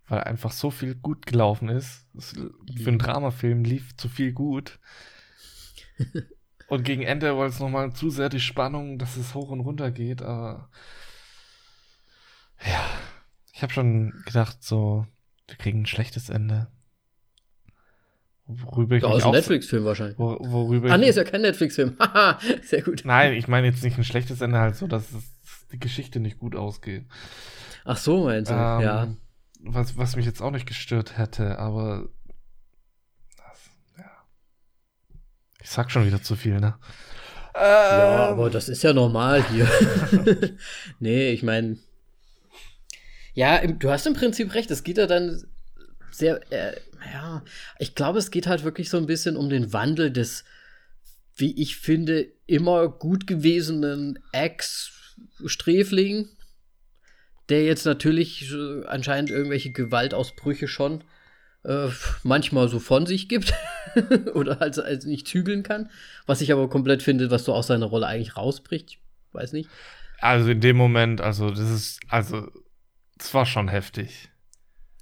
[0.09, 2.07] Weil einfach so viel gut gelaufen ist.
[2.18, 2.99] Für einen mhm.
[2.99, 4.78] Dramafilm lief zu viel gut.
[6.68, 9.93] Und gegen Ende war es nochmal zu sehr die Spannung, dass es hoch und runter
[9.93, 10.68] geht, aber
[12.64, 12.84] ja,
[13.53, 15.07] ich habe schon gedacht, so,
[15.47, 16.66] wir kriegen ein schlechtes Ende.
[18.47, 20.19] Worüber ich ja, aus Netflix-Film wahrscheinlich.
[20.19, 21.97] Wor worüber ah, nee, ist ja kein Netflix-Film.
[22.01, 23.03] Haha, sehr gut.
[23.05, 25.25] Nein, ich meine jetzt nicht ein schlechtes Ende, halt so, dass es,
[25.73, 27.07] die Geschichte nicht gut ausgeht.
[27.85, 29.09] Ach so, meinst du, ähm, ja.
[29.61, 32.09] Was, was mich jetzt auch nicht gestört hätte, aber
[35.67, 36.77] Ich sag schon wieder zu viel, ne?
[37.53, 38.35] Ja, ähm.
[38.35, 39.69] aber das ist ja normal hier.
[41.01, 41.77] nee, ich meine.
[43.35, 44.71] Ja, du hast im Prinzip recht.
[44.71, 45.43] Es geht ja dann
[46.13, 46.41] sehr.
[46.53, 46.77] Äh,
[47.13, 47.43] ja,
[47.79, 50.45] ich glaube, es geht halt wirklich so ein bisschen um den Wandel des,
[51.37, 56.29] wie ich finde, immer gut gewesenen Ex-Sträfling,
[57.49, 61.05] der jetzt natürlich äh, anscheinend irgendwelche Gewaltausbrüche schon
[61.65, 61.89] äh,
[62.23, 63.53] manchmal so von sich gibt
[64.35, 65.91] oder halt also nicht zügeln kann.
[66.27, 68.91] Was ich aber komplett finde, was so aus seiner Rolle eigentlich rausbricht.
[68.91, 69.01] Ich
[69.33, 69.69] weiß nicht.
[70.21, 72.51] Also in dem Moment, also das ist, also
[73.19, 74.31] es war schon heftig.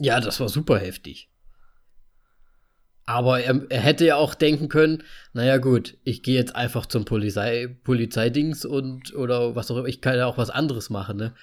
[0.00, 1.28] Ja, das war super heftig.
[3.06, 5.02] Aber er, er, hätte ja auch denken können,
[5.34, 10.00] naja gut, ich gehe jetzt einfach zum Polizei, Polizeidings und oder was auch immer, ich
[10.00, 11.34] kann ja auch was anderes machen, ne?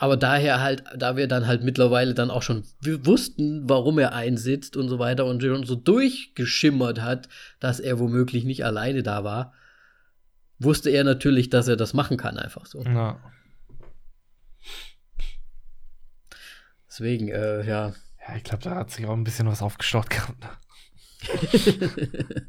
[0.00, 4.76] Aber daher halt, da wir dann halt mittlerweile dann auch schon wussten, warum er einsitzt
[4.76, 9.54] und so weiter und schon so durchgeschimmert hat, dass er womöglich nicht alleine da war,
[10.60, 12.82] wusste er natürlich, dass er das machen kann, einfach so.
[12.82, 13.20] Ja.
[16.88, 17.92] Deswegen, äh, ja.
[18.28, 20.38] Ja, ich glaube, da hat sich auch ein bisschen was aufgestaut gehabt.
[20.40, 20.50] Ne?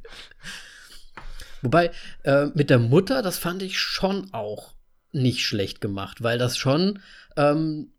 [1.62, 1.92] Wobei,
[2.24, 4.74] äh, mit der Mutter, das fand ich schon auch
[5.12, 7.00] nicht schlecht gemacht, weil das schon,
[7.36, 7.92] ähm,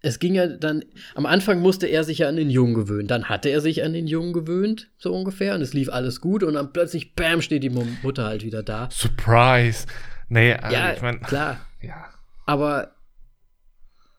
[0.00, 3.28] es ging ja dann, am Anfang musste er sich ja an den Jungen gewöhnen, dann
[3.28, 6.54] hatte er sich an den Jungen gewöhnt, so ungefähr, und es lief alles gut und
[6.54, 8.88] dann plötzlich, bam, steht die Mutter halt wieder da.
[8.90, 9.86] Surprise!
[10.28, 11.60] Nee, also ja, ich mein, klar.
[11.80, 12.06] Ja.
[12.46, 12.94] Aber,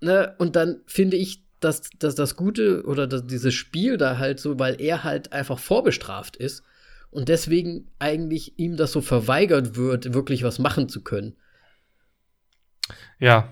[0.01, 4.39] ne, und dann finde ich, dass, dass das Gute oder dass dieses Spiel da halt
[4.39, 6.63] so, weil er halt einfach vorbestraft ist
[7.11, 11.35] und deswegen eigentlich ihm das so verweigert wird, wirklich was machen zu können.
[13.19, 13.49] Ja.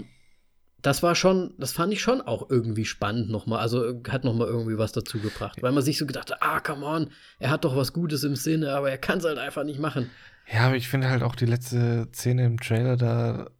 [0.81, 3.59] Das war schon, das fand ich schon auch irgendwie spannend nochmal.
[3.59, 5.61] Also hat nochmal irgendwie was dazu gebracht.
[5.61, 8.35] Weil man sich so gedacht hat, ah, come on, er hat doch was Gutes im
[8.35, 10.09] Sinne, aber er kann es halt einfach nicht machen.
[10.51, 13.51] Ja, aber ich finde halt auch die letzte Szene im Trailer da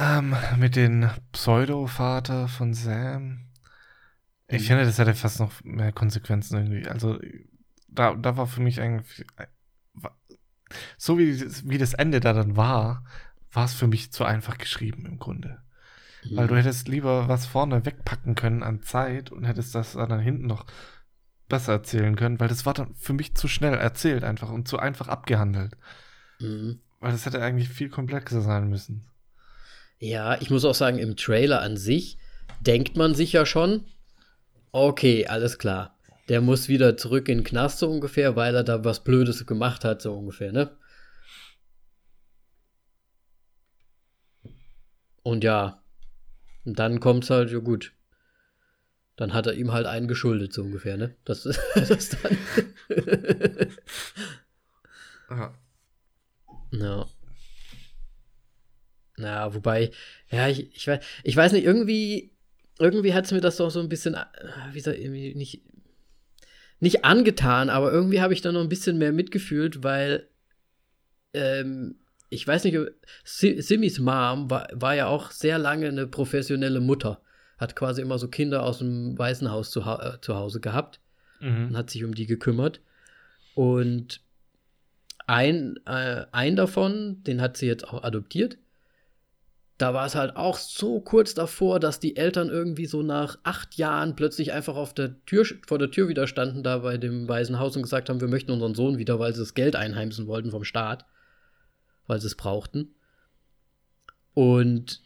[0.00, 3.46] ähm, mit dem Pseudo-Vater von Sam.
[4.48, 4.66] Ich mhm.
[4.66, 6.88] finde, das hätte fast noch mehr Konsequenzen irgendwie.
[6.88, 7.18] Also,
[7.88, 9.26] da, da war für mich eigentlich.
[10.98, 11.40] So wie,
[11.70, 13.04] wie das Ende da dann war,
[13.52, 15.62] war es für mich zu einfach geschrieben im Grunde.
[16.24, 16.36] Mhm.
[16.36, 16.58] Weil du mhm.
[16.58, 20.66] hättest lieber was vorne wegpacken können an Zeit und hättest das dann hinten noch
[21.48, 24.78] besser erzählen können, weil das war dann für mich zu schnell erzählt einfach und zu
[24.78, 25.76] einfach abgehandelt.
[26.40, 26.80] Mhm.
[27.00, 29.07] Weil das hätte eigentlich viel komplexer sein müssen.
[30.00, 32.18] Ja, ich muss auch sagen, im Trailer an sich
[32.60, 33.84] denkt man sich ja schon,
[34.72, 35.96] okay, alles klar.
[36.28, 39.84] Der muss wieder zurück in den Knast so ungefähr, weil er da was Blödes gemacht
[39.84, 40.70] hat, so ungefähr, ne?
[45.22, 45.82] Und ja,
[46.64, 47.92] Und dann kommt's halt, ja gut.
[49.16, 51.16] Dann hat er ihm halt einen geschuldet, so ungefähr, ne?
[51.24, 51.42] Das,
[51.74, 52.38] das dann.
[56.72, 57.08] Ja.
[59.18, 59.54] Ja.
[59.54, 59.90] Wobei,
[60.30, 62.30] ja, ich, ich, weiß, ich weiß nicht, irgendwie,
[62.78, 64.24] irgendwie hat es mir das doch so ein bisschen, äh,
[64.72, 65.62] wie soll irgendwie nicht,
[66.80, 70.28] nicht angetan, aber irgendwie habe ich da noch ein bisschen mehr mitgefühlt, weil,
[71.34, 71.96] ähm,
[72.30, 72.76] ich weiß nicht,
[73.24, 77.22] Simmys Mom war, war ja auch sehr lange eine professionelle Mutter.
[77.56, 81.00] Hat quasi immer so Kinder aus dem Waisenhaus zu, äh, zu Hause gehabt
[81.40, 81.68] Mhm.
[81.68, 82.80] und hat sich um die gekümmert.
[83.54, 84.20] Und
[85.26, 88.58] ein, äh, ein davon, den hat sie jetzt auch adoptiert.
[89.78, 93.76] Da war es halt auch so kurz davor, dass die Eltern irgendwie so nach acht
[93.76, 97.76] Jahren plötzlich einfach auf der Tür, vor der Tür wieder standen, da bei dem Waisenhaus
[97.76, 100.64] und gesagt haben, wir möchten unseren Sohn wieder, weil sie das Geld einheimsen wollten vom
[100.64, 101.06] Staat,
[102.08, 102.94] weil sie es brauchten.
[104.34, 105.00] Und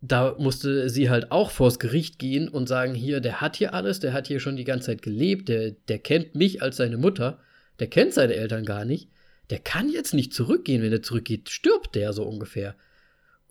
[0.00, 4.00] da musste sie halt auch vors Gericht gehen und sagen, hier, der hat hier alles,
[4.00, 7.38] der hat hier schon die ganze Zeit gelebt, der, der kennt mich als seine Mutter,
[7.78, 9.10] der kennt seine Eltern gar nicht,
[9.50, 12.74] der kann jetzt nicht zurückgehen, wenn er zurückgeht, stirbt der so ungefähr.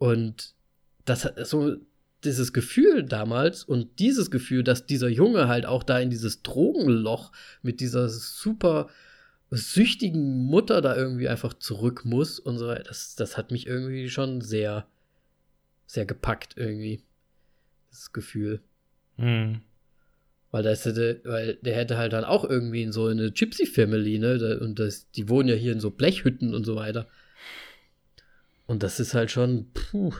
[0.01, 0.55] Und
[1.05, 1.75] das hat so
[2.23, 7.31] dieses Gefühl damals und dieses Gefühl, dass dieser Junge halt auch da in dieses Drogenloch
[7.61, 8.89] mit dieser super
[9.51, 14.41] süchtigen Mutter da irgendwie einfach zurück muss und so, das, das hat mich irgendwie schon
[14.41, 14.87] sehr,
[15.85, 17.03] sehr gepackt irgendwie.
[17.91, 18.59] Das Gefühl.
[19.17, 19.61] Mhm.
[20.49, 24.17] Weil das hätte, weil der hätte halt dann auch irgendwie in so eine Gypsy Family,
[24.17, 24.59] ne?
[24.59, 27.07] Und das, die wohnen ja hier in so Blechhütten und so weiter.
[28.71, 30.13] Und das ist halt schon, puh,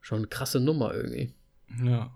[0.00, 1.34] schon eine krasse Nummer irgendwie.
[1.84, 2.10] Ja.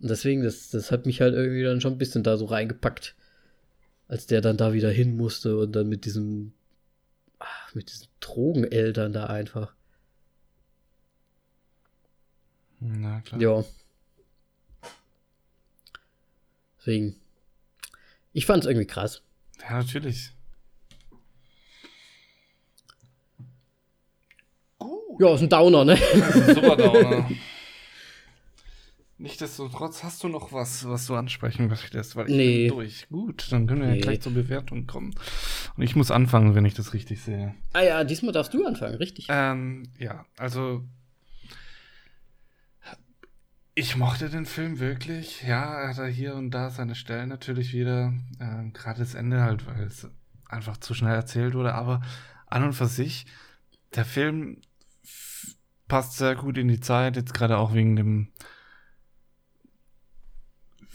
[0.00, 3.14] Und deswegen, das, das hat mich halt irgendwie dann schon ein bisschen da so reingepackt,
[4.08, 6.52] als der dann da wieder hin musste und dann mit diesem,
[7.38, 9.72] ach, mit diesen Drogeneltern da einfach.
[12.80, 13.40] Na klar.
[13.40, 13.64] Ja.
[16.80, 17.20] Deswegen,
[18.32, 19.22] ich fand es irgendwie krass.
[19.60, 20.32] Ja, natürlich.
[24.78, 24.96] Gut.
[25.18, 25.96] Ja, ist ein Downer, ne?
[26.54, 27.30] Super Downer.
[29.18, 32.68] Nichtsdestotrotz hast du noch was, was du ansprechen möchtest, weil ich Nee.
[32.68, 33.08] bin durch.
[33.08, 33.96] Gut, dann können wir Nee.
[33.96, 35.14] ja gleich zur Bewertung kommen.
[35.74, 37.54] Und ich muss anfangen, wenn ich das richtig sehe.
[37.72, 39.26] Ah ja, diesmal darfst du anfangen, richtig.
[39.30, 40.84] Ähm, ja, also
[43.74, 45.42] ich mochte den Film wirklich.
[45.42, 48.12] Ja, er hat hier und da seine Stellen natürlich wieder.
[48.40, 50.06] Ähm, Gerade das Ende halt, weil es
[50.48, 51.74] einfach zu schnell erzählt wurde.
[51.74, 52.00] Aber
[52.46, 53.26] an und für sich,
[53.94, 54.60] der Film
[55.88, 57.16] passt sehr gut in die Zeit.
[57.16, 58.28] Jetzt gerade auch wegen dem,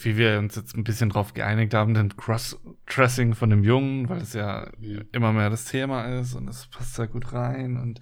[0.04, 4.22] wie wir uns jetzt ein bisschen drauf geeinigt haben, den Cross-Dressing von dem Jungen, weil
[4.22, 4.70] es ja
[5.12, 8.00] immer mehr das Thema ist und es passt sehr gut rein und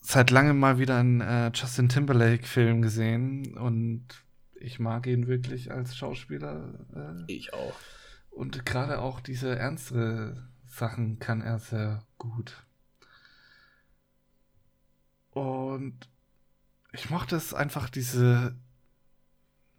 [0.00, 4.06] seit langem mal wieder einen äh, Justin Timberlake-Film gesehen und
[4.54, 7.74] ich mag ihn wirklich als Schauspieler äh, Ich auch.
[8.30, 12.64] und gerade auch diese ernstere Sachen kann er sehr gut.
[15.30, 16.08] Und
[16.92, 18.56] ich mochte es einfach diese,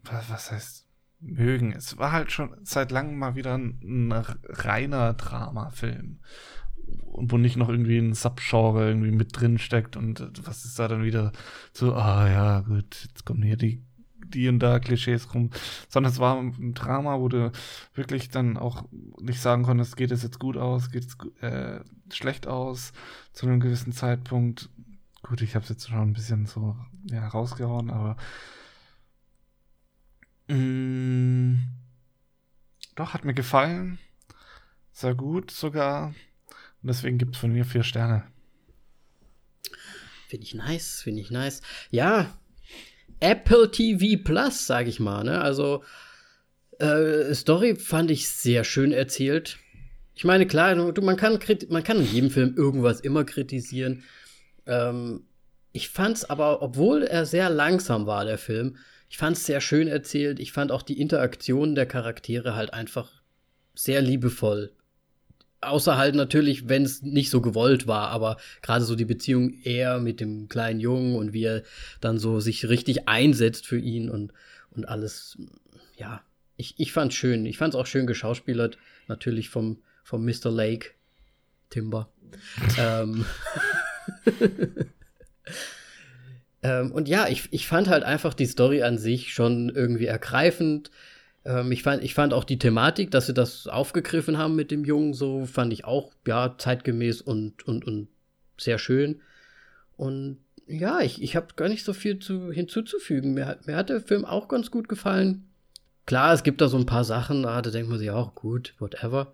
[0.03, 0.88] was, heißt
[1.22, 1.72] mögen.
[1.72, 6.19] Es war halt schon seit langem mal wieder ein, ein reiner Dramafilm.
[7.03, 10.88] Und wo nicht noch irgendwie ein Subgenre irgendwie mit drin steckt und was ist da
[10.88, 11.32] dann wieder
[11.73, 13.84] so, ah ja, gut, jetzt kommen hier die,
[14.26, 15.52] die und da Klischees rum.
[15.90, 17.52] Sondern es war ein Drama, wo du
[17.94, 18.86] wirklich dann auch
[19.22, 22.94] nicht sagen konntest, geht es jetzt gut aus, geht es äh, schlecht aus
[23.32, 24.69] zu einem gewissen Zeitpunkt.
[25.23, 26.76] Gut, ich habe es jetzt schon ein bisschen so
[27.10, 28.18] ja, rausgehauen, aber
[30.52, 31.56] Mm,
[32.95, 33.99] doch, hat mir gefallen.
[34.91, 36.07] Sehr gut sogar.
[36.81, 38.26] Und deswegen gibt es von mir vier Sterne.
[40.27, 41.61] Finde ich nice, finde ich nice.
[41.89, 42.38] Ja,
[43.22, 45.39] Apple TV Plus, sag ich mal, ne?
[45.39, 45.84] Also,
[46.80, 49.57] äh, Story fand ich sehr schön erzählt.
[50.15, 51.39] Ich meine, klar, du, man, kann
[51.69, 54.03] man kann in jedem Film irgendwas immer kritisieren.
[54.72, 55.26] Ähm,
[55.73, 58.77] ich fand's aber, obwohl er sehr langsam war, der Film,
[59.10, 60.39] ich fand's sehr schön erzählt.
[60.39, 63.22] Ich fand auch die Interaktion der Charaktere halt einfach
[63.76, 64.73] sehr liebevoll.
[65.60, 69.99] Außer halt natürlich, wenn es nicht so gewollt war, aber gerade so die Beziehung er
[69.99, 71.64] mit dem kleinen Jungen und wie er
[71.99, 74.34] dann so sich richtig einsetzt für ihn und,
[74.72, 75.38] und alles,
[75.98, 76.23] ja,
[76.56, 77.45] ich, ich fand's schön.
[77.45, 78.77] Ich fand's auch schön geschauspielert,
[79.07, 80.49] natürlich vom, vom Mr.
[80.49, 80.91] Lake,
[81.69, 82.11] Timber.
[82.80, 83.26] ähm,
[86.64, 90.91] ähm, und ja, ich, ich fand halt einfach die Story an sich schon irgendwie ergreifend.
[91.45, 94.85] Ähm, ich, fand, ich fand auch die Thematik, dass sie das aufgegriffen haben mit dem
[94.85, 98.07] Jungen, so fand ich auch, ja, zeitgemäß und, und, und
[98.57, 99.22] sehr schön.
[99.98, 103.34] Und ja, ich, ich habe gar nicht so viel zu, hinzuzufügen.
[103.34, 105.48] Mir hat, mir hat der Film auch ganz gut gefallen.
[106.06, 108.73] Klar, es gibt da so ein paar Sachen, ah, da denkt man sich auch, gut,
[108.80, 109.34] whatever.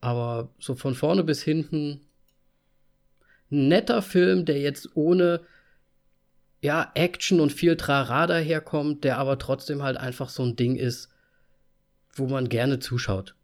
[0.00, 2.00] Aber so von vorne bis hinten
[3.50, 5.40] netter Film, der jetzt ohne
[6.60, 11.08] ja, Action und viel Trara daherkommt, der aber trotzdem halt einfach so ein Ding ist,
[12.12, 13.34] wo man gerne zuschaut.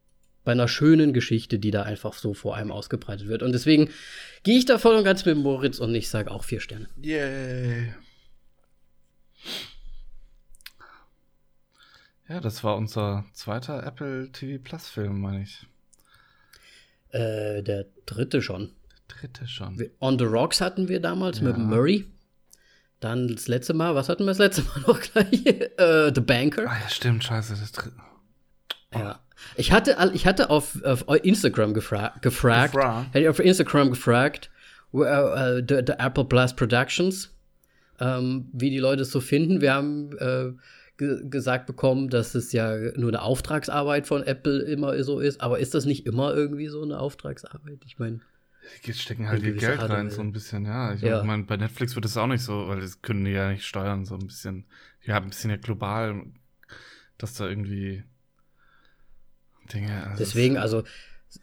[0.42, 3.42] Bei einer schönen Geschichte, die da einfach so vor einem ausgebreitet wird.
[3.42, 3.88] Und deswegen
[4.42, 6.88] gehe ich da voll und ganz mit Moritz und ich sage auch vier Sterne.
[7.00, 7.94] Yay.
[12.28, 15.66] Ja, das war unser zweiter Apple TV Plus Film, meine ich.
[17.10, 18.70] Äh, der dritte schon.
[19.08, 19.78] Dritte schon.
[20.00, 21.44] On the Rocks hatten wir damals ja.
[21.44, 22.06] mit Murray.
[23.00, 25.46] Dann das letzte Mal, was hatten wir das letzte Mal noch gleich?
[25.46, 26.68] äh, The Banker.
[26.68, 27.96] Ah ja, stimmt, scheiße, das dritte.
[28.94, 28.98] Oh.
[28.98, 29.20] Ja.
[29.56, 34.50] Ich hatte, ich hatte auf, auf Instagram gefra gefragt, gefragt, hätte ich auf Instagram gefragt,
[34.92, 37.30] uh, uh, the, the, Apple Plus Productions,
[37.98, 39.60] ähm, wie die Leute es so finden.
[39.60, 40.10] Wir haben
[40.96, 45.40] ge gesagt bekommen, dass es ja nur eine Auftragsarbeit von Apple immer so ist.
[45.40, 47.80] Aber ist das nicht immer irgendwie so eine Auftragsarbeit?
[47.84, 48.20] Ich meine.
[48.82, 50.92] Jetzt stecken halt ihr Geld rein, so ein bisschen, ja.
[50.94, 51.22] Ich ja.
[51.22, 54.04] meine, bei Netflix wird es auch nicht so, weil das können die ja nicht steuern,
[54.04, 54.64] so ein bisschen.
[55.02, 56.24] Ja, ein bisschen ja global,
[57.18, 58.04] dass da irgendwie
[59.72, 60.06] Dinge.
[60.06, 60.84] Also Deswegen, also,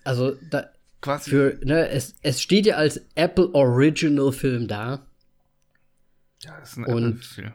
[0.03, 0.69] also da.
[1.01, 1.31] Quasi.
[1.31, 5.05] Für, ne, es, es steht ja als Apple Original Film da.
[6.43, 7.53] Ja, das ist ein und Apple Film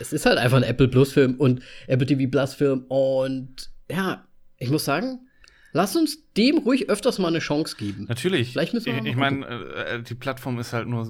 [0.00, 4.26] es ist halt einfach ein Apple Plus Film und Apple TV Plus Film und ja,
[4.58, 5.28] ich muss sagen,
[5.74, 8.06] lass uns dem ruhig öfters mal eine Chance geben.
[8.08, 8.52] Natürlich.
[8.52, 11.06] Vielleicht müssen wir ich, ich meine, äh, die Plattform ist halt nur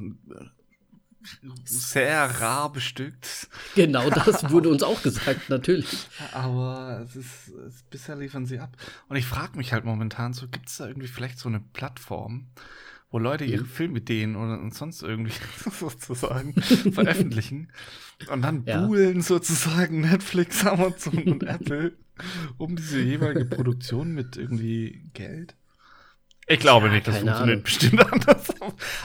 [1.65, 3.49] sehr rar bestückt.
[3.75, 6.09] Genau, das wurde uns auch gesagt, natürlich.
[6.33, 8.77] Aber es ist, es, bisher liefern sie ab.
[9.09, 12.49] Und ich frage mich halt momentan so, gibt es da irgendwie vielleicht so eine Plattform,
[13.15, 13.69] wo Leute ihre mhm.
[13.69, 15.33] Filmideen oder sonst irgendwie
[15.71, 16.53] sozusagen
[16.93, 17.71] veröffentlichen
[18.29, 18.85] und dann ja.
[18.85, 21.97] buhlen sozusagen Netflix, Amazon und Apple
[22.59, 25.55] um diese jeweilige Produktion mit irgendwie Geld.
[26.49, 27.63] Ich glaube ja, nicht, das funktioniert Ahnung.
[27.63, 28.61] bestimmt anders.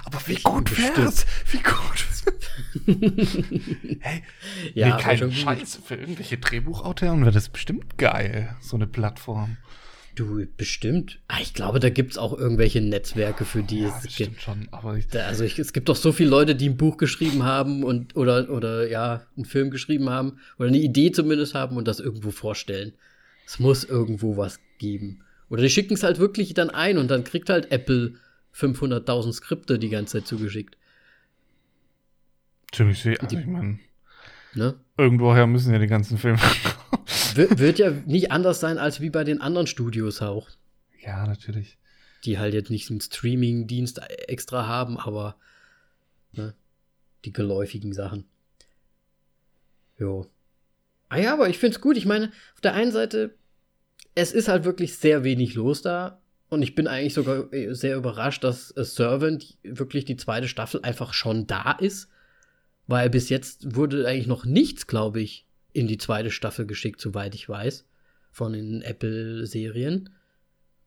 [0.05, 1.27] Aber wie gut wär's?
[1.51, 2.07] Wie gut.
[3.99, 4.23] hey,
[4.73, 5.81] ja, nee, kein Scheiß.
[5.85, 9.57] Für irgendwelche Drehbuchautoren wäre das bestimmt geil, so eine Plattform.
[10.19, 11.21] Du, bestimmt.
[11.29, 14.41] Ah, ich glaube, da gibt es auch irgendwelche Netzwerke, für die ja, es gibt.
[14.41, 17.43] schon, aber ich, also ich, es gibt doch so viele Leute, die ein Buch geschrieben
[17.43, 21.87] haben und oder, oder ja, einen Film geschrieben haben oder eine Idee zumindest haben und
[21.87, 22.91] das irgendwo vorstellen.
[23.45, 25.23] Es muss irgendwo was geben.
[25.49, 28.15] Oder die schicken es halt wirklich dann ein und dann kriegt halt Apple
[28.53, 30.75] 500.000 Skripte die ganze Zeit zugeschickt.
[32.73, 33.23] Ziemlich sehr.
[33.23, 33.79] Also ich meine,
[34.53, 34.75] ne?
[34.97, 36.39] irgendwoher müssen ja die ganzen Filme
[37.59, 40.49] wird, ja nicht anders sein als wie bei den anderen Studios auch.
[41.01, 41.77] Ja, natürlich.
[42.25, 45.37] Die halt jetzt nicht einen Streaming-Dienst extra haben, aber
[46.33, 46.53] ne,
[47.25, 48.25] die geläufigen Sachen.
[49.97, 50.27] Jo.
[51.09, 51.97] Ah ja, aber ich find's gut.
[51.97, 53.35] Ich meine, auf der einen Seite,
[54.15, 56.21] es ist halt wirklich sehr wenig los da.
[56.49, 60.81] Und ich bin eigentlich sogar äh, sehr überrascht, dass A Servant wirklich die zweite Staffel
[60.81, 62.09] einfach schon da ist.
[62.87, 67.35] Weil bis jetzt wurde eigentlich noch nichts, glaube ich, in die zweite Staffel geschickt, soweit
[67.35, 67.85] ich weiß,
[68.31, 70.09] von den Apple-Serien.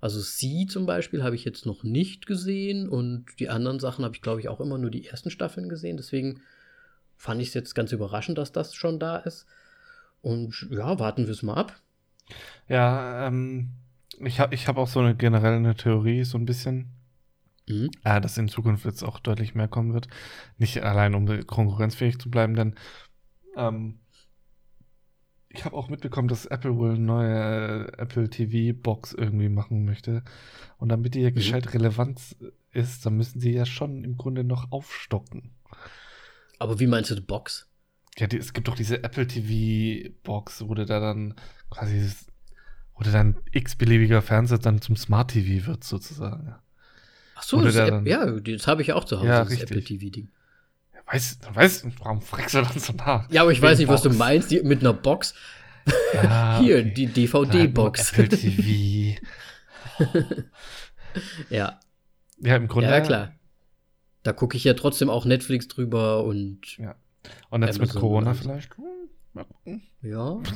[0.01, 4.17] Also Sie zum Beispiel habe ich jetzt noch nicht gesehen und die anderen Sachen habe
[4.17, 5.97] ich, glaube ich, auch immer nur die ersten Staffeln gesehen.
[5.97, 6.41] Deswegen
[7.17, 9.47] fand ich es jetzt ganz überraschend, dass das schon da ist.
[10.21, 11.81] Und ja, warten wir es mal ab.
[12.69, 13.71] Ja, ähm,
[14.19, 16.91] ich habe ich hab auch so eine generelle eine Theorie, so ein bisschen.
[17.69, 17.91] Mhm.
[18.03, 20.09] Äh, dass in Zukunft jetzt auch deutlich mehr kommen wird.
[20.59, 22.75] Nicht allein, um konkurrenzfähig zu bleiben, denn
[23.57, 24.01] ähm,
[25.55, 30.23] ich habe auch mitbekommen, dass Apple wohl eine neue Apple TV Box irgendwie machen möchte.
[30.79, 31.35] Und damit die ja mhm.
[31.35, 32.37] gescheit relevant
[32.73, 35.53] ist, dann müssen sie ja schon im Grunde noch aufstocken.
[36.59, 37.69] Aber wie meinst du die Box?
[38.19, 41.35] Ja, die, es gibt doch diese Apple TV Box, wo du da dann
[41.71, 42.11] quasi,
[42.95, 46.55] wo du dann x-beliebiger Fernseher dann zum Smart TV wird, sozusagen.
[47.35, 50.11] Ach so, das da ja, das habe ich auch zu Hause, ja, das Apple TV
[50.11, 50.31] Ding.
[51.07, 53.31] Weiß, weiß, warum fragst du dann so nach?
[53.31, 54.05] Ja, aber ich weiß nicht, Box.
[54.05, 55.35] was du meinst, die, mit einer Box.
[56.15, 56.95] Ja, Hier, okay.
[56.95, 58.13] die DVD-Box.
[58.13, 59.21] Apple TV.
[61.51, 61.81] ja.
[62.39, 62.91] Ja, im Grunde.
[62.91, 63.35] Ja, klar.
[64.23, 66.79] Da gucke ich ja trotzdem auch Netflix drüber und.
[66.79, 66.95] Ja.
[67.51, 68.71] Und jetzt Amazon mit Corona vielleicht?
[69.35, 69.45] Ja,
[70.03, 70.41] ja.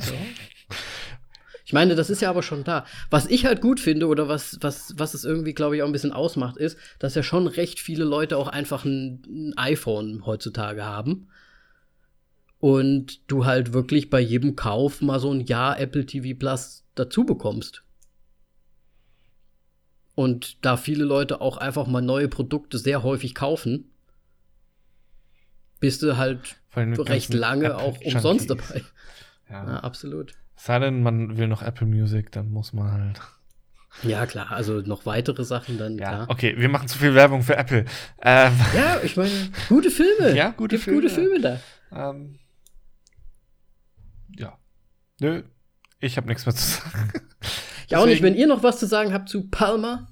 [1.67, 2.85] Ich meine, das ist ja aber schon da.
[3.09, 5.91] Was ich halt gut finde oder was, was, was es irgendwie, glaube ich, auch ein
[5.91, 10.85] bisschen ausmacht, ist, dass ja schon recht viele Leute auch einfach ein, ein iPhone heutzutage
[10.85, 11.27] haben.
[12.59, 17.25] Und du halt wirklich bei jedem Kauf mal so ein Jahr Apple TV Plus dazu
[17.25, 17.83] bekommst.
[20.15, 23.91] Und da viele Leute auch einfach mal neue Produkte sehr häufig kaufen,
[25.81, 28.85] bist du halt recht lange Apple auch umsonst dabei.
[29.49, 29.67] Ja.
[29.67, 30.33] Ja, absolut.
[30.57, 33.21] Sei denn, man will noch Apple Music, dann muss man halt.
[34.03, 36.25] Ja, klar, also noch weitere Sachen dann, Ja, klar.
[36.29, 37.85] okay, wir machen zu viel Werbung für Apple.
[38.21, 39.31] Ähm, Ja, ich meine,
[39.69, 40.35] gute Filme.
[40.35, 41.01] Ja, gute Gibt Filme.
[41.01, 41.59] gute Filme da.
[41.91, 42.37] ähm,
[44.37, 44.57] ja.
[45.19, 45.43] Nö,
[45.99, 47.11] ich habe nichts mehr zu sagen.
[47.89, 50.07] Ja, auch nicht, Deswegen- wenn ihr noch was zu sagen habt zu Palmer,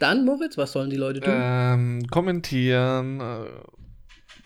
[0.00, 1.34] dann, Moritz, was sollen die Leute tun?
[1.36, 3.46] Ähm, kommentieren, äh,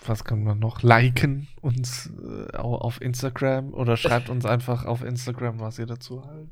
[0.07, 0.83] was kann man noch?
[0.83, 6.25] Liken uns äh, au- auf Instagram oder schreibt uns einfach auf Instagram, was ihr dazu
[6.27, 6.49] halt.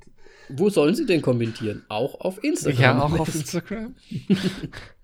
[0.49, 1.85] Wo sollen sie denn kommentieren?
[1.89, 2.81] Auch auf Instagram.
[2.83, 3.95] Ja, auch auf Instagram.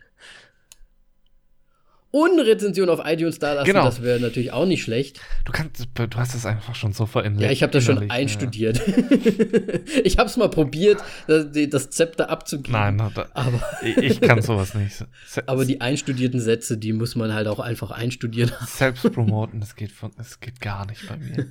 [2.16, 3.84] Und eine Rezension auf iTunes da lassen, Genau.
[3.84, 5.20] das wäre natürlich auch nicht schlecht.
[5.44, 7.44] Du kannst, du hast das einfach schon so verinnerlicht.
[7.44, 8.80] Ja, ich habe das schon einstudiert.
[10.02, 12.72] ich habe es mal probiert, das, das Zepter abzugeben.
[12.72, 14.96] Nein, na, da, Aber, ich, kann sowas nicht.
[15.26, 18.50] Se aber die einstudierten Sätze, die muss man halt auch einfach einstudieren.
[18.66, 21.48] selbst promoten, das geht von, das geht gar nicht bei mir.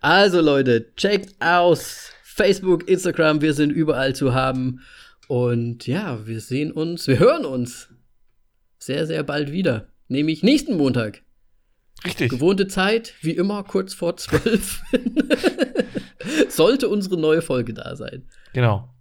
[0.00, 4.80] Also Leute, checkt aus Facebook, Instagram, wir sind überall zu haben.
[5.28, 7.90] Und ja, wir sehen uns, wir hören uns
[8.84, 9.88] sehr, sehr bald wieder.
[10.08, 11.22] Nämlich nächsten Montag.
[12.04, 12.30] Richtig.
[12.30, 14.82] Gewohnte Zeit, wie immer, kurz vor zwölf.
[16.48, 18.28] Sollte unsere neue Folge da sein.
[18.52, 18.94] Genau.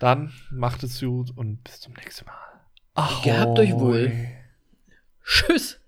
[0.00, 2.34] Dann macht es gut und bis zum nächsten Mal.
[2.94, 3.24] Ahoi.
[3.24, 4.12] Gehabt euch wohl.
[5.24, 5.80] Tschüss.